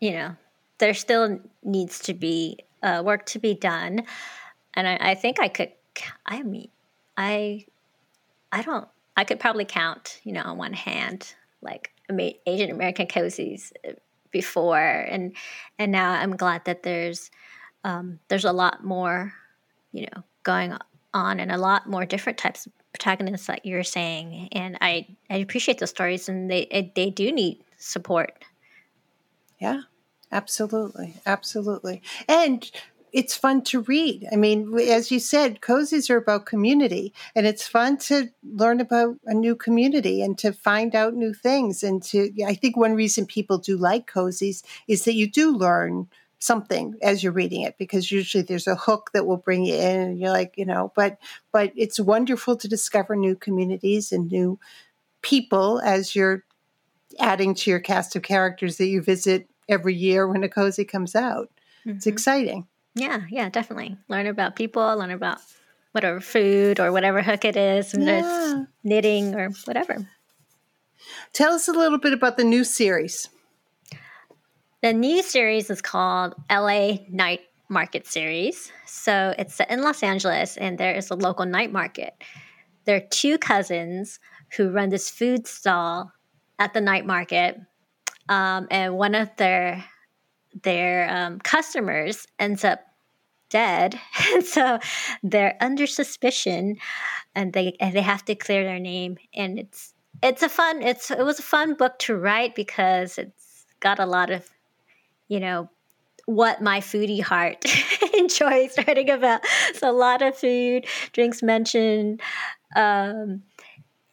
you 0.00 0.12
know 0.12 0.36
there 0.78 0.92
still 0.92 1.40
needs 1.62 2.00
to 2.00 2.12
be 2.12 2.58
uh, 2.82 3.02
work 3.04 3.24
to 3.26 3.38
be 3.38 3.54
done, 3.54 4.02
and 4.74 4.86
I, 4.86 4.98
I 5.00 5.14
think 5.14 5.40
I 5.40 5.48
could. 5.48 5.72
I 6.26 6.42
mean, 6.42 6.68
I 7.16 7.64
I 8.52 8.60
don't 8.62 8.86
I 9.16 9.24
could 9.24 9.40
probably 9.40 9.64
count, 9.64 10.20
you 10.24 10.32
know, 10.32 10.42
on 10.42 10.58
one 10.58 10.72
hand, 10.72 11.34
like 11.62 11.92
Asian 12.46 12.70
American 12.70 13.06
cozies 13.06 13.72
uh, 13.88 13.92
before, 14.30 14.78
and 14.78 15.34
and 15.78 15.92
now 15.92 16.12
I'm 16.12 16.36
glad 16.36 16.64
that 16.64 16.82
there's 16.82 17.30
um, 17.84 18.18
there's 18.28 18.44
a 18.44 18.52
lot 18.52 18.84
more, 18.84 19.32
you 19.92 20.02
know, 20.02 20.22
going 20.42 20.76
on 21.12 21.40
and 21.40 21.50
a 21.50 21.58
lot 21.58 21.88
more 21.88 22.04
different 22.04 22.38
types 22.38 22.66
of 22.66 22.72
protagonists 22.92 23.48
like 23.48 23.60
you're 23.64 23.84
saying, 23.84 24.48
and 24.52 24.78
I 24.80 25.06
I 25.28 25.36
appreciate 25.36 25.78
those 25.78 25.90
stories, 25.90 26.28
and 26.28 26.50
they 26.50 26.92
they 26.94 27.10
do 27.10 27.30
need 27.32 27.62
support. 27.76 28.44
Yeah, 29.60 29.82
absolutely, 30.32 31.16
absolutely, 31.26 32.02
and 32.28 32.70
it's 33.12 33.34
fun 33.36 33.62
to 33.64 33.80
read. 33.82 34.26
I 34.32 34.36
mean, 34.36 34.78
as 34.78 35.10
you 35.10 35.18
said, 35.18 35.60
cozies 35.60 36.08
are 36.10 36.16
about 36.16 36.46
community, 36.46 37.12
and 37.34 37.46
it's 37.46 37.66
fun 37.66 37.98
to 37.98 38.28
learn 38.44 38.80
about 38.80 39.16
a 39.26 39.34
new 39.34 39.56
community 39.56 40.22
and 40.22 40.38
to 40.38 40.52
find 40.52 40.94
out 40.94 41.14
new 41.14 41.34
things. 41.34 41.82
And 41.82 42.02
to, 42.04 42.30
I 42.46 42.54
think 42.54 42.76
one 42.76 42.94
reason 42.94 43.26
people 43.26 43.58
do 43.58 43.76
like 43.76 44.08
cozies 44.10 44.62
is 44.88 45.04
that 45.04 45.14
you 45.14 45.28
do 45.28 45.50
learn 45.56 46.08
something 46.38 46.94
as 47.02 47.22
you're 47.22 47.32
reading 47.32 47.62
it 47.62 47.76
because 47.78 48.10
usually 48.10 48.42
there's 48.42 48.66
a 48.66 48.74
hook 48.74 49.10
that 49.12 49.26
will 49.26 49.36
bring 49.36 49.62
you 49.66 49.74
in 49.74 50.00
and 50.00 50.18
you're 50.18 50.30
like 50.30 50.54
you 50.56 50.64
know 50.64 50.90
but 50.96 51.18
but 51.52 51.70
it's 51.76 52.00
wonderful 52.00 52.56
to 52.56 52.66
discover 52.66 53.14
new 53.14 53.36
communities 53.36 54.10
and 54.10 54.30
new 54.32 54.58
people 55.22 55.80
as 55.80 56.14
you're 56.16 56.44
adding 57.18 57.54
to 57.54 57.70
your 57.70 57.80
cast 57.80 58.14
of 58.16 58.22
characters 58.22 58.76
that 58.76 58.86
you 58.86 59.02
visit 59.02 59.48
every 59.68 59.94
year 59.94 60.26
when 60.26 60.42
a 60.42 60.48
cozy 60.48 60.84
comes 60.84 61.14
out 61.14 61.48
mm-hmm. 61.86 61.96
it's 61.96 62.06
exciting 62.06 62.66
yeah 62.94 63.22
yeah 63.30 63.48
definitely 63.48 63.96
learn 64.08 64.26
about 64.26 64.56
people 64.56 64.82
learn 64.96 65.10
about 65.10 65.38
whatever 65.92 66.20
food 66.20 66.78
or 66.78 66.92
whatever 66.92 67.22
hook 67.22 67.44
it 67.44 67.56
is 67.56 67.94
and 67.94 68.04
yeah. 68.04 68.20
it's 68.20 68.70
knitting 68.84 69.34
or 69.34 69.50
whatever 69.64 70.06
tell 71.32 71.52
us 71.52 71.68
a 71.68 71.72
little 71.72 71.98
bit 71.98 72.12
about 72.12 72.36
the 72.36 72.44
new 72.44 72.64
series 72.64 73.28
the 74.82 74.94
new 74.94 75.22
series 75.22 75.68
is 75.68 75.82
called 75.82 76.34
LA 76.50 77.00
Night 77.10 77.40
Market 77.68 78.06
Series. 78.06 78.72
So 78.86 79.34
it's 79.38 79.54
set 79.54 79.70
in 79.70 79.82
Los 79.82 80.02
Angeles, 80.02 80.56
and 80.56 80.78
there 80.78 80.94
is 80.94 81.10
a 81.10 81.14
local 81.14 81.44
night 81.44 81.70
market. 81.70 82.14
There 82.86 82.96
are 82.96 83.06
two 83.10 83.36
cousins 83.36 84.18
who 84.56 84.70
run 84.70 84.88
this 84.88 85.10
food 85.10 85.46
stall 85.46 86.12
at 86.60 86.72
the 86.72 86.80
night 86.80 87.04
market, 87.04 87.60
um, 88.28 88.68
and 88.70 88.96
one 88.96 89.16
of 89.16 89.34
their 89.36 89.84
their 90.62 91.10
um, 91.10 91.40
customers 91.40 92.28
ends 92.38 92.62
up 92.64 92.80
dead, 93.48 93.98
and 94.32 94.44
so 94.44 94.78
they're 95.24 95.56
under 95.60 95.88
suspicion, 95.88 96.76
and 97.34 97.52
they 97.52 97.76
and 97.80 97.96
they 97.96 98.02
have 98.02 98.24
to 98.26 98.36
clear 98.36 98.62
their 98.62 98.78
name. 98.78 99.18
And 99.34 99.58
it's 99.58 99.92
it's 100.22 100.44
a 100.44 100.48
fun 100.48 100.82
it's 100.82 101.10
it 101.10 101.24
was 101.24 101.40
a 101.40 101.42
fun 101.42 101.74
book 101.74 101.98
to 102.00 102.16
write 102.16 102.54
because 102.54 103.18
it's 103.18 103.66
got 103.80 103.98
a 103.98 104.06
lot 104.06 104.30
of 104.30 104.48
you 105.30 105.38
know, 105.38 105.70
what 106.26 106.60
my 106.60 106.80
foodie 106.80 107.22
heart 107.22 107.64
enjoys 108.18 108.76
writing 108.76 109.08
about. 109.08 109.40
So 109.74 109.90
a 109.90 109.92
lot 109.92 110.20
of 110.20 110.36
food, 110.36 110.86
drinks 111.12 111.42
mentioned. 111.42 112.20
Um, 112.76 113.44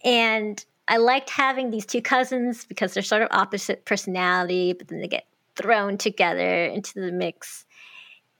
and 0.03 0.63
I 0.87 0.97
liked 0.97 1.29
having 1.29 1.69
these 1.69 1.85
two 1.85 2.01
cousins 2.01 2.65
because 2.65 2.93
they're 2.93 3.03
sort 3.03 3.21
of 3.21 3.27
opposite 3.31 3.85
personality, 3.85 4.73
but 4.73 4.87
then 4.87 5.01
they 5.01 5.07
get 5.07 5.25
thrown 5.55 5.97
together 5.97 6.65
into 6.65 6.99
the 6.99 7.11
mix. 7.11 7.65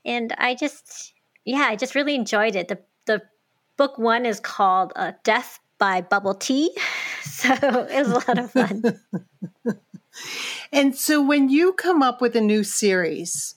And 0.06 0.34
I 0.38 0.56
just, 0.56 1.14
yeah, 1.46 1.68
I 1.70 1.76
just 1.76 1.96
really 1.96 2.16
enjoyed 2.16 2.56
it. 2.56 2.70
The, 2.70 2.80
the 3.06 3.22
book 3.76 3.98
one 3.98 4.26
is 4.26 4.40
called 4.40 4.94
uh, 4.96 5.14
Death 5.24 5.60
by 5.78 6.02
Bubble 6.02 6.36
Tea. 6.36 6.76
So 7.28 7.50
it 7.52 8.00
was 8.00 8.08
a 8.08 8.14
lot 8.14 8.40
of 8.40 8.52
fun. 8.52 9.00
And 10.72 10.96
so 10.96 11.22
when 11.22 11.50
you 11.50 11.74
come 11.74 12.02
up 12.02 12.22
with 12.22 12.36
a 12.36 12.42
new 12.42 12.64
series, 12.64 13.56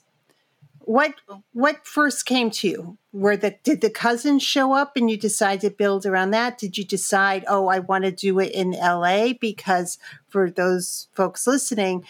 what 0.85 1.13
what 1.53 1.85
first 1.85 2.25
came 2.25 2.51
to 2.51 2.67
you? 2.67 2.97
Were 3.13 3.37
the 3.37 3.55
did 3.63 3.81
the 3.81 3.89
cousins 3.89 4.43
show 4.43 4.73
up 4.73 4.95
and 4.95 5.09
you 5.09 5.17
decide 5.17 5.61
to 5.61 5.69
build 5.69 6.05
around 6.05 6.31
that? 6.31 6.57
Did 6.57 6.77
you 6.77 6.83
decide, 6.83 7.45
oh, 7.47 7.67
I 7.67 7.79
want 7.79 8.03
to 8.03 8.11
do 8.11 8.39
it 8.39 8.51
in 8.51 8.71
LA? 8.71 9.33
Because 9.39 9.97
for 10.27 10.49
those 10.49 11.07
folks 11.13 11.47
listening, 11.47 12.05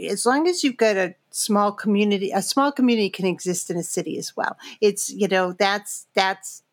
as 0.00 0.26
long 0.26 0.48
as 0.48 0.64
you've 0.64 0.76
got 0.76 0.96
a 0.96 1.14
small 1.30 1.72
community, 1.72 2.30
a 2.30 2.42
small 2.42 2.72
community 2.72 3.10
can 3.10 3.26
exist 3.26 3.70
in 3.70 3.76
a 3.76 3.82
city 3.82 4.18
as 4.18 4.36
well. 4.36 4.56
It's 4.80 5.10
you 5.10 5.28
know 5.28 5.52
that's 5.52 6.06
that's 6.14 6.63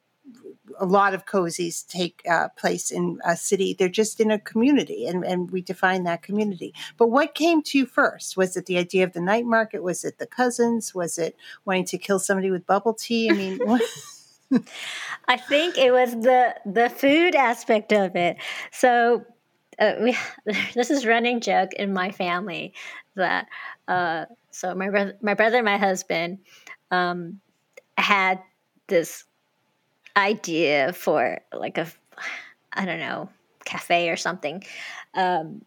a 0.79 0.85
lot 0.85 1.13
of 1.13 1.25
cozies 1.25 1.85
take 1.87 2.21
uh, 2.29 2.49
place 2.49 2.91
in 2.91 3.19
a 3.25 3.35
city. 3.35 3.75
They're 3.77 3.89
just 3.89 4.19
in 4.19 4.31
a 4.31 4.39
community, 4.39 5.05
and, 5.05 5.23
and 5.23 5.51
we 5.51 5.61
define 5.61 6.03
that 6.03 6.23
community. 6.23 6.73
But 6.97 7.07
what 7.07 7.35
came 7.35 7.61
to 7.63 7.77
you 7.77 7.85
first? 7.85 8.37
Was 8.37 8.55
it 8.57 8.65
the 8.65 8.77
idea 8.77 9.03
of 9.03 9.13
the 9.13 9.21
night 9.21 9.45
market? 9.45 9.83
Was 9.83 10.03
it 10.03 10.17
the 10.17 10.27
cousins? 10.27 10.95
Was 10.95 11.17
it 11.17 11.35
wanting 11.65 11.85
to 11.85 11.97
kill 11.97 12.19
somebody 12.19 12.51
with 12.51 12.65
bubble 12.65 12.93
tea? 12.93 13.29
I 13.29 13.33
mean? 13.33 13.59
I 15.27 15.37
think 15.37 15.77
it 15.77 15.91
was 15.91 16.11
the 16.11 16.55
the 16.65 16.89
food 16.89 17.35
aspect 17.35 17.93
of 17.93 18.15
it. 18.15 18.37
So 18.71 19.25
uh, 19.79 19.93
we, 20.01 20.17
this 20.73 20.91
is 20.91 21.05
running 21.05 21.39
joke 21.39 21.73
in 21.73 21.93
my 21.93 22.11
family 22.11 22.73
that 23.15 23.47
uh, 23.87 24.25
so 24.51 24.75
my 24.75 25.13
my 25.21 25.33
brother, 25.33 25.57
and 25.57 25.65
my 25.65 25.77
husband 25.77 26.39
um, 26.91 27.39
had 27.97 28.41
this 28.87 29.23
idea 30.15 30.93
for 30.93 31.39
like 31.53 31.77
a 31.77 31.87
I 32.73 32.85
don't 32.85 32.99
know 32.99 33.29
cafe 33.65 34.09
or 34.09 34.17
something, 34.17 34.63
um, 35.13 35.63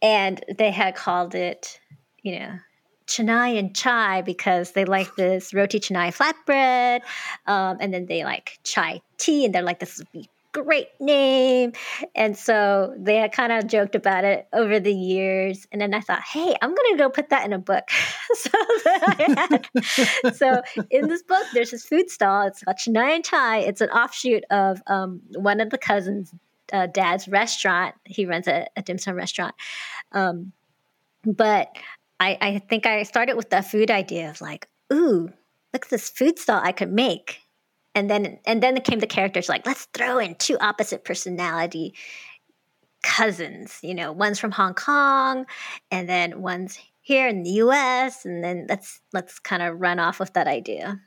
and 0.00 0.44
they 0.56 0.70
had 0.70 0.94
called 0.94 1.34
it 1.34 1.80
you 2.22 2.38
know 2.38 2.58
chennai 3.06 3.58
and 3.58 3.76
chai 3.76 4.22
because 4.22 4.72
they 4.72 4.84
like 4.84 5.14
this 5.16 5.52
roti 5.52 5.78
canai 5.80 6.14
flatbread, 6.14 7.02
um, 7.46 7.76
and 7.80 7.92
then 7.92 8.06
they 8.06 8.24
like 8.24 8.58
chai 8.64 9.00
tea, 9.18 9.44
and 9.44 9.54
they're 9.54 9.62
like 9.62 9.80
this 9.80 9.98
would 9.98 10.10
be 10.12 10.28
great 10.54 10.88
name. 11.00 11.72
And 12.14 12.36
so 12.38 12.94
they 12.96 13.16
had 13.16 13.32
kind 13.32 13.52
of 13.52 13.66
joked 13.66 13.94
about 13.94 14.24
it 14.24 14.46
over 14.52 14.78
the 14.78 14.94
years. 14.94 15.66
And 15.72 15.80
then 15.80 15.92
I 15.92 16.00
thought, 16.00 16.22
hey, 16.22 16.54
I'm 16.62 16.74
going 16.74 16.92
to 16.92 16.96
go 16.96 17.10
put 17.10 17.28
that 17.30 17.44
in 17.44 17.52
a 17.52 17.58
book. 17.58 17.84
so, 18.34 18.50
so 20.32 20.62
in 20.90 21.08
this 21.08 21.22
book, 21.24 21.44
there's 21.52 21.72
this 21.72 21.84
food 21.84 22.08
stall. 22.08 22.46
It's 22.46 22.62
called 22.62 22.76
Chennai 22.76 23.16
and 23.16 23.24
Chai. 23.24 23.58
It's 23.58 23.80
an 23.80 23.90
offshoot 23.90 24.44
of 24.50 24.80
um, 24.86 25.20
one 25.34 25.60
of 25.60 25.70
the 25.70 25.78
cousins' 25.78 26.32
uh, 26.72 26.86
dad's 26.86 27.28
restaurant. 27.28 27.96
He 28.04 28.24
runs 28.24 28.46
a, 28.46 28.66
a 28.76 28.82
dim 28.82 28.98
sum 28.98 29.16
restaurant. 29.16 29.54
Um, 30.12 30.52
but 31.26 31.68
I, 32.20 32.38
I 32.40 32.58
think 32.70 32.86
I 32.86 33.02
started 33.02 33.36
with 33.36 33.50
the 33.50 33.62
food 33.62 33.90
idea 33.90 34.30
of 34.30 34.40
like, 34.40 34.68
ooh, 34.92 35.30
look 35.72 35.84
at 35.84 35.90
this 35.90 36.08
food 36.08 36.38
stall 36.38 36.60
I 36.62 36.72
could 36.72 36.92
make 36.92 37.40
and 37.94 38.10
then 38.10 38.38
and 38.46 38.62
then 38.62 38.80
came 38.80 38.98
the 38.98 39.06
characters 39.06 39.48
like 39.48 39.66
let's 39.66 39.86
throw 39.94 40.18
in 40.18 40.34
two 40.36 40.58
opposite 40.58 41.04
personality 41.04 41.94
cousins 43.02 43.78
you 43.82 43.94
know 43.94 44.12
one's 44.12 44.38
from 44.38 44.50
hong 44.50 44.74
kong 44.74 45.46
and 45.90 46.08
then 46.08 46.40
one's 46.40 46.78
here 47.00 47.28
in 47.28 47.42
the 47.42 47.50
us 47.50 48.24
and 48.24 48.42
then 48.42 48.66
let's 48.68 49.00
let's 49.12 49.38
kind 49.38 49.62
of 49.62 49.80
run 49.80 49.98
off 49.98 50.18
with 50.18 50.32
that 50.32 50.46
idea 50.46 51.00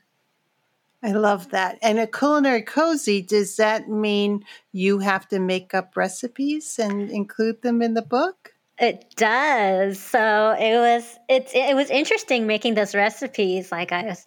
I 1.02 1.12
love 1.12 1.50
that. 1.50 1.78
And 1.80 1.98
a 2.00 2.08
culinary 2.08 2.62
cozy, 2.62 3.22
does 3.22 3.56
that 3.56 3.88
mean 3.88 4.44
you 4.72 4.98
have 4.98 5.28
to 5.28 5.38
make 5.38 5.72
up 5.72 5.96
recipes 5.96 6.76
and 6.78 7.10
include 7.10 7.62
them 7.62 7.82
in 7.82 7.94
the 7.94 8.02
book? 8.02 8.52
It 8.80 9.14
does. 9.16 10.00
So 10.00 10.56
it 10.58 10.76
was 10.76 11.18
it's 11.28 11.52
it 11.54 11.74
was 11.74 11.90
interesting 11.90 12.46
making 12.46 12.74
those 12.74 12.94
recipes. 12.94 13.70
Like 13.70 13.92
I 13.92 14.04
was 14.04 14.24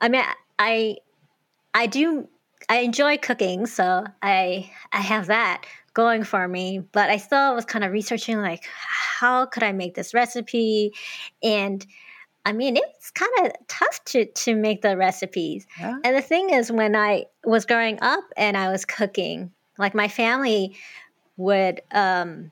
I 0.00 0.08
mean 0.08 0.24
I 0.58 0.96
I 1.74 1.86
do 1.86 2.28
I 2.68 2.78
enjoy 2.78 3.18
cooking, 3.18 3.66
so 3.66 4.04
I 4.22 4.70
I 4.92 5.00
have 5.00 5.26
that 5.26 5.64
going 5.94 6.24
for 6.24 6.46
me. 6.46 6.80
But 6.92 7.10
I 7.10 7.16
still 7.16 7.54
was 7.54 7.64
kind 7.64 7.84
of 7.84 7.92
researching 7.92 8.38
like 8.38 8.64
how 8.64 9.46
could 9.46 9.62
I 9.62 9.72
make 9.72 9.94
this 9.94 10.14
recipe, 10.14 10.92
and 11.42 11.84
I 12.44 12.52
mean 12.52 12.76
it's 12.76 13.10
kind 13.10 13.32
of 13.46 13.52
tough 13.68 14.04
to 14.06 14.26
to 14.26 14.54
make 14.54 14.82
the 14.82 14.96
recipes. 14.96 15.66
Yeah. 15.78 15.98
And 16.04 16.16
the 16.16 16.22
thing 16.22 16.50
is, 16.50 16.70
when 16.70 16.96
I 16.96 17.26
was 17.44 17.64
growing 17.64 17.98
up 18.02 18.24
and 18.36 18.56
I 18.56 18.70
was 18.70 18.84
cooking, 18.84 19.52
like 19.78 19.94
my 19.94 20.08
family 20.08 20.76
would 21.36 21.80
um, 21.92 22.50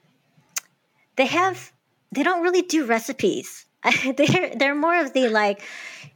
they 1.17 1.27
have 1.27 1.73
they 2.13 2.23
don't 2.23 2.43
really 2.43 2.63
do 2.63 2.87
recipes. 2.87 3.67
they're 4.17 4.55
they're 4.57 4.75
more 4.75 5.01
of 5.01 5.13
the 5.13 5.29
like 5.29 5.63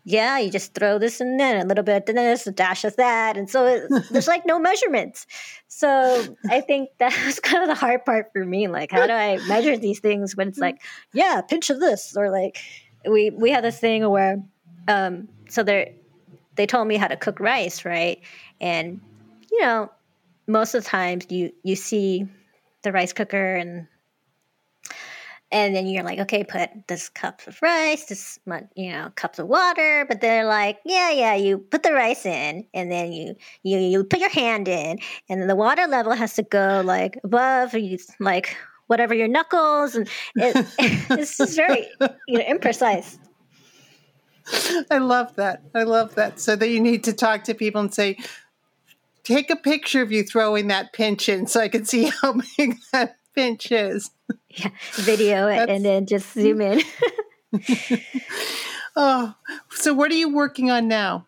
yeah, 0.05 0.39
you 0.39 0.51
just 0.51 0.75
throw 0.75 0.99
this 0.99 1.21
in 1.21 1.37
there, 1.37 1.59
a 1.59 1.64
little 1.64 1.85
bit 1.85 2.09
of 2.09 2.14
this, 2.14 2.47
a 2.47 2.53
dash 2.53 2.85
of 2.85 2.97
that. 2.97 3.37
And 3.37 3.51
so 3.51 3.66
it, 3.66 4.05
there's 4.11 4.29
like 4.29 4.47
no 4.47 4.59
measurements. 4.59 5.27
So 5.68 6.37
I 6.49 6.61
think 6.62 6.91
that 6.99 7.16
was 7.25 7.41
kind 7.41 7.62
of 7.62 7.68
the 7.68 7.75
hard 7.75 8.05
part 8.05 8.33
for 8.33 8.45
me. 8.45 8.68
Like, 8.68 8.93
how 8.93 9.07
do 9.07 9.12
I 9.12 9.39
measure 9.47 9.77
these 9.77 10.01
things 10.01 10.37
when 10.37 10.49
it's 10.49 10.59
like, 10.59 10.81
yeah, 11.12 11.41
pinch 11.43 11.71
of 11.71 11.81
this? 11.81 12.16
Or 12.16 12.31
like, 12.31 12.59
we, 13.09 13.31
we 13.31 13.51
had 13.51 13.64
this 13.64 13.79
thing 13.79 14.09
where, 14.09 14.43
um, 14.89 15.29
so 15.49 15.62
they 15.62 15.97
they 16.57 16.66
told 16.66 16.87
me 16.87 16.97
how 16.97 17.09
to 17.09 17.16
cook 17.16 17.41
rice, 17.41 17.85
right? 17.85 18.21
And, 18.61 19.01
you 19.51 19.61
know, 19.61 19.91
most 20.47 20.75
of 20.75 20.83
the 20.83 20.91
times 20.91 21.27
you, 21.31 21.53
you 21.62 21.77
see 21.77 22.27
the 22.83 22.93
rice 22.93 23.12
cooker 23.12 23.55
and 23.55 23.87
and 25.53 25.75
then 25.75 25.87
you're 25.87 26.05
like, 26.05 26.19
okay, 26.21 26.45
put 26.45 26.71
this 26.87 27.09
cup 27.09 27.41
of 27.47 27.61
rice, 27.61 28.05
this 28.05 28.39
you 28.77 28.93
know, 28.93 29.11
cups 29.17 29.39
of 29.39 29.49
water. 29.49 30.05
But 30.09 30.21
they're 30.21 30.45
like, 30.45 30.79
yeah, 30.85 31.11
yeah, 31.11 31.35
you 31.35 31.59
put 31.59 31.83
the 31.83 31.93
rice 31.93 32.25
in, 32.25 32.67
and 32.73 32.91
then 32.91 33.13
you 33.13 33.35
you 33.63 33.79
you 33.79 34.05
put 34.05 34.21
your 34.21 34.31
hand 34.31 34.69
in, 34.69 34.99
and 35.29 35.41
then 35.41 35.49
the 35.49 35.57
water 35.57 35.87
level 35.87 36.13
has 36.13 36.35
to 36.35 36.43
go 36.43 36.83
like 36.85 37.19
above, 37.25 37.75
like 38.19 38.57
whatever 38.87 39.15
your 39.15 39.29
knuckles, 39.29 39.95
and 39.97 40.09
it, 40.37 40.67
it's 40.79 41.37
just 41.37 41.57
very 41.57 41.89
you 42.29 42.39
know 42.39 42.45
imprecise. 42.45 43.19
I 44.91 44.99
love 44.99 45.37
that. 45.37 45.63
I 45.75 45.85
love 45.85 46.15
that. 46.17 46.41
So 46.41 46.57
that 46.57 46.69
you 46.69 46.81
need 46.81 47.05
to 47.05 47.13
talk 47.13 47.45
to 47.45 47.55
people 47.55 47.81
and 47.81 47.93
say, 47.93 48.19
take 49.23 49.51
a 49.51 49.57
picture 49.57 50.03
of 50.03 50.11
you 50.11 50.25
throwing 50.25 50.69
that 50.69 50.93
pinch 50.93 51.29
in 51.29 51.47
so 51.47 51.61
I 51.61 51.69
can 51.69 51.85
see 51.85 52.11
how 52.23 52.41
big 52.57 52.77
that 52.93 53.17
pinch 53.35 53.70
is. 53.72 54.11
Yeah, 54.49 54.70
video 54.95 55.49
it 55.49 55.68
and 55.68 55.85
then 55.85 56.07
just 56.07 56.33
zoom 56.33 56.61
in. 56.61 56.83
oh, 58.97 59.35
so 59.70 59.95
what 59.95 60.11
are 60.11 60.16
you 60.16 60.33
working 60.33 60.70
on 60.70 60.89
now? 60.89 61.26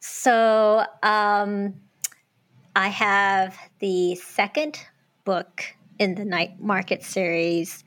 So, 0.00 0.84
um, 1.02 1.74
I 2.76 2.88
have 2.88 3.56
the 3.78 4.16
second 4.16 4.78
book 5.24 5.64
in 5.98 6.14
the 6.14 6.24
Night 6.24 6.60
Market 6.60 7.02
series, 7.02 7.84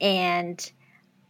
and 0.00 0.70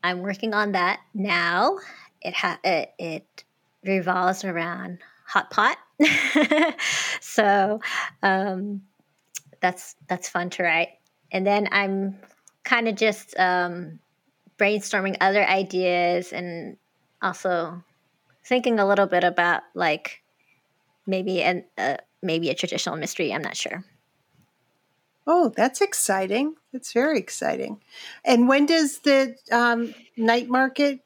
I'm 0.02 0.20
working 0.20 0.54
on 0.54 0.72
that 0.72 1.00
now. 1.14 1.78
It 2.22 2.34
ha- 2.34 2.60
it, 2.64 2.92
it 2.98 3.44
revolves 3.84 4.44
around 4.44 4.98
hot 5.26 5.50
pot, 5.50 5.76
so 7.20 7.80
um, 8.22 8.82
that's 9.60 9.96
that's 10.08 10.28
fun 10.28 10.50
to 10.50 10.62
write. 10.62 10.88
And 11.32 11.46
then 11.46 11.68
I'm 11.70 12.18
kind 12.64 12.88
of 12.88 12.96
just 12.96 13.38
um, 13.38 14.00
brainstorming 14.58 15.16
other 15.20 15.44
ideas 15.44 16.32
and 16.32 16.76
also 17.22 17.82
thinking 18.44 18.78
a 18.78 18.86
little 18.86 19.06
bit 19.06 19.24
about 19.24 19.62
like 19.74 20.22
maybe 21.06 21.42
an 21.42 21.64
uh, 21.78 21.96
maybe 22.22 22.50
a 22.50 22.54
traditional 22.54 22.96
mystery. 22.96 23.32
I'm 23.32 23.42
not 23.42 23.56
sure. 23.56 23.84
Oh, 25.26 25.52
that's 25.54 25.80
exciting! 25.80 26.54
That's 26.72 26.92
very 26.92 27.18
exciting. 27.18 27.80
And 28.24 28.48
when 28.48 28.66
does 28.66 28.98
the 29.00 29.36
um, 29.52 29.94
night 30.16 30.48
market 30.48 31.00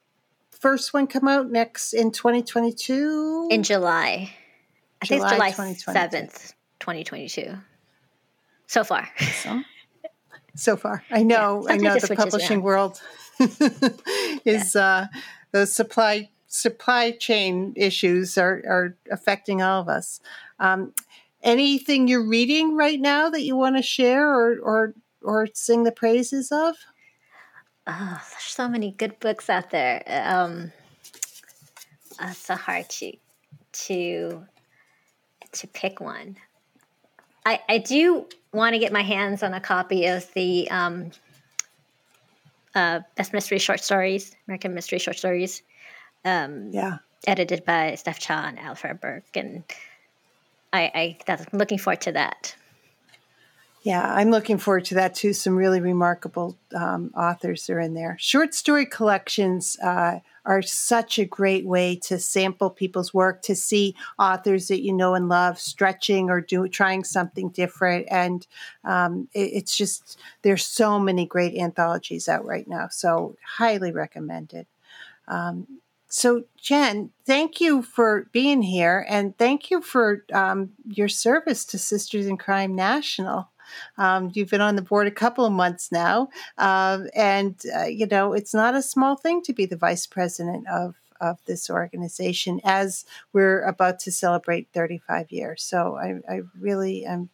first 0.50 0.94
one 0.94 1.06
come 1.06 1.28
out? 1.28 1.50
Next 1.50 1.92
in 1.92 2.10
2022? 2.10 3.48
In 3.50 3.62
July. 3.62 4.32
I 5.02 5.06
July 5.06 5.50
think 5.50 5.72
it's 5.72 5.84
July 5.84 6.08
7th, 6.08 6.54
2022. 6.80 7.56
So 8.66 8.84
far. 8.84 9.08
Awesome 9.20 9.64
so 10.54 10.76
far. 10.76 11.04
I 11.10 11.22
know, 11.22 11.64
yeah, 11.66 11.74
I 11.74 11.76
know 11.76 11.94
the 11.98 12.14
publishing 12.16 12.58
around. 12.58 12.64
world 12.64 13.02
is 14.44 14.74
yeah. 14.74 14.82
uh, 14.82 15.06
those 15.52 15.72
supply 15.72 16.30
supply 16.46 17.10
chain 17.10 17.72
issues 17.74 18.38
are, 18.38 18.62
are 18.68 18.96
affecting 19.10 19.60
all 19.60 19.80
of 19.80 19.88
us. 19.88 20.20
Um, 20.60 20.92
anything 21.42 22.06
you're 22.06 22.26
reading 22.26 22.76
right 22.76 23.00
now 23.00 23.28
that 23.30 23.42
you 23.42 23.56
want 23.56 23.76
to 23.76 23.82
share 23.82 24.28
or 24.28 24.58
or 24.60 24.94
or 25.20 25.48
sing 25.52 25.82
the 25.82 25.92
praises 25.92 26.52
of? 26.52 26.76
Oh, 27.86 28.22
there's 28.30 28.42
so 28.42 28.68
many 28.68 28.92
good 28.92 29.18
books 29.18 29.50
out 29.50 29.70
there. 29.70 30.02
Um, 30.06 30.72
uh, 32.20 32.28
it's 32.30 32.38
so 32.38 32.54
hard 32.54 32.88
to 32.88 33.12
to 33.72 34.46
to 35.52 35.66
pick 35.66 36.00
one. 36.00 36.36
I 37.44 37.60
I 37.68 37.78
do 37.78 38.26
want 38.52 38.74
to 38.74 38.78
get 38.78 38.92
my 38.92 39.02
hands 39.02 39.42
on 39.42 39.52
a 39.54 39.60
copy 39.60 40.06
of 40.06 40.32
the 40.34 40.70
um, 40.70 41.10
uh, 42.74 43.00
Best 43.16 43.32
Mystery 43.32 43.58
Short 43.58 43.80
Stories, 43.80 44.34
American 44.46 44.74
Mystery 44.74 44.98
Short 44.98 45.16
Stories. 45.16 45.62
Um, 46.24 46.70
yeah. 46.72 46.98
Edited 47.26 47.64
by 47.64 47.94
Steph 47.94 48.18
Cha 48.18 48.44
and 48.46 48.58
Alafair 48.58 49.00
Burke. 49.00 49.36
And 49.36 49.64
I, 50.72 50.90
I 50.94 51.18
that's, 51.26 51.46
I'm 51.52 51.58
looking 51.58 51.78
forward 51.78 52.02
to 52.02 52.12
that. 52.12 52.54
Yeah, 53.84 54.14
I'm 54.14 54.30
looking 54.30 54.56
forward 54.56 54.86
to 54.86 54.94
that 54.94 55.14
too. 55.14 55.34
Some 55.34 55.56
really 55.56 55.78
remarkable 55.80 56.56
um, 56.74 57.12
authors 57.14 57.68
are 57.68 57.78
in 57.78 57.92
there. 57.92 58.16
Short 58.18 58.54
story 58.54 58.86
collections 58.86 59.76
uh, 59.84 60.20
are 60.46 60.62
such 60.62 61.18
a 61.18 61.26
great 61.26 61.66
way 61.66 61.96
to 62.04 62.18
sample 62.18 62.70
people's 62.70 63.12
work, 63.12 63.42
to 63.42 63.54
see 63.54 63.94
authors 64.18 64.68
that 64.68 64.80
you 64.82 64.94
know 64.94 65.14
and 65.14 65.28
love 65.28 65.58
stretching 65.60 66.30
or 66.30 66.40
do 66.40 66.66
trying 66.66 67.04
something 67.04 67.50
different. 67.50 68.06
And 68.10 68.46
um, 68.84 69.28
it, 69.34 69.50
it's 69.52 69.76
just 69.76 70.18
there's 70.40 70.64
so 70.64 70.98
many 70.98 71.26
great 71.26 71.54
anthologies 71.54 72.26
out 72.26 72.46
right 72.46 72.66
now. 72.66 72.88
So 72.90 73.36
highly 73.58 73.92
recommended. 73.92 74.66
Um, 75.28 75.66
so 76.08 76.44
Jen, 76.56 77.10
thank 77.26 77.60
you 77.60 77.82
for 77.82 78.28
being 78.32 78.62
here, 78.62 79.04
and 79.08 79.36
thank 79.36 79.70
you 79.70 79.82
for 79.82 80.24
um, 80.32 80.70
your 80.86 81.08
service 81.08 81.64
to 81.66 81.78
Sisters 81.78 82.26
in 82.26 82.38
Crime 82.38 82.74
National. 82.74 83.50
Um, 83.98 84.30
you've 84.34 84.50
been 84.50 84.60
on 84.60 84.76
the 84.76 84.82
board 84.82 85.06
a 85.06 85.10
couple 85.10 85.44
of 85.44 85.52
months 85.52 85.90
now, 85.92 86.28
uh, 86.58 87.00
and 87.14 87.54
uh, 87.76 87.84
you 87.84 88.06
know 88.06 88.32
it's 88.32 88.54
not 88.54 88.74
a 88.74 88.82
small 88.82 89.16
thing 89.16 89.42
to 89.42 89.52
be 89.52 89.66
the 89.66 89.76
vice 89.76 90.06
president 90.06 90.66
of 90.68 90.94
of 91.20 91.38
this 91.46 91.70
organization 91.70 92.60
as 92.64 93.04
we're 93.32 93.62
about 93.62 93.98
to 94.00 94.12
celebrate 94.12 94.68
35 94.72 95.30
years. 95.30 95.62
So 95.62 95.96
I, 95.96 96.20
I 96.32 96.40
really 96.60 97.06
am, 97.06 97.30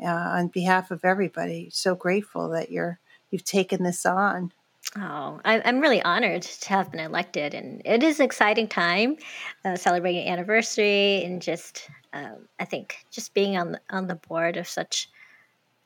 uh, 0.00 0.06
on 0.06 0.48
behalf 0.48 0.90
of 0.90 1.04
everybody, 1.04 1.68
so 1.72 1.94
grateful 1.94 2.50
that 2.50 2.70
you're 2.70 2.98
you've 3.30 3.44
taken 3.44 3.82
this 3.82 4.04
on. 4.04 4.52
Oh, 4.96 5.40
I'm 5.44 5.80
really 5.80 6.02
honored 6.02 6.42
to 6.42 6.68
have 6.68 6.90
been 6.90 7.00
elected, 7.00 7.54
and 7.54 7.80
it 7.84 8.02
is 8.02 8.18
an 8.18 8.26
exciting 8.26 8.68
time, 8.68 9.16
uh, 9.64 9.76
celebrating 9.76 10.28
anniversary, 10.28 11.24
and 11.24 11.40
just 11.40 11.88
um, 12.12 12.48
I 12.60 12.64
think 12.66 12.96
just 13.10 13.32
being 13.32 13.56
on 13.56 13.72
the, 13.72 13.80
on 13.90 14.06
the 14.06 14.16
board 14.16 14.56
of 14.56 14.68
such 14.68 15.08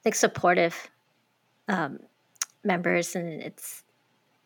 like 0.07 0.15
supportive 0.15 0.89
um, 1.69 1.99
members, 2.65 3.17
and 3.17 3.43
it's 3.43 3.83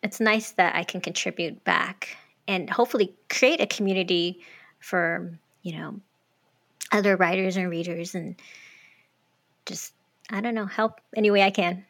it's 0.03 0.19
nice 0.19 0.51
that 0.53 0.75
I 0.75 0.83
can 0.83 0.99
contribute 0.99 1.63
back 1.63 2.17
and 2.47 2.67
hopefully 2.69 3.13
create 3.29 3.61
a 3.61 3.67
community 3.67 4.41
for 4.79 5.39
you 5.61 5.77
know 5.77 6.01
other 6.91 7.15
writers 7.15 7.55
and 7.55 7.69
readers, 7.69 8.15
and 8.15 8.35
just 9.65 9.93
I 10.31 10.41
don't 10.41 10.55
know 10.55 10.65
help 10.65 10.99
any 11.15 11.29
way 11.29 11.43
I 11.43 11.51
can. 11.51 11.85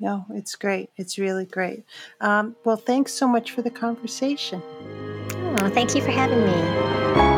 No, 0.00 0.26
it's 0.30 0.54
great. 0.54 0.90
It's 0.96 1.18
really 1.18 1.44
great. 1.44 1.84
Um, 2.20 2.56
well, 2.64 2.76
thanks 2.76 3.12
so 3.12 3.26
much 3.26 3.52
for 3.52 3.62
the 3.62 3.70
conversation. 3.70 4.62
Oh, 5.60 5.70
thank 5.70 5.94
you 5.94 6.02
for 6.02 6.10
having 6.10 6.44
me. 6.44 7.37